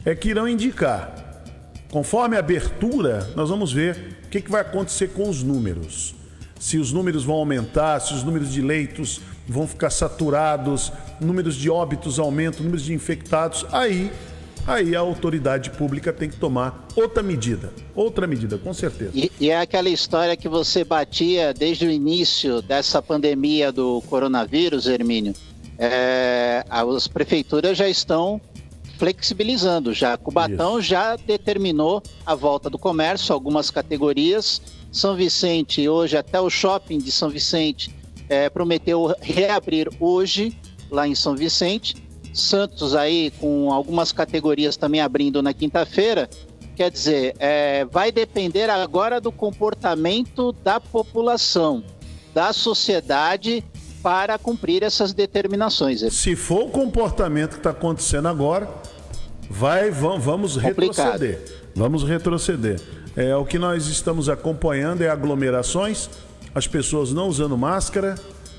é 0.04 0.14
que 0.14 0.30
irão 0.30 0.48
indicar. 0.48 1.42
Conforme 1.90 2.36
a 2.36 2.40
abertura, 2.40 3.30
nós 3.36 3.48
vamos 3.48 3.72
ver 3.72 4.18
o 4.24 4.28
que, 4.28 4.40
que 4.40 4.50
vai 4.50 4.60
acontecer 4.60 5.08
com 5.08 5.28
os 5.28 5.42
números. 5.42 6.14
Se 6.58 6.78
os 6.78 6.92
números 6.92 7.24
vão 7.24 7.36
aumentar, 7.36 8.00
se 8.00 8.14
os 8.14 8.22
números 8.22 8.52
de 8.52 8.60
leitos 8.60 9.20
vão 9.46 9.66
ficar 9.66 9.90
saturados, 9.90 10.92
números 11.20 11.54
de 11.54 11.70
óbitos 11.70 12.18
aumentam, 12.18 12.64
números 12.64 12.84
de 12.84 12.94
infectados, 12.94 13.66
aí 13.70 14.10
aí 14.66 14.96
a 14.96 15.00
autoridade 15.00 15.70
pública 15.70 16.12
tem 16.12 16.28
que 16.28 16.36
tomar 16.36 16.86
outra 16.94 17.22
medida. 17.22 17.72
Outra 17.94 18.26
medida, 18.26 18.58
com 18.58 18.72
certeza. 18.74 19.12
E, 19.14 19.30
e, 19.40 19.50
é 19.50 19.58
aquela 19.58 19.88
história 19.88 20.36
que 20.36 20.48
você 20.48 20.84
batia 20.84 21.54
desde 21.54 21.86
o 21.86 21.90
início 21.90 22.60
dessa 22.60 23.00
pandemia 23.00 23.70
do 23.70 24.02
coronavírus, 24.02 24.86
Hermínio. 24.86 25.34
É, 25.78 26.64
as 26.68 27.06
prefeituras 27.06 27.76
já 27.76 27.88
estão 27.88 28.40
flexibilizando 28.98 29.92
já. 29.92 30.16
Cubatão 30.16 30.78
Isso. 30.78 30.88
já 30.88 31.16
determinou 31.16 32.02
a 32.24 32.34
volta 32.34 32.68
do 32.68 32.78
comércio, 32.78 33.32
algumas 33.32 33.70
categorias. 33.70 34.60
São 34.90 35.14
Vicente, 35.14 35.86
hoje, 35.88 36.16
até 36.16 36.40
o 36.40 36.48
shopping 36.48 36.98
de 36.98 37.12
São 37.12 37.28
Vicente, 37.28 37.94
é, 38.28 38.48
prometeu 38.48 39.14
reabrir 39.20 39.88
hoje, 40.00 40.56
lá 40.90 41.06
em 41.06 41.14
São 41.14 41.36
Vicente. 41.36 42.05
Santos 42.36 42.94
aí 42.94 43.32
com 43.40 43.72
algumas 43.72 44.12
categorias 44.12 44.76
também 44.76 45.00
abrindo 45.00 45.42
na 45.42 45.52
quinta-feira. 45.52 46.28
Quer 46.74 46.90
dizer, 46.90 47.34
é, 47.38 47.86
vai 47.86 48.12
depender 48.12 48.68
agora 48.68 49.20
do 49.20 49.32
comportamento 49.32 50.52
da 50.52 50.78
população, 50.78 51.82
da 52.34 52.52
sociedade 52.52 53.64
para 54.02 54.38
cumprir 54.38 54.82
essas 54.82 55.14
determinações. 55.14 56.00
Se 56.12 56.36
for 56.36 56.66
o 56.66 56.68
comportamento 56.68 57.52
que 57.52 57.56
está 57.56 57.70
acontecendo 57.70 58.28
agora, 58.28 58.68
vai, 59.48 59.90
vamos, 59.90 60.24
vamos 60.24 60.56
retroceder. 60.56 61.42
Vamos 61.74 62.04
retroceder. 62.04 62.80
É, 63.16 63.34
o 63.34 63.44
que 63.44 63.58
nós 63.58 63.86
estamos 63.86 64.28
acompanhando 64.28 65.02
é 65.02 65.08
aglomerações, 65.08 66.10
as 66.54 66.66
pessoas 66.66 67.12
não 67.12 67.28
usando 67.28 67.56
máscara, 67.56 68.14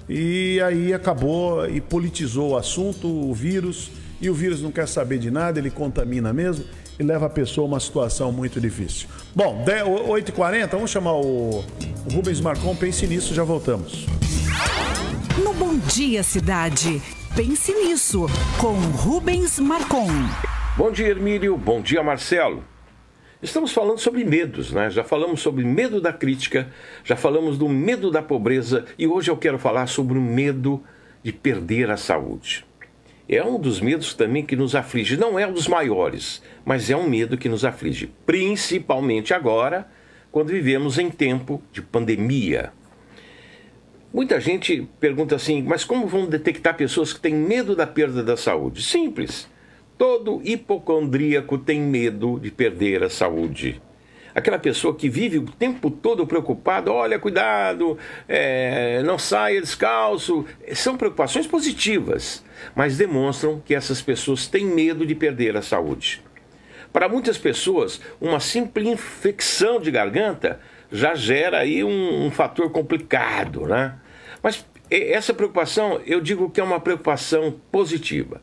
e 0.09 0.61
aí 0.61 0.93
acabou 0.93 1.67
e 1.69 1.81
politizou 1.81 2.51
o 2.51 2.57
assunto, 2.57 3.07
o 3.07 3.33
vírus, 3.33 3.91
e 4.21 4.29
o 4.29 4.33
vírus 4.33 4.61
não 4.61 4.71
quer 4.71 4.87
saber 4.87 5.19
de 5.19 5.29
nada, 5.29 5.59
ele 5.59 5.69
contamina 5.69 6.33
mesmo 6.33 6.65
e 6.99 7.03
leva 7.03 7.27
a 7.27 7.29
pessoa 7.29 7.65
a 7.65 7.69
uma 7.69 7.79
situação 7.79 8.31
muito 8.31 8.59
difícil. 8.59 9.07
Bom, 9.35 9.63
8h40, 9.65 10.69
vamos 10.69 10.89
chamar 10.91 11.13
o, 11.13 11.59
o 11.59 12.13
Rubens 12.13 12.41
Marcon, 12.41 12.75
pense 12.75 13.05
nisso, 13.05 13.33
já 13.33 13.43
voltamos. 13.43 14.05
No 15.43 15.53
Bom 15.53 15.77
Dia 15.77 16.23
Cidade, 16.23 17.01
pense 17.35 17.71
nisso, 17.73 18.25
com 18.57 18.73
Rubens 18.73 19.59
Marcon. 19.59 20.07
Bom 20.75 20.91
dia, 20.91 21.09
Hermílio, 21.09 21.57
bom 21.57 21.81
dia, 21.81 22.01
Marcelo. 22.01 22.63
Estamos 23.39 23.71
falando 23.71 23.99
sobre 23.99 24.25
medos, 24.25 24.71
né? 24.71 24.89
Já 24.89 25.03
falamos 25.03 25.41
sobre 25.41 25.63
medo 25.63 26.01
da 26.01 26.11
crítica, 26.11 26.67
já 27.03 27.15
falamos 27.15 27.55
do 27.55 27.69
medo 27.69 28.09
da 28.09 28.19
pobreza 28.19 28.85
e 28.97 29.05
hoje 29.05 29.29
eu 29.29 29.37
quero 29.37 29.59
falar 29.59 29.85
sobre 29.85 30.17
o 30.17 30.21
medo 30.21 30.83
de 31.21 31.31
perder 31.31 31.91
a 31.91 31.97
saúde. 31.97 32.65
É 33.29 33.43
um 33.43 33.59
dos 33.59 33.79
medos 33.79 34.15
também 34.15 34.43
que 34.43 34.55
nos 34.55 34.73
aflige, 34.73 35.17
não 35.17 35.37
é 35.37 35.45
um 35.45 35.53
dos 35.53 35.67
maiores, 35.67 36.41
mas 36.65 36.89
é 36.89 36.97
um 36.97 37.07
medo 37.07 37.37
que 37.37 37.47
nos 37.47 37.63
aflige, 37.63 38.11
principalmente 38.25 39.35
agora, 39.35 39.87
quando 40.31 40.47
vivemos 40.47 40.97
em 40.97 41.11
tempo 41.11 41.61
de 41.71 41.83
pandemia. 41.83 42.71
Muita 44.11 44.41
gente 44.41 44.89
pergunta 44.99 45.35
assim, 45.35 45.61
mas 45.61 45.83
como 45.83 46.07
vão 46.07 46.25
detectar 46.25 46.75
pessoas 46.75 47.13
que 47.13 47.19
têm 47.19 47.35
medo 47.35 47.75
da 47.75 47.85
perda 47.85 48.23
da 48.23 48.35
saúde? 48.35 48.81
Simples. 48.81 49.47
Todo 49.97 50.41
hipocondríaco 50.43 51.57
tem 51.57 51.81
medo 51.81 52.39
de 52.39 52.51
perder 52.51 53.03
a 53.03 53.09
saúde. 53.09 53.81
Aquela 54.35 54.59
pessoa 54.59 54.93
que 54.93 55.09
vive 55.09 55.39
o 55.39 55.45
tempo 55.45 55.89
todo 55.89 56.27
preocupada, 56.27 56.91
olha, 56.91 57.17
cuidado, 57.17 57.97
é, 58.27 59.01
não 59.01 59.17
saia 59.17 59.59
descalço. 59.59 60.45
São 60.75 60.95
preocupações 60.95 61.47
positivas, 61.47 62.45
mas 62.75 62.97
demonstram 62.97 63.59
que 63.65 63.73
essas 63.73 63.99
pessoas 63.99 64.45
têm 64.45 64.63
medo 64.63 65.07
de 65.07 65.15
perder 65.15 65.57
a 65.57 65.63
saúde. 65.63 66.21
Para 66.93 67.09
muitas 67.09 67.39
pessoas, 67.39 67.99
uma 68.21 68.39
simples 68.39 68.87
infecção 68.87 69.79
de 69.79 69.89
garganta 69.89 70.59
já 70.91 71.15
gera 71.15 71.57
aí 71.59 71.83
um, 71.83 72.27
um 72.27 72.29
fator 72.29 72.69
complicado, 72.69 73.65
né? 73.65 73.95
Mas 74.43 74.63
essa 74.89 75.33
preocupação, 75.33 75.99
eu 76.05 76.21
digo 76.21 76.49
que 76.51 76.61
é 76.61 76.63
uma 76.63 76.79
preocupação 76.79 77.59
positiva. 77.71 78.39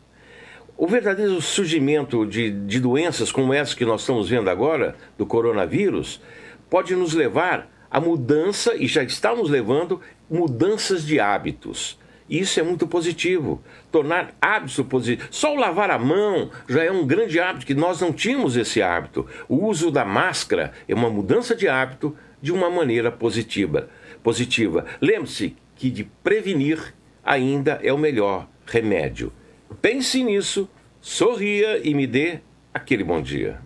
O 0.85 0.87
verdadeiro 0.87 1.41
surgimento 1.41 2.27
de, 2.27 2.51
de 2.51 2.79
doenças 2.79 3.33
como 3.33 3.55
essa 3.55 3.75
que 3.75 3.87
nós 3.87 4.03
estamos 4.03 4.29
vendo 4.29 4.51
agora, 4.51 4.95
do 5.17 5.25
coronavírus, 5.25 6.21
pode 6.69 6.95
nos 6.95 7.15
levar 7.15 7.71
a 7.91 7.99
mudança, 7.99 8.75
e 8.77 8.87
já 8.87 9.03
está 9.03 9.35
nos 9.35 9.49
levando, 9.49 9.99
mudanças 10.29 11.07
de 11.07 11.19
hábitos. 11.19 11.99
Isso 12.29 12.61
é 12.61 12.63
muito 12.63 12.87
positivo. 12.87 13.63
Tornar 13.91 14.35
hábito 14.39 14.85
positivo. 14.85 15.27
Só 15.31 15.55
o 15.55 15.59
lavar 15.59 15.91
a 15.91 15.99
mão 15.99 16.51
já 16.69 16.85
é 16.85 16.93
um 16.93 17.07
grande 17.07 17.41
hábito, 17.41 17.65
que 17.65 17.73
nós 17.73 18.03
não 18.03 18.13
tínhamos 18.13 18.55
esse 18.55 18.83
hábito. 18.83 19.27
O 19.49 19.65
uso 19.65 19.91
da 19.91 20.05
máscara 20.05 20.75
é 20.87 20.95
uma 20.95 21.09
mudança 21.09 21.57
de 21.57 21.67
hábito 21.67 22.15
de 22.43 22.53
uma 22.53 22.69
maneira 22.69 23.11
positiva. 23.11 23.89
positiva. 24.23 24.85
Lembre-se 25.01 25.57
que 25.77 25.89
de 25.89 26.05
prevenir 26.23 26.95
ainda 27.25 27.81
é 27.83 27.91
o 27.91 27.97
melhor 27.97 28.47
remédio. 28.67 29.33
Pense 29.81 30.23
nisso, 30.23 30.69
sorria 31.05 31.87
e 31.87 31.95
me 31.95 32.07
dê 32.07 32.39
aquele 32.73 33.05
bom 33.05 33.21
dia. 33.21 33.61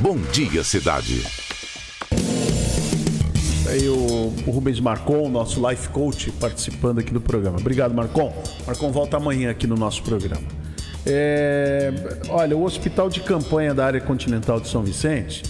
Bom 0.00 0.16
dia, 0.32 0.62
cidade. 0.62 1.24
Aí 3.68 3.88
o, 3.88 4.32
o 4.46 4.50
Rubens 4.50 4.78
Marcon, 4.78 5.28
nosso 5.28 5.68
life 5.68 5.88
coach, 5.88 6.30
participando 6.30 7.00
aqui 7.00 7.12
do 7.12 7.20
programa. 7.20 7.58
Obrigado, 7.58 7.92
Marcon. 7.92 8.32
Marcon 8.64 8.92
volta 8.92 9.16
amanhã 9.16 9.50
aqui 9.50 9.66
no 9.66 9.74
nosso 9.74 10.04
programa. 10.04 10.46
É, 11.04 11.92
olha, 12.28 12.56
o 12.56 12.62
hospital 12.62 13.10
de 13.10 13.20
campanha 13.20 13.74
da 13.74 13.84
área 13.84 14.00
continental 14.00 14.60
de 14.60 14.68
São 14.68 14.84
Vicente 14.84 15.42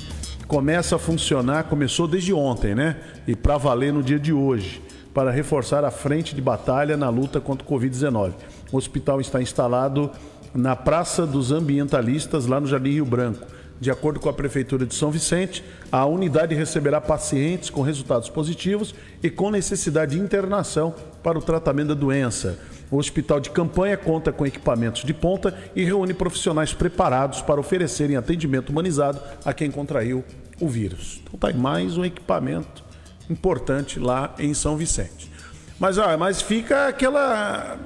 começa 0.46 0.96
a 0.96 0.98
funcionar, 0.98 1.64
começou 1.64 2.08
desde 2.08 2.32
ontem, 2.32 2.74
né? 2.74 2.96
E 3.26 3.36
para 3.36 3.58
valer 3.58 3.92
no 3.92 4.02
dia 4.02 4.18
de 4.18 4.32
hoje, 4.32 4.82
para 5.12 5.30
reforçar 5.30 5.84
a 5.84 5.90
frente 5.90 6.34
de 6.34 6.40
batalha 6.40 6.96
na 6.96 7.10
luta 7.10 7.38
contra 7.38 7.66
o 7.66 7.70
Covid-19. 7.70 8.32
O 8.72 8.78
hospital 8.78 9.20
está 9.20 9.42
instalado 9.42 10.10
na 10.54 10.74
Praça 10.74 11.26
dos 11.26 11.52
Ambientalistas, 11.52 12.46
lá 12.46 12.60
no 12.60 12.66
Jardim 12.66 12.90
Rio 12.90 13.04
Branco. 13.04 13.46
De 13.80 13.90
acordo 13.90 14.18
com 14.18 14.28
a 14.28 14.32
Prefeitura 14.32 14.84
de 14.84 14.94
São 14.94 15.10
Vicente, 15.10 15.64
a 15.92 16.04
unidade 16.04 16.54
receberá 16.54 17.00
pacientes 17.00 17.70
com 17.70 17.80
resultados 17.80 18.28
positivos 18.28 18.92
e 19.22 19.30
com 19.30 19.50
necessidade 19.50 20.16
de 20.16 20.22
internação 20.22 20.92
para 21.22 21.38
o 21.38 21.42
tratamento 21.42 21.88
da 21.88 21.94
doença. 21.94 22.58
O 22.90 22.96
hospital 22.96 23.38
de 23.38 23.50
campanha 23.50 23.96
conta 23.96 24.32
com 24.32 24.46
equipamentos 24.46 25.04
de 25.04 25.14
ponta 25.14 25.56
e 25.76 25.84
reúne 25.84 26.12
profissionais 26.12 26.72
preparados 26.72 27.40
para 27.40 27.60
oferecerem 27.60 28.16
atendimento 28.16 28.70
humanizado 28.70 29.20
a 29.44 29.52
quem 29.52 29.70
contraiu 29.70 30.24
o 30.60 30.68
vírus. 30.68 31.20
Então, 31.22 31.34
está 31.34 31.48
aí 31.48 31.56
mais 31.56 31.96
um 31.96 32.04
equipamento 32.04 32.82
importante 33.30 34.00
lá 34.00 34.34
em 34.38 34.54
São 34.54 34.76
Vicente. 34.76 35.30
Mas, 35.78 35.96
mas 36.18 36.42
fica 36.42 36.88
aquela 36.88 37.78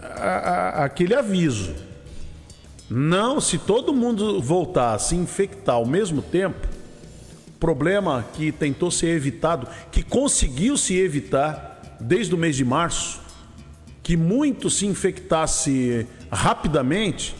a, 0.00 0.26
a, 0.26 0.84
aquele 0.84 1.14
aviso. 1.14 1.74
Não, 2.92 3.40
se 3.40 3.56
todo 3.56 3.94
mundo 3.94 4.42
voltar 4.42 4.94
a 4.94 4.98
se 4.98 5.14
infectar 5.14 5.76
ao 5.76 5.86
mesmo 5.86 6.20
tempo, 6.20 6.66
problema 7.60 8.24
que 8.34 8.50
tentou 8.50 8.90
ser 8.90 9.10
evitado, 9.10 9.68
que 9.92 10.02
conseguiu 10.02 10.76
se 10.76 10.98
evitar 10.98 11.98
desde 12.00 12.34
o 12.34 12.38
mês 12.38 12.56
de 12.56 12.64
março, 12.64 13.20
que 14.02 14.16
muito 14.16 14.68
se 14.68 14.86
infectasse 14.86 16.04
rapidamente 16.32 17.36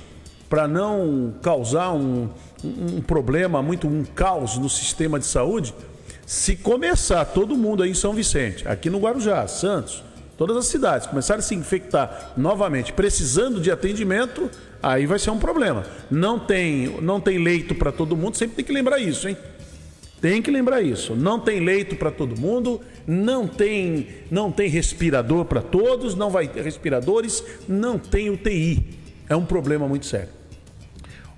para 0.48 0.68
não 0.68 1.34
causar 1.42 1.94
um, 1.94 2.28
um 2.62 3.00
problema, 3.00 3.60
muito 3.60 3.88
um 3.88 4.04
caos 4.04 4.56
no 4.56 4.68
sistema 4.68 5.18
de 5.18 5.26
saúde. 5.26 5.74
Se 6.24 6.54
começar 6.54 7.24
todo 7.24 7.56
mundo 7.56 7.82
aí 7.82 7.90
em 7.90 7.94
São 7.94 8.12
Vicente, 8.12 8.68
aqui 8.68 8.88
no 8.88 9.00
Guarujá, 9.00 9.48
Santos, 9.48 10.04
todas 10.36 10.56
as 10.56 10.66
cidades 10.66 11.08
começarem 11.08 11.40
a 11.40 11.42
se 11.42 11.56
infectar 11.56 12.34
novamente, 12.36 12.92
precisando 12.92 13.60
de 13.60 13.68
atendimento, 13.68 14.48
aí 14.82 15.06
vai 15.06 15.18
ser 15.18 15.30
um 15.30 15.38
problema. 15.38 15.84
Não 16.10 16.38
tem, 16.38 16.86
não 17.00 17.20
tem 17.20 17.38
leito 17.38 17.74
para 17.74 17.92
todo 17.92 18.16
mundo, 18.16 18.36
sempre 18.36 18.56
tem 18.56 18.64
que 18.64 18.72
lembrar 18.72 18.98
isso, 18.98 19.28
hein? 19.28 19.36
Tem 20.20 20.42
que 20.42 20.50
lembrar 20.50 20.82
isso. 20.82 21.14
Não 21.14 21.40
tem 21.40 21.60
leito 21.60 21.96
para 21.96 22.10
todo 22.10 22.38
mundo, 22.38 22.80
não 23.06 23.46
tem, 23.46 24.06
não 24.30 24.52
tem 24.52 24.68
respirador 24.68 25.46
para 25.46 25.62
todos, 25.62 26.14
não 26.14 26.28
vai 26.28 26.46
ter 26.46 26.62
respiradores, 26.62 27.42
não 27.66 27.98
tem 27.98 28.28
UTI. 28.28 28.98
É 29.28 29.34
um 29.34 29.46
problema 29.46 29.88
muito 29.88 30.06
sério. 30.06 30.28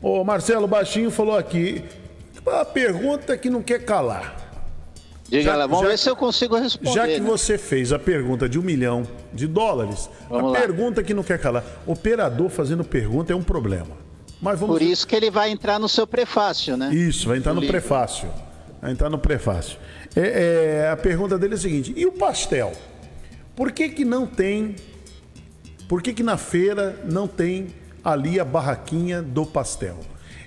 O 0.00 0.24
Marcelo 0.24 0.66
Baixinho 0.66 1.12
falou 1.12 1.36
aqui, 1.36 1.84
a 2.44 2.64
pergunta 2.64 3.36
que 3.38 3.48
não 3.48 3.62
quer 3.62 3.84
calar. 3.84 4.41
Diga 5.32 5.44
já, 5.44 5.56
lá, 5.56 5.66
vamos 5.66 5.84
já, 5.84 5.88
ver 5.88 5.98
se 5.98 6.10
eu 6.10 6.14
consigo 6.14 6.58
responder. 6.58 6.94
Já 6.94 7.06
que 7.06 7.18
né? 7.18 7.26
você 7.26 7.56
fez 7.56 7.90
a 7.90 7.98
pergunta 7.98 8.46
de 8.46 8.58
um 8.58 8.62
milhão 8.62 9.02
de 9.32 9.46
dólares, 9.46 10.10
vamos 10.28 10.50
a 10.50 10.52
lá. 10.52 10.60
pergunta 10.60 11.02
que 11.02 11.14
não 11.14 11.22
quer 11.22 11.38
calar. 11.38 11.64
Operador 11.86 12.50
fazendo 12.50 12.84
pergunta 12.84 13.32
é 13.32 13.36
um 13.36 13.42
problema. 13.42 13.96
Mas 14.42 14.60
vamos... 14.60 14.76
Por 14.76 14.82
isso 14.82 15.06
que 15.06 15.16
ele 15.16 15.30
vai 15.30 15.50
entrar 15.50 15.78
no 15.78 15.88
seu 15.88 16.06
prefácio, 16.06 16.76
né? 16.76 16.94
Isso, 16.94 17.28
vai 17.28 17.38
entrar 17.38 17.54
no, 17.54 17.62
no 17.62 17.66
prefácio. 17.66 18.28
Vai 18.82 18.90
entrar 18.90 19.08
no 19.08 19.18
prefácio. 19.18 19.78
É, 20.14 20.82
é, 20.82 20.90
a 20.90 20.96
pergunta 20.98 21.38
dele 21.38 21.54
é 21.54 21.56
a 21.56 21.60
seguinte: 21.60 21.94
e 21.96 22.04
o 22.04 22.12
pastel? 22.12 22.70
Por 23.56 23.72
que, 23.72 23.88
que 23.88 24.04
não 24.04 24.26
tem. 24.26 24.76
Por 25.88 26.02
que, 26.02 26.12
que 26.12 26.22
na 26.22 26.36
feira 26.36 26.94
não 27.06 27.26
tem 27.26 27.68
ali 28.04 28.38
a 28.38 28.44
barraquinha 28.44 29.22
do 29.22 29.46
pastel? 29.46 29.98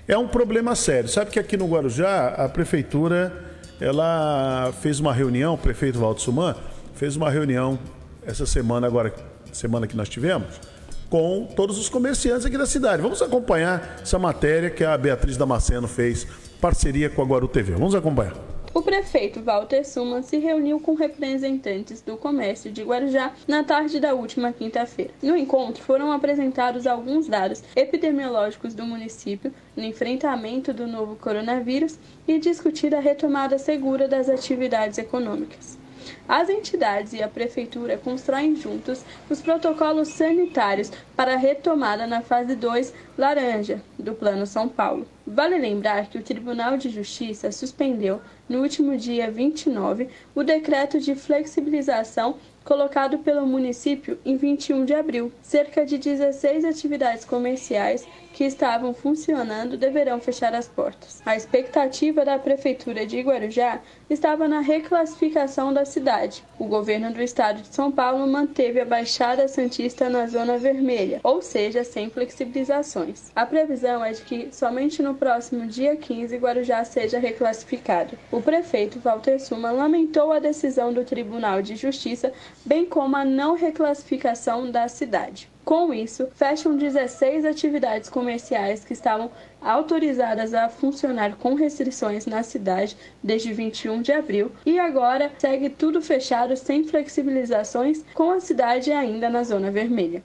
É 0.06 0.16
um 0.16 0.28
problema 0.28 0.76
sério. 0.76 1.08
Sabe 1.08 1.32
que 1.32 1.40
aqui 1.40 1.56
no 1.56 1.66
Guarujá 1.66 2.28
a 2.28 2.48
prefeitura 2.48 3.45
ela 3.80 4.72
fez 4.80 5.00
uma 5.00 5.12
reunião, 5.12 5.54
o 5.54 5.58
prefeito 5.58 5.98
Valdo 5.98 6.20
Suman 6.20 6.54
fez 6.94 7.16
uma 7.16 7.30
reunião 7.30 7.78
essa 8.26 8.46
semana 8.46 8.86
agora, 8.86 9.14
semana 9.52 9.86
que 9.86 9.96
nós 9.96 10.08
tivemos, 10.08 10.60
com 11.08 11.46
todos 11.54 11.78
os 11.78 11.88
comerciantes 11.88 12.46
aqui 12.46 12.58
da 12.58 12.66
cidade. 12.66 13.02
Vamos 13.02 13.22
acompanhar 13.22 13.98
essa 14.02 14.18
matéria 14.18 14.70
que 14.70 14.84
a 14.84 14.96
Beatriz 14.96 15.36
Damasceno 15.36 15.86
fez 15.86 16.26
parceria 16.60 17.08
com 17.08 17.22
a 17.22 17.24
Guaru 17.24 17.48
TV. 17.48 17.74
Vamos 17.74 17.94
acompanhar. 17.94 18.55
O 18.76 18.82
prefeito 18.82 19.40
Walter 19.40 19.86
Suman 19.86 20.20
se 20.20 20.36
reuniu 20.36 20.78
com 20.78 20.92
representantes 20.92 22.02
do 22.02 22.14
comércio 22.14 22.70
de 22.70 22.82
Guarujá 22.82 23.32
na 23.48 23.64
tarde 23.64 23.98
da 23.98 24.12
última 24.12 24.52
quinta-feira. 24.52 25.14
No 25.22 25.34
encontro 25.34 25.82
foram 25.82 26.12
apresentados 26.12 26.86
alguns 26.86 27.26
dados 27.26 27.64
epidemiológicos 27.74 28.74
do 28.74 28.84
município 28.84 29.50
no 29.74 29.82
enfrentamento 29.82 30.74
do 30.74 30.86
novo 30.86 31.16
coronavírus 31.16 31.98
e 32.28 32.38
discutida 32.38 32.98
a 32.98 33.00
retomada 33.00 33.56
segura 33.56 34.06
das 34.06 34.28
atividades 34.28 34.98
econômicas. 34.98 35.75
As 36.28 36.48
entidades 36.48 37.12
e 37.12 37.22
a 37.22 37.28
Prefeitura 37.28 37.96
constroem 37.96 38.56
juntos 38.56 39.04
os 39.28 39.40
protocolos 39.40 40.08
sanitários 40.08 40.90
para 41.14 41.34
a 41.34 41.38
retomada 41.38 42.06
na 42.06 42.20
fase 42.20 42.54
2 42.54 42.92
laranja 43.16 43.82
do 43.98 44.14
Plano 44.14 44.46
São 44.46 44.68
Paulo. 44.68 45.06
Vale 45.26 45.58
lembrar 45.58 46.06
que 46.06 46.18
o 46.18 46.22
Tribunal 46.22 46.76
de 46.76 46.88
Justiça 46.88 47.50
suspendeu, 47.50 48.20
no 48.48 48.60
último 48.60 48.96
dia 48.96 49.30
29, 49.30 50.08
o 50.34 50.42
decreto 50.42 51.00
de 51.00 51.14
flexibilização 51.14 52.36
colocado 52.64 53.18
pelo 53.20 53.46
município 53.46 54.18
em 54.24 54.36
21 54.36 54.84
de 54.84 54.94
abril. 54.94 55.32
Cerca 55.40 55.86
de 55.86 55.98
16 55.98 56.64
atividades 56.64 57.24
comerciais 57.24 58.06
que 58.36 58.44
estavam 58.44 58.92
funcionando 58.92 59.78
deverão 59.78 60.20
fechar 60.20 60.54
as 60.54 60.68
portas. 60.68 61.22
A 61.24 61.34
expectativa 61.34 62.22
da 62.22 62.38
Prefeitura 62.38 63.06
de 63.06 63.18
Guarujá 63.22 63.80
estava 64.10 64.46
na 64.46 64.60
reclassificação 64.60 65.72
da 65.72 65.86
cidade. 65.86 66.44
O 66.58 66.66
governo 66.66 67.10
do 67.10 67.22
estado 67.22 67.62
de 67.62 67.74
São 67.74 67.90
Paulo 67.90 68.26
manteve 68.26 68.78
a 68.78 68.84
Baixada 68.84 69.48
Santista 69.48 70.10
na 70.10 70.26
zona 70.26 70.58
vermelha, 70.58 71.18
ou 71.22 71.40
seja, 71.40 71.82
sem 71.82 72.10
flexibilizações. 72.10 73.32
A 73.34 73.46
previsão 73.46 74.04
é 74.04 74.12
de 74.12 74.20
que 74.20 74.48
somente 74.52 75.00
no 75.00 75.14
próximo 75.14 75.66
dia 75.66 75.96
15 75.96 76.36
Guarujá 76.36 76.84
seja 76.84 77.18
reclassificado. 77.18 78.18
O 78.30 78.42
prefeito 78.42 79.00
Walter 79.00 79.40
Suma 79.40 79.70
lamentou 79.70 80.30
a 80.30 80.38
decisão 80.38 80.92
do 80.92 81.04
Tribunal 81.04 81.62
de 81.62 81.74
Justiça, 81.74 82.34
bem 82.66 82.84
como 82.84 83.16
a 83.16 83.24
não 83.24 83.56
reclassificação 83.56 84.70
da 84.70 84.88
cidade. 84.88 85.55
Com 85.66 85.92
isso, 85.92 86.28
fecham 86.36 86.76
16 86.76 87.44
atividades 87.44 88.08
comerciais 88.08 88.84
que 88.84 88.92
estavam 88.92 89.32
autorizadas 89.60 90.54
a 90.54 90.68
funcionar 90.68 91.34
com 91.38 91.54
restrições 91.54 92.24
na 92.24 92.44
cidade 92.44 92.96
desde 93.20 93.52
21 93.52 94.00
de 94.00 94.12
abril 94.12 94.52
e 94.64 94.78
agora 94.78 95.28
segue 95.36 95.68
tudo 95.68 96.00
fechado 96.00 96.56
sem 96.56 96.84
flexibilizações, 96.84 98.04
com 98.14 98.30
a 98.30 98.38
cidade 98.38 98.92
ainda 98.92 99.28
na 99.28 99.42
zona 99.42 99.68
vermelha. 99.72 100.22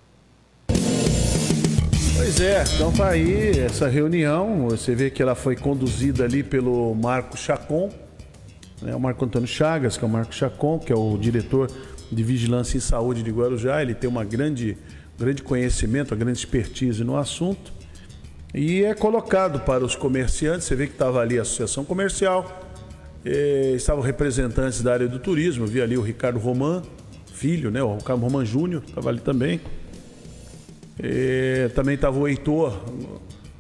Pois 2.16 2.40
é, 2.40 2.64
então 2.76 2.94
tá 2.94 3.10
aí 3.10 3.62
essa 3.62 3.88
reunião. 3.88 4.68
Você 4.70 4.94
vê 4.94 5.10
que 5.10 5.24
ela 5.24 5.34
foi 5.34 5.56
conduzida 5.56 6.24
ali 6.24 6.44
pelo 6.44 6.94
Marco 6.94 7.36
Chacon, 7.36 7.90
né, 8.80 8.96
o 8.96 9.00
Marco 9.00 9.26
Antônio 9.26 9.48
Chagas, 9.48 9.98
que 9.98 10.06
é 10.06 10.08
o 10.08 10.12
Marco 10.12 10.36
Chacon, 10.36 10.78
que 10.78 10.94
é 10.94 10.96
o 10.96 11.18
diretor 11.18 11.68
de 12.12 12.22
Vigilância 12.22 12.78
em 12.78 12.82
Saúde 12.82 13.24
de 13.24 13.32
Guarujá. 13.32 13.82
Ele 13.82 13.96
tem 13.96 14.08
uma 14.08 14.24
grande 14.24 14.78
grande 15.22 15.44
conhecimento, 15.44 16.14
a 16.14 16.18
grande 16.18 16.40
expertise 16.40 17.04
no 17.04 17.16
assunto. 17.16 17.72
E 18.54 18.84
é 18.84 18.94
colocado 18.94 19.62
para 19.62 19.86
os 19.86 19.96
comerciantes, 19.96 20.68
você 20.68 20.76
vê 20.76 20.88
que 20.88 20.94
estava 20.94 21.22
ali 21.22 21.40
a 21.40 21.44
associação 21.44 21.86
comercial, 21.86 22.70
eh, 23.24 23.74
estavam 23.76 24.04
representantes 24.04 24.82
da 24.82 24.92
área 24.92 25.08
do 25.08 25.20
turismo, 25.20 25.66
vi 25.66 25.82
ali 25.82 25.98
o 25.98 26.02
Ricardo 26.02 26.38
Roman, 26.38 26.82
filho, 27.34 27.72
né? 27.72 27.82
O 27.82 27.96
Ricardo 27.96 28.22
Roman 28.22 28.44
Júnior, 28.44 28.84
estava 28.86 29.10
ali 29.10 29.20
também. 29.20 29.62
Eh, 31.00 31.70
também 31.74 31.96
estava 31.96 32.20
o 32.20 32.28
Heitor, 32.28 32.78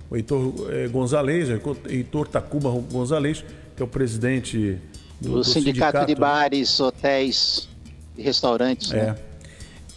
o 0.10 0.18
Heitor 0.18 0.54
eh, 0.70 0.88
Gonzalez, 0.90 1.48
Heitor 1.88 2.28
Tacuba 2.28 2.70
Gonzalez, 2.92 3.46
que 3.76 3.82
é 3.82 3.86
o 3.86 3.88
presidente 3.88 4.78
do, 5.22 5.30
do, 5.30 5.36
do 5.36 5.44
sindicato, 5.44 6.00
sindicato, 6.00 6.06
de 6.08 6.16
bares, 6.16 6.80
hotéis 6.82 7.70
e 8.18 8.22
restaurantes. 8.22 8.92
Né? 8.92 9.00
É. 9.00 9.06
Né? 9.06 9.31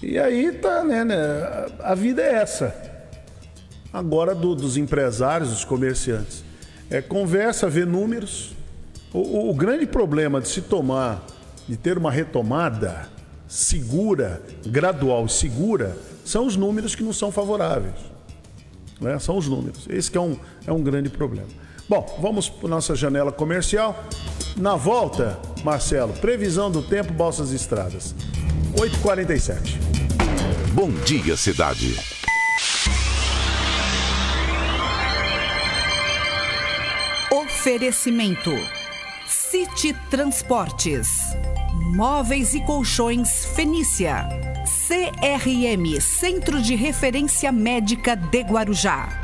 E 0.07 0.19
aí 0.19 0.53
tá, 0.53 0.85
né, 0.85 1.03
né? 1.03 1.17
A 1.81 1.95
vida 1.95 2.21
é 2.21 2.35
essa. 2.35 2.75
Agora 3.93 4.35
do, 4.35 4.55
dos 4.55 4.77
empresários, 4.77 5.51
dos 5.51 5.65
comerciantes. 5.65 6.45
É 6.91 7.01
conversa, 7.01 7.71
ver 7.71 7.87
números. 7.87 8.55
O, 9.13 9.19
o, 9.19 9.51
o 9.51 9.55
grande 9.55 9.87
problema 9.87 10.41
de 10.41 10.49
se 10.49 10.61
tomar, 10.61 11.25
de 11.67 11.77
ter 11.77 11.97
uma 11.97 12.11
retomada 12.11 13.09
segura, 13.49 14.43
gradual 14.67 15.25
e 15.25 15.31
segura, 15.31 15.97
são 16.25 16.47
os 16.47 16.57
números 16.57 16.95
que 16.95 17.03
não 17.03 17.13
são 17.13 17.33
favoráveis. 17.33 17.95
Né? 19.01 19.19
São 19.19 19.39
os 19.39 19.49
números. 19.49 19.87
Esse 19.89 20.11
que 20.11 20.19
é 20.19 20.21
um, 20.21 20.37
é 20.67 20.73
um 20.73 20.83
grande 20.83 21.09
problema. 21.09 21.49
Bom, 21.89 22.19
vamos 22.21 22.49
para 22.49 22.69
nossa 22.69 22.95
janela 22.95 23.33
comercial. 23.33 24.05
Na 24.57 24.75
volta, 24.75 25.39
Marcelo, 25.65 26.13
previsão 26.13 26.71
do 26.71 26.83
tempo, 26.83 27.11
balsas 27.15 27.51
e 27.51 27.57
estradas. 27.57 28.15
8h47. 28.77 29.79
Bom 30.75 30.91
dia, 30.91 31.39
cidade. 31.39 31.97
Oferecimento: 37.33 38.51
City 39.27 39.97
Transportes, 40.11 41.09
Móveis 41.95 42.53
e 42.53 42.61
Colchões 42.61 43.47
Fenícia, 43.47 44.29
CRM 44.87 45.99
Centro 45.99 46.61
de 46.61 46.75
Referência 46.75 47.51
Médica 47.51 48.15
de 48.15 48.43
Guarujá. 48.43 49.24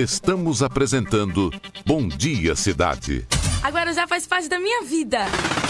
Estamos 0.00 0.62
apresentando 0.62 1.52
Bom 1.84 2.08
Dia 2.08 2.56
Cidade. 2.56 3.26
A 3.62 3.68
Guarujá 3.68 4.06
faz 4.06 4.26
parte 4.26 4.48
da 4.48 4.58
minha 4.58 4.82
vida. 4.82 5.18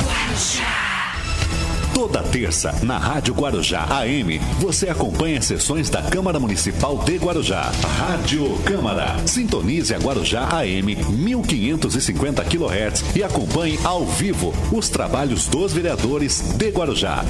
Guarujá. 0.04 0.99
Toda 2.00 2.22
terça, 2.22 2.74
na 2.82 2.96
Rádio 2.96 3.34
Guarujá 3.34 3.84
AM, 3.90 4.38
você 4.58 4.88
acompanha 4.88 5.42
sessões 5.42 5.90
da 5.90 6.00
Câmara 6.00 6.40
Municipal 6.40 6.96
de 6.96 7.18
Guarujá. 7.18 7.70
Rádio 7.98 8.58
Câmara. 8.64 9.18
Sintonize 9.26 9.94
a 9.94 9.98
Guarujá 9.98 10.48
AM 10.50 10.96
1550 10.96 12.42
kHz 12.42 13.14
e 13.14 13.22
acompanhe 13.22 13.78
ao 13.84 14.06
vivo 14.06 14.54
os 14.72 14.88
trabalhos 14.88 15.46
dos 15.46 15.74
vereadores 15.74 16.40
de 16.56 16.70
Guarujá. 16.70 17.22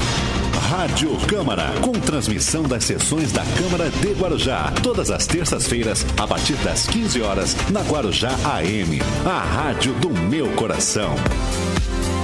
Rádio 0.69 1.17
Câmara, 1.27 1.73
com 1.81 1.91
transmissão 1.91 2.63
das 2.63 2.85
sessões 2.85 3.33
da 3.33 3.43
Câmara 3.59 3.91
de 3.91 4.13
Guarujá, 4.13 4.73
todas 4.85 5.11
as 5.11 5.27
terças-feiras, 5.27 6.07
a 6.17 6.29
partir 6.29 6.55
das 6.59 6.87
15 6.87 7.21
horas, 7.23 7.57
na 7.71 7.81
Guarujá 7.81 8.31
AM, 8.45 9.01
a 9.27 9.41
rádio 9.41 9.93
do 9.95 10.11
meu 10.11 10.49
coração. 10.53 11.17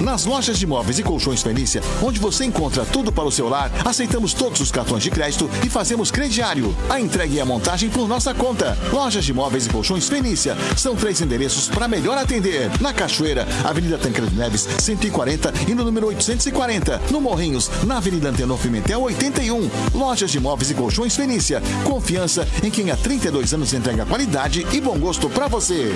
Nas 0.00 0.26
lojas 0.26 0.58
de 0.58 0.66
móveis 0.66 0.98
e 0.98 1.02
colchões 1.02 1.42
Fenícia, 1.42 1.82
onde 2.02 2.20
você 2.20 2.44
encontra 2.44 2.84
tudo 2.84 3.10
para 3.10 3.24
o 3.24 3.32
seu 3.32 3.48
lar, 3.48 3.70
aceitamos 3.84 4.34
todos 4.34 4.60
os 4.60 4.70
cartões 4.70 5.02
de 5.02 5.10
crédito 5.10 5.48
e 5.64 5.70
fazemos 5.70 6.10
crediário. 6.10 6.76
A 6.90 7.00
entrega 7.00 7.32
e 7.32 7.40
a 7.40 7.46
montagem 7.46 7.88
por 7.88 8.06
nossa 8.06 8.34
conta. 8.34 8.76
Lojas 8.92 9.24
de 9.24 9.32
móveis 9.32 9.66
e 9.66 9.70
colchões 9.70 10.08
Fenícia. 10.08 10.56
São 10.76 10.94
três 10.94 11.20
endereços 11.20 11.68
para 11.68 11.88
melhor 11.88 12.18
atender. 12.18 12.70
Na 12.80 12.92
Cachoeira, 12.92 13.46
Avenida 13.64 13.96
Tancredo 13.96 14.34
Neves, 14.36 14.68
140 14.78 15.52
e 15.66 15.74
no 15.74 15.84
número 15.84 16.08
840. 16.08 17.00
No 17.10 17.20
Morrinhos, 17.20 17.70
na 17.84 17.96
Avenida 17.96 18.28
Antenor 18.28 18.58
Pimentel, 18.58 19.02
81. 19.02 19.70
Lojas 19.94 20.30
de 20.30 20.38
móveis 20.38 20.70
e 20.70 20.74
colchões 20.74 21.16
Fenícia. 21.16 21.62
Confiança 21.84 22.46
em 22.62 22.70
quem 22.70 22.90
há 22.90 22.96
32 22.96 23.54
anos 23.54 23.72
entrega 23.72 24.04
qualidade 24.04 24.66
e 24.72 24.80
bom 24.80 24.98
gosto 24.98 25.30
para 25.30 25.48
você. 25.48 25.94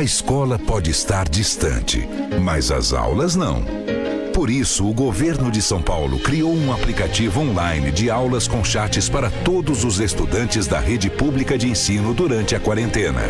A 0.00 0.02
escola 0.02 0.58
pode 0.58 0.90
estar 0.90 1.28
distante, 1.28 2.08
mas 2.40 2.70
as 2.70 2.94
aulas 2.94 3.36
não. 3.36 3.62
Por 4.32 4.48
isso, 4.48 4.88
o 4.88 4.94
governo 4.94 5.50
de 5.50 5.60
São 5.60 5.82
Paulo 5.82 6.18
criou 6.18 6.56
um 6.56 6.72
aplicativo 6.72 7.42
online 7.42 7.90
de 7.90 8.08
aulas 8.08 8.48
com 8.48 8.64
chats 8.64 9.10
para 9.10 9.28
todos 9.28 9.84
os 9.84 10.00
estudantes 10.00 10.66
da 10.66 10.80
rede 10.80 11.10
pública 11.10 11.58
de 11.58 11.68
ensino 11.68 12.14
durante 12.14 12.56
a 12.56 12.60
quarentena. 12.60 13.20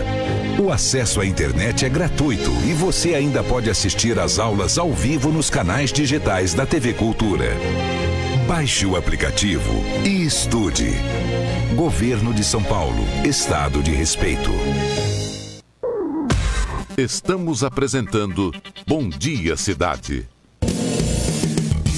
O 0.60 0.70
acesso 0.70 1.20
à 1.20 1.26
internet 1.26 1.84
é 1.84 1.88
gratuito 1.88 2.52
e 2.64 2.72
você 2.72 3.16
ainda 3.16 3.42
pode 3.42 3.68
assistir 3.68 4.16
às 4.16 4.38
aulas 4.38 4.78
ao 4.78 4.92
vivo 4.92 5.32
nos 5.32 5.50
canais 5.50 5.92
digitais 5.92 6.54
da 6.54 6.64
TV 6.64 6.94
Cultura. 6.94 7.48
Baixe 8.46 8.86
o 8.86 8.94
aplicativo 8.94 9.72
e 10.04 10.24
estude. 10.24 10.92
Governo 11.74 12.32
de 12.32 12.44
São 12.44 12.62
Paulo. 12.62 13.04
Estado 13.24 13.82
de 13.82 13.90
respeito. 13.90 14.52
Estamos 17.00 17.64
apresentando 17.64 18.52
Bom 18.86 19.08
Dia 19.08 19.56
Cidade. 19.56 20.28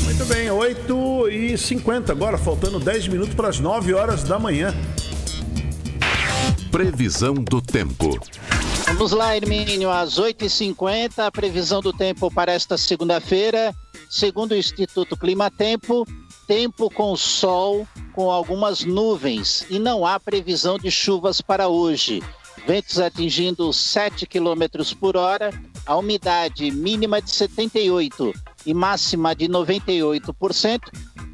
Muito 0.04 0.24
bem, 0.26 0.48
8 0.48 1.28
e 1.28 1.58
50 1.58 2.12
agora, 2.12 2.38
faltando 2.38 2.78
10 2.78 3.08
minutos 3.08 3.34
para 3.34 3.48
as 3.48 3.58
9 3.58 3.94
horas 3.94 4.22
da 4.22 4.38
manhã. 4.38 4.72
Previsão 6.70 7.34
do 7.34 7.60
tempo. 7.60 8.16
Vamos 8.86 9.10
lá, 9.10 9.36
Hermínio, 9.36 9.90
às 9.90 10.20
8h50, 10.20 11.18
a 11.18 11.32
previsão 11.32 11.80
do 11.80 11.92
tempo 11.92 12.30
para 12.30 12.52
esta 12.52 12.78
segunda-feira. 12.78 13.74
Segundo 14.08 14.52
o 14.52 14.56
Instituto 14.56 15.16
Clima 15.16 15.50
Tempo, 15.50 16.06
tempo 16.46 16.88
com 16.88 17.16
sol, 17.16 17.88
com 18.12 18.30
algumas 18.30 18.84
nuvens 18.84 19.66
e 19.68 19.80
não 19.80 20.06
há 20.06 20.20
previsão 20.20 20.78
de 20.78 20.92
chuvas 20.92 21.40
para 21.40 21.66
hoje. 21.66 22.22
Ventos 22.66 22.98
atingindo 23.00 23.72
7 23.72 24.26
km 24.26 24.94
por 24.98 25.16
hora, 25.16 25.52
a 25.84 25.96
umidade 25.96 26.70
mínima 26.70 27.20
de 27.20 27.30
78 27.30 28.32
e 28.64 28.72
máxima 28.72 29.34
de 29.34 29.48
98%, 29.48 30.80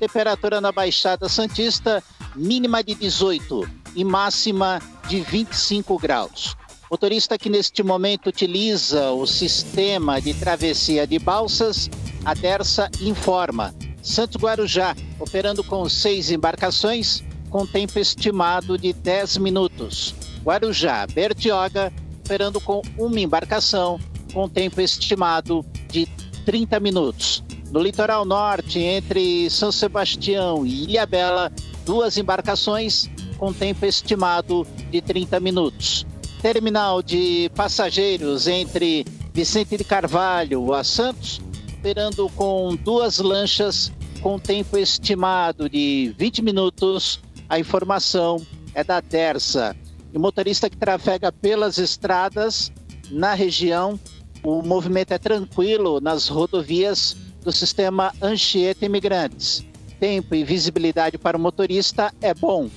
temperatura 0.00 0.60
na 0.60 0.72
Baixada 0.72 1.28
Santista 1.28 2.02
mínima 2.34 2.82
de 2.82 2.94
18 2.94 3.68
e 3.94 4.04
máxima 4.04 4.80
de 5.08 5.20
25 5.20 5.98
graus. 5.98 6.56
Motorista 6.90 7.36
que 7.36 7.50
neste 7.50 7.82
momento 7.82 8.28
utiliza 8.28 9.10
o 9.10 9.26
sistema 9.26 10.20
de 10.20 10.32
travessia 10.32 11.06
de 11.06 11.18
balsas, 11.18 11.90
a 12.24 12.32
Dersa 12.32 12.90
informa. 13.00 13.74
Santos 14.02 14.40
Guarujá, 14.40 14.96
operando 15.18 15.62
com 15.62 15.86
seis 15.88 16.30
embarcações, 16.30 17.22
com 17.50 17.66
tempo 17.66 17.98
estimado 17.98 18.78
de 18.78 18.92
10 18.92 19.36
minutos. 19.38 20.14
Guarujá, 20.48 21.06
Bertioga, 21.06 21.92
operando 22.24 22.58
com 22.58 22.80
uma 22.96 23.20
embarcação, 23.20 24.00
com 24.32 24.48
tempo 24.48 24.80
estimado 24.80 25.62
de 25.90 26.06
30 26.46 26.80
minutos. 26.80 27.44
No 27.70 27.82
litoral 27.82 28.24
norte, 28.24 28.78
entre 28.78 29.50
São 29.50 29.70
Sebastião 29.70 30.64
e 30.64 30.84
Ilhabela, 30.84 31.52
duas 31.84 32.16
embarcações 32.16 33.10
com 33.36 33.52
tempo 33.52 33.84
estimado 33.84 34.66
de 34.90 35.02
30 35.02 35.38
minutos. 35.38 36.06
Terminal 36.40 37.02
de 37.02 37.50
passageiros 37.54 38.48
entre 38.48 39.04
Vicente 39.34 39.76
de 39.76 39.84
Carvalho 39.84 40.72
a 40.72 40.82
Santos, 40.82 41.42
operando 41.78 42.26
com 42.30 42.74
duas 42.74 43.18
lanchas 43.18 43.92
com 44.22 44.38
tempo 44.38 44.78
estimado 44.78 45.68
de 45.68 46.14
20 46.16 46.40
minutos. 46.40 47.20
A 47.50 47.58
informação 47.58 48.40
é 48.72 48.82
da 48.82 49.02
Terça. 49.02 49.76
Motorista 50.18 50.68
que 50.68 50.76
trafega 50.76 51.30
pelas 51.30 51.78
estradas 51.78 52.72
na 53.08 53.34
região, 53.34 53.98
o 54.42 54.60
movimento 54.62 55.12
é 55.12 55.18
tranquilo 55.18 56.00
nas 56.00 56.26
rodovias 56.26 57.16
do 57.44 57.52
sistema 57.52 58.12
Anchieta 58.20 58.84
Imigrantes. 58.84 59.64
Tempo 60.00 60.34
e 60.34 60.42
visibilidade 60.42 61.16
para 61.16 61.36
o 61.36 61.40
motorista 61.40 62.12
é 62.20 62.34
bom. 62.34 62.68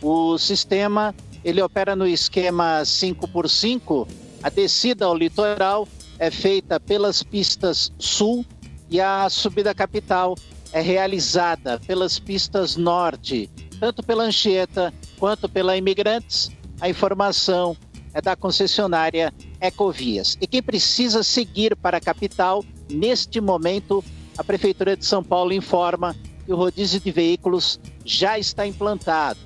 O 0.00 0.38
sistema 0.38 1.14
ele 1.44 1.60
opera 1.60 1.94
no 1.94 2.06
esquema 2.06 2.80
5x5. 2.80 4.08
A 4.42 4.48
descida 4.48 5.04
ao 5.04 5.14
litoral 5.14 5.86
é 6.18 6.30
feita 6.30 6.80
pelas 6.80 7.22
pistas 7.22 7.92
sul 7.98 8.42
e 8.88 9.02
a 9.02 9.28
subida 9.28 9.74
capital 9.74 10.34
é 10.72 10.80
realizada 10.80 11.78
pelas 11.86 12.18
pistas 12.18 12.74
norte, 12.74 13.50
tanto 13.78 14.02
pela 14.02 14.24
Anchieta 14.24 14.94
quanto 15.18 15.46
pela 15.46 15.76
Imigrantes. 15.76 16.56
A 16.80 16.88
informação 16.88 17.76
é 18.12 18.20
da 18.20 18.36
concessionária 18.36 19.32
Ecovias. 19.60 20.36
E 20.40 20.46
quem 20.46 20.62
precisa 20.62 21.22
seguir 21.22 21.74
para 21.76 21.96
a 21.96 22.00
capital, 22.00 22.64
neste 22.90 23.40
momento, 23.40 24.04
a 24.36 24.44
Prefeitura 24.44 24.96
de 24.96 25.04
São 25.04 25.22
Paulo 25.22 25.52
informa 25.52 26.14
que 26.44 26.52
o 26.52 26.56
rodízio 26.56 27.00
de 27.00 27.10
veículos 27.10 27.80
já 28.04 28.38
está 28.38 28.66
implantado. 28.66 29.38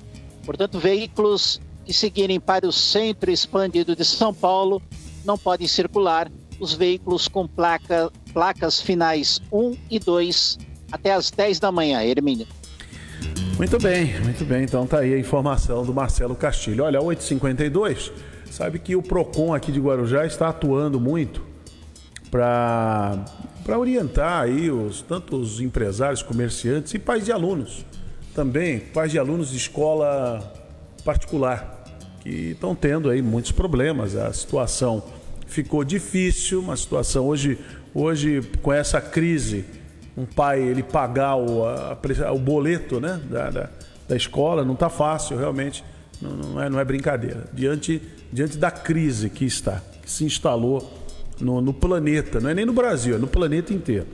Portanto, 0.45 0.79
veículos 0.79 1.61
que 1.85 1.93
seguirem 1.93 2.39
para 2.39 2.67
o 2.67 2.71
centro 2.71 3.31
expandido 3.31 3.95
de 3.95 4.05
São 4.05 4.33
Paulo 4.33 4.81
não 5.25 5.37
podem 5.37 5.67
circular. 5.67 6.31
Os 6.59 6.73
veículos 6.73 7.27
com 7.27 7.47
placa, 7.47 8.11
placas 8.33 8.79
finais 8.79 9.41
1 9.51 9.75
e 9.89 9.99
2 9.99 10.59
até 10.91 11.13
as 11.13 11.31
10 11.31 11.59
da 11.59 11.71
manhã, 11.71 12.03
Hermínio. 12.03 12.47
Muito 13.57 13.77
bem, 13.79 14.19
muito 14.21 14.43
bem. 14.43 14.63
Então 14.63 14.87
tá 14.87 14.99
aí 14.99 15.13
a 15.13 15.19
informação 15.19 15.85
do 15.85 15.93
Marcelo 15.93 16.35
Castilho. 16.35 16.83
Olha, 16.83 16.99
8h52, 16.99 18.11
sabe 18.49 18.79
que 18.79 18.95
o 18.95 19.03
PROCON 19.03 19.53
aqui 19.53 19.71
de 19.71 19.79
Guarujá 19.79 20.25
está 20.25 20.49
atuando 20.49 20.99
muito 20.99 21.45
para 22.31 23.23
orientar 23.77 24.43
aí 24.43 24.71
os, 24.71 25.01
tanto 25.01 25.35
os 25.35 25.59
empresários, 25.59 26.23
comerciantes 26.23 26.93
e 26.93 26.99
pais 26.99 27.25
de 27.25 27.31
alunos. 27.31 27.85
Também 28.33 28.79
pais 28.79 29.11
de 29.11 29.19
alunos 29.19 29.51
de 29.51 29.57
escola 29.57 30.41
particular, 31.03 31.83
que 32.21 32.51
estão 32.51 32.73
tendo 32.73 33.09
aí 33.09 33.21
muitos 33.21 33.51
problemas. 33.51 34.15
A 34.15 34.31
situação 34.33 35.03
ficou 35.45 35.83
difícil, 35.83 36.61
uma 36.61 36.77
situação 36.77 37.27
hoje, 37.27 37.59
hoje 37.93 38.41
com 38.61 38.71
essa 38.71 39.01
crise 39.01 39.65
um 40.17 40.25
pai 40.25 40.61
ele 40.61 40.83
pagar 40.83 41.35
o, 41.35 41.65
a, 41.65 41.97
o 42.33 42.39
boleto 42.39 42.99
né, 42.99 43.19
da, 43.29 43.49
da, 43.49 43.69
da 44.07 44.15
escola 44.15 44.63
não 44.65 44.73
está 44.73 44.89
fácil, 44.89 45.37
realmente, 45.37 45.83
não, 46.21 46.31
não, 46.31 46.61
é, 46.61 46.69
não 46.69 46.79
é 46.79 46.85
brincadeira. 46.85 47.47
Diante, 47.53 48.01
diante 48.31 48.57
da 48.57 48.69
crise 48.69 49.29
que 49.29 49.45
está, 49.45 49.81
que 50.01 50.11
se 50.11 50.25
instalou 50.25 51.01
no, 51.39 51.61
no 51.61 51.73
planeta, 51.73 52.39
não 52.39 52.49
é 52.49 52.53
nem 52.53 52.65
no 52.65 52.73
Brasil, 52.73 53.15
é 53.15 53.17
no 53.17 53.27
planeta 53.27 53.73
inteiro. 53.73 54.07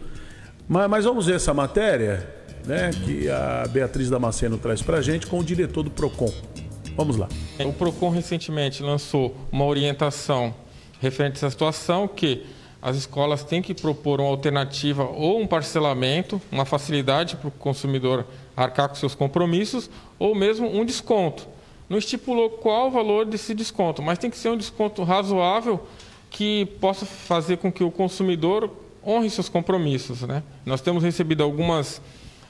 Mas, 0.68 0.89
mas 0.89 1.06
vamos 1.06 1.26
ver 1.26 1.36
essa 1.36 1.54
matéria 1.54 2.28
né, 2.66 2.91
que 3.06 3.30
a 3.30 3.68
Beatriz 3.70 4.10
Damasceno 4.10 4.58
traz 4.58 4.82
para 4.82 4.98
a 4.98 5.02
gente 5.02 5.26
com 5.28 5.39
o 5.39 5.43
diretor 5.43 5.84
do 5.84 5.89
PROCON. 5.89 6.32
Vamos 6.95 7.16
lá. 7.16 7.28
O 7.60 7.74
PROCON 7.74 8.10
recentemente 8.10 8.84
lançou 8.84 9.36
uma 9.52 9.66
orientação 9.66 10.54
referente 11.00 11.34
a 11.34 11.38
essa 11.38 11.50
situação 11.50 12.08
que 12.08 12.45
as 12.82 12.96
escolas 12.96 13.44
têm 13.44 13.62
que 13.62 13.74
propor 13.74 14.22
uma 14.22 14.30
alternativa 14.30 15.04
ou 15.04 15.40
um 15.40 15.48
parcelamento, 15.48 16.42
uma 16.52 16.66
facilidade 16.66 17.36
para 17.36 17.48
o 17.48 17.52
consumidor 17.52 18.26
arcar 18.56 18.90
com 18.90 18.96
seus 18.96 19.16
compromissos, 19.16 19.90
ou 20.20 20.36
mesmo 20.36 20.68
um 20.68 20.86
desconto. 20.86 21.48
Não 21.90 21.98
estipulou 21.98 22.50
qual 22.50 22.88
o 22.88 22.92
valor 22.92 23.26
desse 23.26 23.54
desconto, 23.54 24.02
mas 24.02 24.18
tem 24.20 24.30
que 24.30 24.38
ser 24.38 24.50
um 24.50 24.58
desconto 24.58 25.04
razoável 25.04 25.88
que 26.30 26.66
possa 26.80 27.06
fazer 27.06 27.58
com 27.58 27.72
que 27.72 27.84
o 27.84 27.92
consumidor 27.92 28.70
honre 29.06 29.30
seus 29.30 29.48
compromissos. 29.48 30.22
Né? 30.22 30.44
Nós 30.66 30.82
temos 30.82 31.02
recebido 31.02 31.44
algumas 31.44 32.02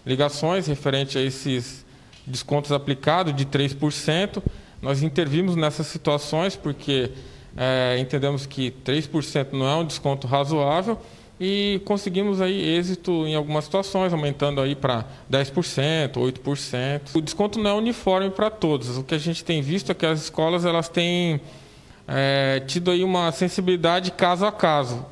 ligações 0.06 0.68
referente 0.68 1.18
a 1.18 1.22
esses 1.22 1.86
descontos 2.26 2.72
aplicados 2.72 3.36
de 3.36 3.46
3%. 3.46 4.42
Nós 4.82 5.04
intervimos 5.04 5.56
nessas 5.56 5.88
situações 5.88 6.56
porque 6.56 7.12
é, 7.58 7.98
entendemos 7.98 8.46
que 8.46 8.72
3% 8.86 9.54
não 9.54 9.68
é 9.68 9.76
um 9.76 9.84
desconto 9.84 10.28
razoável 10.28 11.00
e 11.40 11.82
conseguimos 11.86 12.40
aí 12.40 12.78
êxito 12.78 13.12
em 13.28 13.36
algumas 13.36 13.66
situações, 13.66 14.14
aumentando 14.14 14.62
aí 14.62 14.76
para 14.76 15.06
10%, 15.32 16.14
8%. 16.14 17.02
O 17.16 17.22
desconto 17.22 17.60
não 17.60 17.72
é 17.72 17.74
uniforme 17.74 18.30
para 18.30 18.50
todos. 18.50 18.98
O 18.98 19.04
que 19.04 19.16
a 19.16 19.20
gente 19.20 19.44
tem 19.44 19.62
visto 19.62 19.92
é 19.92 19.96
que 19.96 20.06
as 20.06 20.24
escolas 20.24 20.66
elas 20.66 20.88
têm 20.88 21.42
é, 22.08 22.62
tido 22.66 22.92
aí 22.92 23.04
uma 23.04 23.32
sensibilidade 23.32 24.12
caso 24.12 24.46
a 24.46 24.52
caso. 24.52 25.06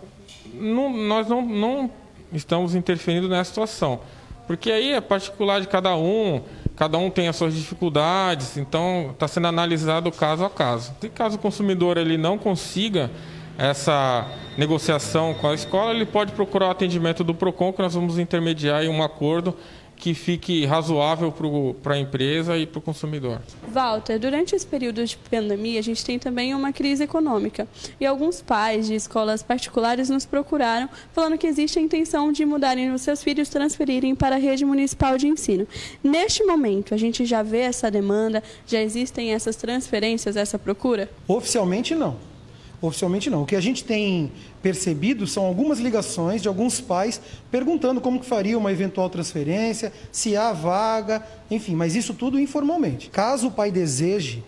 não, 0.53 0.91
nós 0.95 1.27
não, 1.27 1.41
não 1.41 1.91
estamos 2.31 2.75
interferindo 2.75 3.27
nessa 3.27 3.49
situação. 3.49 3.99
Porque 4.47 4.71
aí 4.71 4.93
é 4.93 5.01
particular 5.01 5.59
de 5.59 5.67
cada 5.67 5.95
um, 5.95 6.41
cada 6.75 6.97
um 6.97 7.09
tem 7.09 7.27
as 7.27 7.35
suas 7.35 7.53
dificuldades, 7.53 8.57
então 8.57 9.11
está 9.11 9.27
sendo 9.27 9.47
analisado 9.47 10.11
caso 10.11 10.43
a 10.43 10.49
caso. 10.49 10.93
Se 10.99 11.09
caso 11.09 11.37
o 11.37 11.39
consumidor 11.39 11.97
ele 11.97 12.17
não 12.17 12.37
consiga 12.37 13.09
essa 13.57 14.27
negociação 14.57 15.33
com 15.33 15.47
a 15.47 15.53
escola, 15.53 15.93
ele 15.93 16.05
pode 16.05 16.33
procurar 16.33 16.67
o 16.67 16.71
atendimento 16.71 17.23
do 17.23 17.33
PROCON, 17.33 17.71
que 17.71 17.81
nós 17.81 17.93
vamos 17.93 18.19
intermediar 18.19 18.83
em 18.83 18.89
um 18.89 19.01
acordo 19.01 19.55
que 19.95 20.13
fique 20.13 20.65
razoável 20.65 21.33
para 21.81 21.95
a 21.95 21.99
empresa 21.99 22.57
e 22.57 22.65
para 22.65 22.79
o 22.79 22.81
consumidor. 22.81 23.41
Walter, 23.67 24.19
durante 24.19 24.55
esse 24.55 24.65
período 24.65 25.03
de 25.05 25.17
pandemia, 25.17 25.79
a 25.79 25.83
gente 25.83 26.03
tem 26.03 26.19
também 26.19 26.53
uma 26.53 26.71
crise 26.71 27.03
econômica. 27.03 27.67
E 27.99 28.05
alguns 28.05 28.41
pais 28.41 28.87
de 28.87 28.95
escolas 28.95 29.41
particulares 29.41 30.09
nos 30.09 30.25
procuraram 30.25 30.89
falando 31.11 31.37
que 31.37 31.47
existe 31.47 31.79
a 31.79 31.81
intenção 31.81 32.31
de 32.31 32.45
mudarem 32.45 32.91
os 32.93 33.01
seus 33.01 33.23
filhos, 33.23 33.49
transferirem 33.49 34.15
para 34.15 34.35
a 34.35 34.39
rede 34.39 34.65
municipal 34.65 35.17
de 35.17 35.27
ensino. 35.27 35.67
Neste 36.03 36.43
momento, 36.43 36.93
a 36.93 36.97
gente 36.97 37.25
já 37.25 37.41
vê 37.41 37.59
essa 37.59 37.89
demanda, 37.89 38.43
já 38.67 38.81
existem 38.81 39.33
essas 39.33 39.55
transferências, 39.55 40.35
essa 40.35 40.59
procura? 40.59 41.09
Oficialmente, 41.27 41.95
não. 41.95 42.34
Oficialmente 42.81 43.29
não. 43.29 43.43
O 43.43 43.45
que 43.45 43.55
a 43.55 43.61
gente 43.61 43.83
tem 43.83 44.31
percebido 44.61 45.25
são 45.25 45.45
algumas 45.45 45.79
ligações 45.79 46.41
de 46.41 46.47
alguns 46.47 46.81
pais 46.81 47.21
perguntando 47.49 48.01
como 48.01 48.19
que 48.19 48.25
faria 48.25 48.57
uma 48.57 48.71
eventual 48.71 49.09
transferência, 49.09 49.91
se 50.11 50.35
há 50.35 50.51
vaga, 50.51 51.25
enfim, 51.49 51.75
mas 51.75 51.95
isso 51.95 52.13
tudo 52.13 52.39
informalmente. 52.39 53.09
Caso 53.09 53.47
o 53.47 53.51
pai 53.51 53.71
deseje, 53.71 54.43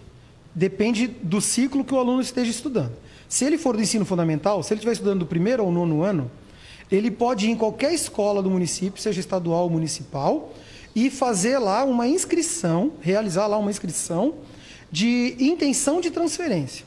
depende 0.53 1.07
do 1.07 1.39
ciclo 1.39 1.83
que 1.83 1.93
o 1.93 1.99
aluno 1.99 2.21
esteja 2.21 2.51
estudando. 2.51 2.93
Se 3.29 3.45
ele 3.45 3.57
for 3.57 3.75
do 3.75 3.81
ensino 3.81 4.05
fundamental, 4.05 4.63
se 4.63 4.73
ele 4.73 4.79
estiver 4.79 4.93
estudando 4.93 5.19
do 5.19 5.25
primeiro 5.25 5.63
ou 5.63 5.71
nono 5.71 6.03
ano, 6.03 6.31
ele 6.91 7.11
pode 7.11 7.47
ir 7.47 7.51
em 7.51 7.55
qualquer 7.55 7.93
escola 7.93 8.41
do 8.41 8.49
município, 8.49 9.01
seja 9.01 9.19
estadual 9.19 9.63
ou 9.63 9.69
municipal, 9.69 10.53
e 10.95 11.09
fazer 11.09 11.59
lá 11.59 11.83
uma 11.83 12.07
inscrição, 12.07 12.93
realizar 13.01 13.47
lá 13.47 13.57
uma 13.57 13.69
inscrição 13.69 14.35
de 14.91 15.35
intenção 15.39 15.99
de 15.99 16.09
transferência. 16.09 16.85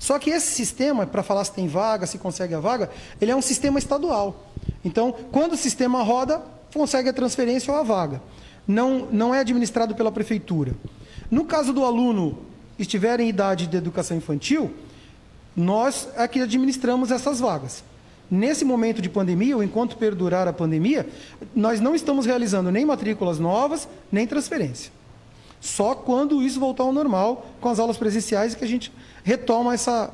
Só 0.00 0.18
que 0.18 0.30
esse 0.30 0.52
sistema, 0.52 1.06
para 1.06 1.22
falar 1.22 1.44
se 1.44 1.52
tem 1.52 1.68
vaga, 1.68 2.06
se 2.06 2.16
consegue 2.16 2.54
a 2.54 2.58
vaga, 2.58 2.90
ele 3.20 3.30
é 3.30 3.36
um 3.36 3.42
sistema 3.42 3.78
estadual. 3.78 4.46
Então, 4.82 5.14
quando 5.30 5.52
o 5.52 5.56
sistema 5.58 6.02
roda, 6.02 6.42
consegue 6.72 7.10
a 7.10 7.12
transferência 7.12 7.70
ou 7.70 7.78
a 7.78 7.82
vaga. 7.82 8.22
Não, 8.66 9.06
não 9.12 9.34
é 9.34 9.40
administrado 9.40 9.94
pela 9.94 10.10
prefeitura. 10.10 10.74
No 11.30 11.44
caso 11.44 11.74
do 11.74 11.84
aluno 11.84 12.38
estiver 12.78 13.20
em 13.20 13.28
idade 13.28 13.66
de 13.66 13.76
educação 13.76 14.16
infantil, 14.16 14.72
nós 15.54 16.08
é 16.16 16.26
que 16.26 16.40
administramos 16.40 17.10
essas 17.10 17.38
vagas. 17.38 17.84
Nesse 18.30 18.64
momento 18.64 19.02
de 19.02 19.10
pandemia, 19.10 19.54
ou 19.54 19.62
enquanto 19.62 19.98
perdurar 19.98 20.48
a 20.48 20.52
pandemia, 20.52 21.06
nós 21.54 21.78
não 21.78 21.94
estamos 21.94 22.24
realizando 22.24 22.70
nem 22.70 22.86
matrículas 22.86 23.38
novas, 23.38 23.86
nem 24.10 24.26
transferência. 24.26 24.90
Só 25.60 25.94
quando 25.94 26.42
isso 26.42 26.58
voltar 26.58 26.84
ao 26.84 26.92
normal, 26.92 27.46
com 27.60 27.68
as 27.68 27.78
aulas 27.78 27.98
presenciais, 27.98 28.54
que 28.54 28.64
a 28.64 28.68
gente 28.68 28.90
retoma 29.24 29.74
essa, 29.74 30.12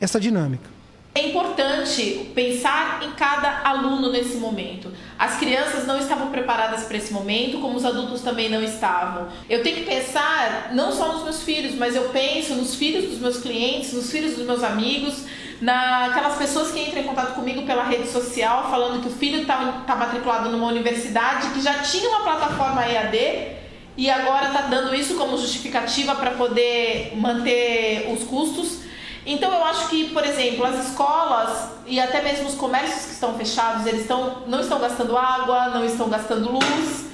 essa 0.00 0.20
dinâmica. 0.20 0.74
É 1.16 1.28
importante 1.28 2.32
pensar 2.34 3.00
em 3.04 3.12
cada 3.12 3.60
aluno 3.62 4.10
nesse 4.10 4.36
momento. 4.38 4.90
As 5.16 5.36
crianças 5.36 5.86
não 5.86 5.96
estavam 5.96 6.30
preparadas 6.30 6.82
para 6.84 6.96
esse 6.96 7.12
momento, 7.12 7.60
como 7.60 7.76
os 7.76 7.84
adultos 7.84 8.20
também 8.20 8.48
não 8.48 8.60
estavam. 8.60 9.28
Eu 9.48 9.62
tenho 9.62 9.76
que 9.76 9.84
pensar 9.84 10.70
não 10.74 10.90
só 10.90 11.12
nos 11.12 11.22
meus 11.22 11.44
filhos, 11.44 11.76
mas 11.76 11.94
eu 11.94 12.08
penso 12.08 12.56
nos 12.56 12.74
filhos 12.74 13.08
dos 13.08 13.20
meus 13.20 13.36
clientes, 13.36 13.92
nos 13.92 14.10
filhos 14.10 14.34
dos 14.34 14.44
meus 14.44 14.64
amigos, 14.64 15.24
naquelas 15.60 16.36
pessoas 16.36 16.72
que 16.72 16.80
entram 16.80 17.02
em 17.02 17.06
contato 17.06 17.34
comigo 17.34 17.62
pela 17.62 17.84
rede 17.84 18.08
social 18.08 18.68
falando 18.68 19.00
que 19.00 19.08
o 19.08 19.12
filho 19.12 19.42
está 19.42 19.84
tá 19.86 19.94
matriculado 19.94 20.50
numa 20.50 20.66
universidade 20.66 21.50
que 21.50 21.60
já 21.60 21.74
tinha 21.74 22.08
uma 22.08 22.24
plataforma 22.24 22.84
EAD 22.84 23.63
e 23.96 24.10
agora 24.10 24.46
está 24.46 24.62
dando 24.62 24.94
isso 24.94 25.14
como 25.14 25.38
justificativa 25.38 26.14
para 26.14 26.32
poder 26.32 27.12
manter 27.16 28.12
os 28.12 28.24
custos. 28.24 28.80
Então 29.26 29.52
eu 29.52 29.64
acho 29.64 29.88
que, 29.88 30.10
por 30.10 30.24
exemplo, 30.24 30.64
as 30.64 30.88
escolas 30.88 31.70
e 31.86 31.98
até 32.00 32.20
mesmo 32.20 32.48
os 32.48 32.54
comércios 32.54 33.06
que 33.06 33.12
estão 33.12 33.34
fechados, 33.34 33.86
eles 33.86 34.02
estão, 34.02 34.42
não 34.46 34.60
estão 34.60 34.78
gastando 34.78 35.16
água, 35.16 35.68
não 35.68 35.84
estão 35.84 36.08
gastando 36.08 36.50
luz, 36.50 37.06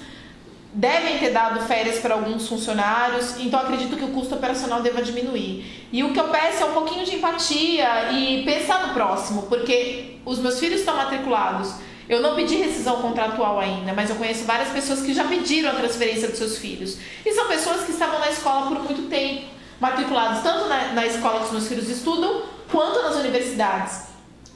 devem 0.73 1.19
ter 1.19 1.31
dado 1.31 1.61
férias 1.67 1.99
para 1.99 2.15
alguns 2.15 2.49
funcionários, 2.49 3.39
então 3.39 3.61
acredito 3.61 3.97
que 3.97 4.05
o 4.05 4.09
custo 4.09 4.35
operacional 4.35 4.81
deva 4.81 5.03
diminuir. 5.03 5.89
E 5.93 6.03
o 6.03 6.13
que 6.13 6.19
eu 6.19 6.29
peço 6.29 6.63
é 6.63 6.67
um 6.67 6.73
pouquinho 6.73 7.05
de 7.05 7.17
empatia 7.17 8.13
e 8.13 8.43
pensar 8.45 8.87
no 8.87 8.95
próximo, 8.95 9.43
porque 9.43 10.19
os 10.25 10.39
meus 10.39 10.59
filhos 10.59 10.81
estão 10.81 10.97
matriculados 10.97 11.75
eu 12.11 12.21
não 12.21 12.35
pedi 12.35 12.57
rescisão 12.57 13.01
contratual 13.01 13.61
ainda, 13.61 13.93
mas 13.93 14.11
eu 14.11 14.17
conheço 14.17 14.43
várias 14.43 14.71
pessoas 14.71 15.01
que 15.01 15.15
já 15.15 15.23
pediram 15.23 15.71
a 15.71 15.75
transferência 15.75 16.27
dos 16.27 16.39
seus 16.39 16.59
filhos. 16.59 16.99
E 17.25 17.33
são 17.33 17.47
pessoas 17.47 17.85
que 17.85 17.93
estavam 17.93 18.19
na 18.19 18.29
escola 18.29 18.67
por 18.67 18.81
muito 18.83 19.09
tempo, 19.09 19.45
matriculados 19.79 20.43
tanto 20.43 20.69
na, 20.69 20.93
na 20.93 21.07
escola 21.07 21.39
que 21.39 21.45
os 21.45 21.53
meus 21.53 21.69
filhos 21.69 21.89
estudam, 21.89 22.43
quanto 22.69 23.01
nas 23.01 23.15
universidades. 23.15 24.09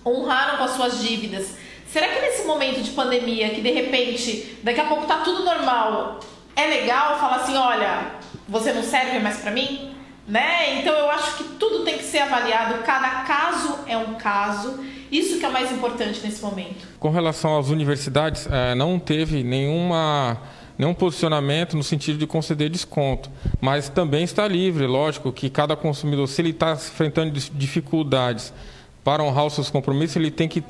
Honraram 0.04 0.58
com 0.58 0.64
as 0.64 0.72
suas 0.72 1.00
dívidas. 1.00 1.54
Será 1.86 2.08
que 2.08 2.20
nesse 2.22 2.44
momento 2.44 2.82
de 2.82 2.90
pandemia, 2.90 3.50
que 3.50 3.60
de 3.60 3.70
repente, 3.70 4.58
daqui 4.64 4.80
a 4.80 4.86
pouco 4.86 5.06
tá 5.06 5.18
tudo 5.18 5.44
normal, 5.44 6.18
é 6.56 6.66
legal 6.66 7.20
falar 7.20 7.36
assim, 7.36 7.56
olha, 7.56 8.16
você 8.48 8.72
não 8.72 8.82
serve 8.82 9.20
mais 9.20 9.36
para 9.36 9.52
mim? 9.52 9.94
Né? 10.26 10.80
Então 10.80 10.92
eu 10.92 11.08
acho 11.08 11.36
que 11.36 11.44
tudo 11.44 11.84
tem 11.84 11.98
que 11.98 12.04
ser 12.04 12.18
avaliado, 12.18 12.82
cada 12.82 13.08
caso 13.20 13.78
é 13.86 13.96
um 13.96 14.14
caso 14.14 14.84
isso 15.18 15.38
que 15.38 15.46
é 15.46 15.48
mais 15.48 15.70
importante 15.70 16.20
nesse 16.22 16.42
momento. 16.42 16.86
Com 16.98 17.10
relação 17.10 17.58
às 17.58 17.68
universidades, 17.68 18.48
é, 18.50 18.74
não 18.74 18.98
teve 18.98 19.42
nenhuma 19.42 20.40
nenhum 20.76 20.92
posicionamento 20.92 21.76
no 21.76 21.84
sentido 21.84 22.18
de 22.18 22.26
conceder 22.26 22.68
desconto, 22.68 23.30
mas 23.60 23.88
também 23.88 24.24
está 24.24 24.48
livre, 24.48 24.88
lógico, 24.88 25.32
que 25.32 25.48
cada 25.48 25.76
consumidor, 25.76 26.26
se 26.26 26.42
ele 26.42 26.50
está 26.50 26.72
enfrentando 26.72 27.30
dificuldades 27.30 28.52
para 29.04 29.22
honrar 29.22 29.46
os 29.46 29.54
seus 29.54 29.70
compromissos, 29.70 30.16
ele 30.16 30.32
tem 30.32 30.48
que 30.48 30.64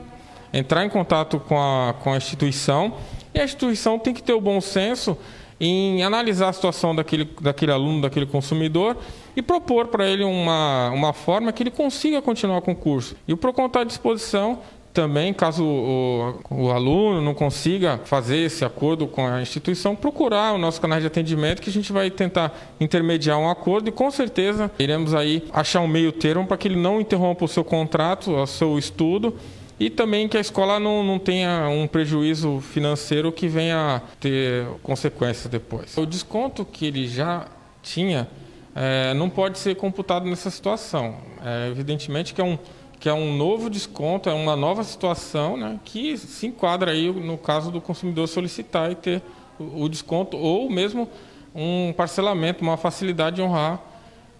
entrar 0.52 0.84
em 0.84 0.90
contato 0.90 1.40
com 1.40 1.58
a, 1.58 1.94
com 1.94 2.12
a 2.12 2.18
instituição 2.18 2.98
e 3.32 3.40
a 3.40 3.44
instituição 3.44 3.98
tem 3.98 4.12
que 4.12 4.22
ter 4.22 4.34
o 4.34 4.40
bom 4.40 4.60
senso 4.60 5.16
em 5.60 6.02
analisar 6.02 6.48
a 6.48 6.52
situação 6.52 6.94
daquele, 6.94 7.28
daquele 7.40 7.72
aluno, 7.72 8.02
daquele 8.02 8.26
consumidor 8.26 8.96
e 9.36 9.42
propor 9.42 9.88
para 9.88 10.06
ele 10.06 10.24
uma, 10.24 10.90
uma 10.90 11.12
forma 11.12 11.52
que 11.52 11.62
ele 11.62 11.70
consiga 11.70 12.20
continuar 12.20 12.60
com 12.60 12.72
o 12.72 12.76
curso. 12.76 13.16
E 13.26 13.32
o 13.32 13.36
PROCON 13.36 13.66
está 13.66 13.80
à 13.80 13.84
disposição 13.84 14.60
também, 14.94 15.34
caso 15.34 15.64
o, 15.64 16.38
o, 16.48 16.70
aluno 16.70 17.20
não 17.20 17.34
consiga 17.34 18.00
fazer 18.04 18.36
esse 18.36 18.64
acordo 18.64 19.08
com 19.08 19.26
a 19.26 19.42
instituição, 19.42 19.96
procurar 19.96 20.52
o 20.52 20.58
nosso 20.58 20.80
canal 20.80 21.00
de 21.00 21.06
atendimento 21.06 21.60
que 21.60 21.68
a 21.68 21.72
gente 21.72 21.92
vai 21.92 22.12
tentar 22.12 22.56
intermediar 22.78 23.36
um 23.36 23.50
acordo 23.50 23.88
e 23.88 23.92
com 23.92 24.08
certeza 24.08 24.70
iremos 24.78 25.12
aí 25.12 25.42
achar 25.52 25.80
um 25.80 25.88
meio 25.88 26.12
termo 26.12 26.46
para 26.46 26.56
que 26.56 26.68
ele 26.68 26.76
não 26.76 27.00
interrompa 27.00 27.44
o 27.44 27.48
seu 27.48 27.64
contrato, 27.64 28.30
o 28.30 28.46
seu 28.46 28.78
estudo 28.78 29.34
e 29.78 29.90
também 29.90 30.28
que 30.28 30.36
a 30.36 30.40
escola 30.40 30.78
não, 30.78 31.02
não 31.02 31.18
tenha 31.18 31.68
um 31.68 31.86
prejuízo 31.86 32.60
financeiro 32.60 33.32
que 33.32 33.48
venha 33.48 34.02
ter 34.20 34.66
consequências 34.82 35.46
depois. 35.48 35.96
O 35.96 36.06
desconto 36.06 36.64
que 36.64 36.86
ele 36.86 37.08
já 37.08 37.46
tinha 37.82 38.28
é, 38.74 39.12
não 39.14 39.28
pode 39.28 39.58
ser 39.58 39.74
computado 39.76 40.26
nessa 40.26 40.50
situação. 40.50 41.16
É, 41.44 41.68
evidentemente 41.68 42.32
que 42.34 42.40
é, 42.40 42.44
um, 42.44 42.58
que 43.00 43.08
é 43.08 43.12
um 43.12 43.36
novo 43.36 43.68
desconto, 43.68 44.28
é 44.28 44.32
uma 44.32 44.54
nova 44.54 44.84
situação 44.84 45.56
né, 45.56 45.78
que 45.84 46.16
se 46.16 46.46
enquadra 46.46 46.92
aí 46.92 47.10
no 47.10 47.36
caso 47.36 47.70
do 47.70 47.80
consumidor 47.80 48.28
solicitar 48.28 48.90
e 48.92 48.94
ter 48.94 49.22
o, 49.58 49.88
desconto 49.88 50.36
ou 50.36 50.70
mesmo 50.70 51.08
um 51.54 51.92
parcelamento, 51.96 52.62
uma 52.62 52.76
facilidade 52.76 53.36
de 53.36 53.42
honrar 53.42 53.80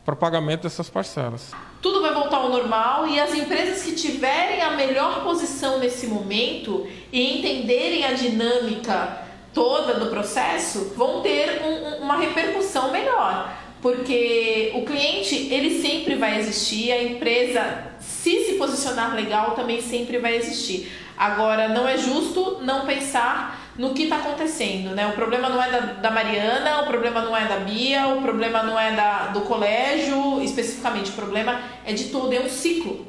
para 0.05 0.15
pagamento 0.15 0.63
dessas 0.63 0.89
parcelas 0.91 1.53
tudo 1.85 2.01
vai 2.01 2.15
voltar 2.15 2.39
ao 2.39 2.49
normal 2.49 3.07
e 3.07 3.21
as 3.21 3.35
empresas 3.35 3.83
que 3.83 3.93
tiverem 3.93 4.63
a 4.63 4.71
melhor 4.71 5.23
posição 5.23 5.79
nesse 5.79 6.07
momento 6.07 6.89
e 7.13 7.39
entenderem 7.39 8.07
a 8.07 8.15
dinâmica 8.15 9.19
toda 9.53 9.93
do 9.93 10.07
processo 10.07 10.95
vão 10.97 11.21
ter 11.21 11.61
um, 11.63 12.03
uma 12.05 12.17
repercussão 12.17 12.91
melhor. 12.91 13.55
Porque 13.83 14.73
o 14.75 14.87
cliente, 14.87 15.35
ele 15.53 15.83
sempre 15.83 16.15
vai 16.15 16.39
existir, 16.39 16.91
a 16.91 17.03
empresa, 17.03 17.85
se 18.01 18.47
se 18.47 18.55
posicionar 18.55 19.15
legal, 19.15 19.51
também 19.51 19.83
sempre 19.83 20.17
vai 20.17 20.37
existir. 20.37 20.91
Agora, 21.19 21.69
não 21.69 21.87
é 21.87 21.99
justo 21.99 22.61
não 22.63 22.87
pensar 22.87 23.64
no 23.77 23.93
que 23.93 24.05
está 24.05 24.19
acontecendo, 24.19 24.95
né? 24.95 25.07
O 25.07 25.13
problema 25.13 25.49
não 25.49 25.63
é 25.63 25.71
da, 25.71 25.81
da, 25.95 26.11
Mariana, 26.11 26.83
o 26.83 26.87
problema 26.87 27.23
não 27.23 27.37
é 27.37 27.47
da 27.47 27.59
Bia, 27.59 28.07
o 28.09 28.23
problema 28.23 28.63
não 28.63 28.79
é 28.79 28.95
da, 28.95 29.27
do 29.29 29.41
colégio, 29.43 30.41
especificamente, 30.43 31.11
o 31.11 31.15
problema 31.15 31.61
é 31.85 31.93
de 31.93 32.05
todo, 32.05 32.33
é 32.33 32.41
um 32.41 32.49
ciclo. 32.49 33.07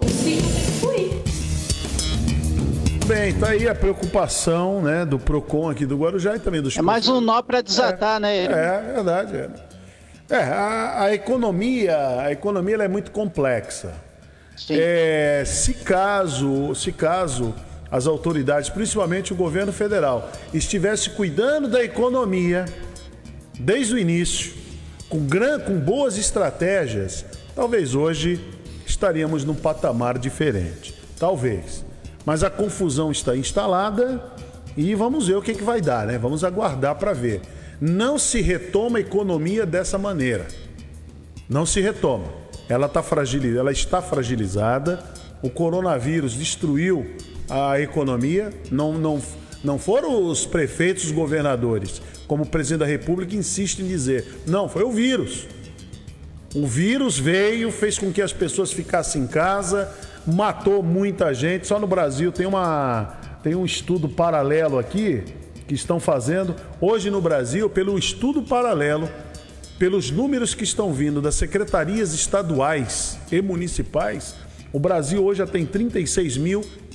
O 0.00 0.08
ciclo 0.08 0.48
tem 0.52 0.64
que 0.64 0.72
fluir. 0.80 1.36
Bem, 3.06 3.38
tá 3.38 3.50
aí 3.50 3.68
a 3.68 3.74
preocupação, 3.74 4.82
né, 4.82 5.04
do 5.04 5.16
Procon 5.16 5.70
aqui 5.70 5.86
do 5.86 5.96
Guarujá 5.96 6.34
e 6.34 6.40
também 6.40 6.60
do 6.60 6.68
É 6.76 6.82
mais 6.82 7.08
um 7.08 7.20
nó 7.20 7.40
para 7.40 7.60
desatar, 7.60 8.16
é, 8.16 8.20
né? 8.20 8.36
Ele? 8.36 8.52
É, 8.52 8.56
é 8.56 8.92
verdade. 8.94 9.36
É, 9.36 9.50
é 10.34 10.42
a, 10.42 11.02
a, 11.02 11.14
economia, 11.14 12.22
a 12.22 12.32
economia 12.32 12.76
é 12.76 12.88
muito 12.88 13.12
complexa. 13.12 13.94
É, 14.68 15.44
se 15.46 15.74
caso, 15.74 16.74
se 16.74 16.90
caso 16.90 17.54
as 17.90 18.06
autoridades, 18.06 18.68
principalmente 18.68 19.32
o 19.32 19.36
governo 19.36 19.72
federal, 19.72 20.30
estivesse 20.52 21.10
cuidando 21.10 21.68
da 21.68 21.82
economia 21.82 22.64
desde 23.58 23.94
o 23.94 23.98
início, 23.98 24.52
com, 25.08 25.20
gran, 25.20 25.60
com 25.60 25.78
boas 25.78 26.18
estratégias, 26.18 27.24
talvez 27.54 27.94
hoje 27.94 28.40
estaríamos 28.84 29.44
num 29.44 29.54
patamar 29.54 30.18
diferente. 30.18 30.94
Talvez. 31.18 31.84
Mas 32.24 32.42
a 32.42 32.50
confusão 32.50 33.10
está 33.10 33.36
instalada 33.36 34.22
e 34.76 34.94
vamos 34.94 35.28
ver 35.28 35.36
o 35.36 35.42
que, 35.42 35.54
que 35.54 35.64
vai 35.64 35.80
dar, 35.80 36.06
né? 36.06 36.18
Vamos 36.18 36.44
aguardar 36.44 36.96
para 36.96 37.12
ver. 37.12 37.40
Não 37.80 38.18
se 38.18 38.40
retoma 38.40 38.98
a 38.98 39.00
economia 39.00 39.64
dessa 39.64 39.96
maneira. 39.96 40.46
Não 41.48 41.64
se 41.64 41.80
retoma. 41.80 42.26
Ela, 42.68 42.88
tá 42.88 43.02
fragil... 43.02 43.58
ela 43.58 43.70
está 43.70 44.02
fragilizada. 44.02 45.02
O 45.42 45.48
coronavírus 45.48 46.32
destruiu 46.32 47.06
a 47.48 47.80
economia. 47.80 48.52
Não, 48.70 48.92
não, 48.92 49.22
não 49.62 49.78
foram 49.78 50.24
os 50.26 50.46
prefeitos, 50.46 51.04
os 51.04 51.12
governadores, 51.12 52.00
como 52.26 52.44
o 52.44 52.46
presidente 52.46 52.80
da 52.80 52.86
República 52.86 53.34
insiste 53.34 53.80
em 53.80 53.86
dizer. 53.86 54.42
Não, 54.46 54.68
foi 54.68 54.82
o 54.82 54.90
vírus. 54.90 55.46
O 56.54 56.66
vírus 56.66 57.18
veio, 57.18 57.70
fez 57.70 57.98
com 57.98 58.12
que 58.12 58.22
as 58.22 58.32
pessoas 58.32 58.72
ficassem 58.72 59.22
em 59.22 59.26
casa, 59.26 59.92
matou 60.26 60.82
muita 60.82 61.34
gente. 61.34 61.66
Só 61.66 61.78
no 61.78 61.86
Brasil 61.86 62.32
tem, 62.32 62.46
uma, 62.46 63.18
tem 63.42 63.54
um 63.54 63.64
estudo 63.64 64.08
paralelo 64.08 64.78
aqui 64.78 65.22
que 65.68 65.74
estão 65.74 66.00
fazendo. 66.00 66.54
Hoje 66.80 67.10
no 67.10 67.20
Brasil, 67.20 67.68
pelo 67.68 67.98
estudo 67.98 68.42
paralelo, 68.42 69.08
pelos 69.78 70.10
números 70.10 70.54
que 70.54 70.64
estão 70.64 70.92
vindo 70.92 71.20
das 71.20 71.34
secretarias 71.34 72.14
estaduais 72.14 73.18
e 73.30 73.42
municipais, 73.42 74.34
o 74.72 74.78
Brasil 74.78 75.22
hoje 75.24 75.38
já 75.38 75.46
tem 75.46 75.66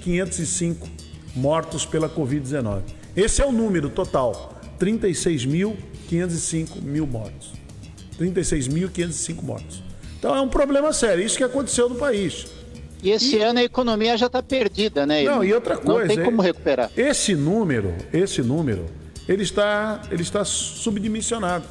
36.505 0.02 1.12
mortos 1.36 1.86
pela 1.86 2.10
Covid-19. 2.10 2.82
Esse 3.16 3.42
é 3.42 3.46
o 3.46 3.52
número 3.52 3.90
total: 3.90 4.60
36.505 4.80 6.82
mil 6.82 7.08
mortos. 7.08 7.54
36.505 8.20 9.42
mortos. 9.42 9.84
Então 10.18 10.36
é 10.36 10.42
um 10.42 10.50
problema 10.50 10.94
sério. 10.94 11.24
Isso 11.24 11.38
que 11.38 11.44
aconteceu 11.44 11.90
no 11.90 11.96
país. 11.96 12.48
E 13.02 13.10
esse 13.10 13.38
e... 13.38 13.42
ano 13.42 13.60
a 13.60 13.64
economia 13.64 14.16
já 14.16 14.28
está 14.28 14.44
perdida, 14.44 15.06
né? 15.06 15.24
Não, 15.24 15.44
e 15.44 15.54
outra 15.54 15.78
coisa. 15.78 16.08
Não 16.08 16.16
tem 16.16 16.24
como 16.24 16.42
recuperar. 16.42 16.92
Esse 16.96 17.36
número, 17.36 17.96
esse 18.14 18.44
número, 18.44 18.86
ele 19.28 19.44
está, 19.44 20.02
ele 20.12 20.22
está 20.22 20.46
subdimensionado. 20.46 21.66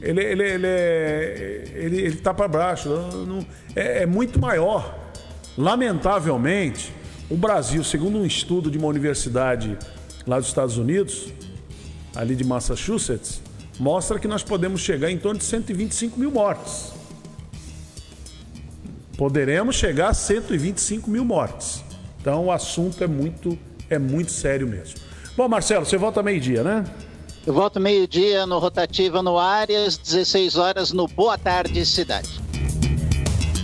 Ele 0.00 0.22
ele 0.22 0.44
ele 0.44 0.66
é, 0.66 1.64
ele, 1.74 2.00
ele 2.00 2.16
tá 2.16 2.32
para 2.32 2.48
baixo. 2.48 2.88
Não, 2.88 3.44
é, 3.74 4.04
é 4.04 4.06
muito 4.06 4.40
maior. 4.40 4.97
Lamentavelmente, 5.58 6.94
o 7.28 7.36
Brasil, 7.36 7.82
segundo 7.82 8.16
um 8.16 8.24
estudo 8.24 8.70
de 8.70 8.78
uma 8.78 8.86
universidade 8.86 9.76
lá 10.24 10.38
dos 10.38 10.46
Estados 10.46 10.76
Unidos, 10.78 11.32
ali 12.14 12.36
de 12.36 12.44
Massachusetts, 12.44 13.42
mostra 13.76 14.20
que 14.20 14.28
nós 14.28 14.44
podemos 14.44 14.80
chegar 14.80 15.10
em 15.10 15.18
torno 15.18 15.40
de 15.40 15.44
125 15.44 16.16
mil 16.16 16.30
mortes. 16.30 16.92
Poderemos 19.16 19.74
chegar 19.74 20.10
a 20.10 20.14
125 20.14 21.10
mil 21.10 21.24
mortes. 21.24 21.82
Então 22.20 22.46
o 22.46 22.52
assunto 22.52 23.02
é 23.02 23.08
muito, 23.08 23.58
é 23.90 23.98
muito 23.98 24.30
sério 24.30 24.68
mesmo. 24.68 25.00
Bom, 25.36 25.48
Marcelo, 25.48 25.84
você 25.84 25.96
volta 25.96 26.22
meio-dia, 26.22 26.62
né? 26.62 26.84
Eu 27.44 27.52
volto 27.52 27.80
meio-dia 27.80 28.46
no 28.46 28.60
Rotativa 28.60 29.20
no 29.24 29.36
Áreas, 29.36 29.98
16 29.98 30.56
horas 30.56 30.92
no 30.92 31.08
Boa 31.08 31.36
Tarde 31.36 31.84
Cidade. 31.84 32.47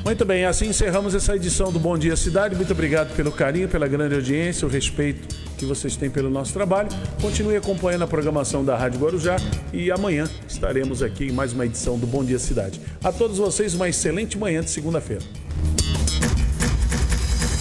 Muito 0.05 0.23
bem, 0.27 0.45
assim 0.45 0.69
encerramos 0.69 1.15
essa 1.15 1.35
edição 1.35 1.73
do 1.73 1.79
Bom 1.79 1.97
Dia 1.97 2.15
Cidade. 2.15 2.55
Muito 2.55 2.73
obrigado 2.73 3.17
pelo 3.17 3.33
carinho, 3.33 3.67
pela 3.67 3.89
grande 3.89 4.15
audiência, 4.15 4.69
o 4.69 4.71
respeito 4.71 5.35
que 5.57 5.65
vocês 5.65 5.97
têm 5.97 6.11
pelo 6.11 6.29
nosso 6.29 6.53
trabalho. 6.53 6.91
Continue 7.23 7.57
acompanhando 7.57 8.03
a 8.03 8.07
programação 8.07 8.63
da 8.63 8.77
Rádio 8.77 9.01
Guarujá 9.01 9.37
e 9.73 9.91
amanhã 9.91 10.29
estaremos 10.47 11.03
aqui 11.03 11.29
em 11.29 11.33
mais 11.33 11.55
uma 11.55 11.65
edição 11.65 11.99
do 11.99 12.07
Bom 12.07 12.23
Dia 12.23 12.39
Cidade. 12.39 12.83
A 13.03 13.11
todos 13.11 13.39
vocês, 13.39 13.73
uma 13.73 13.89
excelente 13.89 14.37
manhã 14.37 14.61
de 14.61 14.69
segunda-feira. 14.69 15.23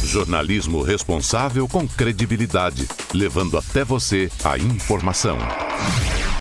Jornalismo 0.04 0.82
responsável 0.84 1.66
com 1.66 1.88
credibilidade, 1.88 2.86
levando 3.14 3.58
até 3.58 3.86
você 3.86 4.30
a 4.44 4.58
informação. 4.58 5.38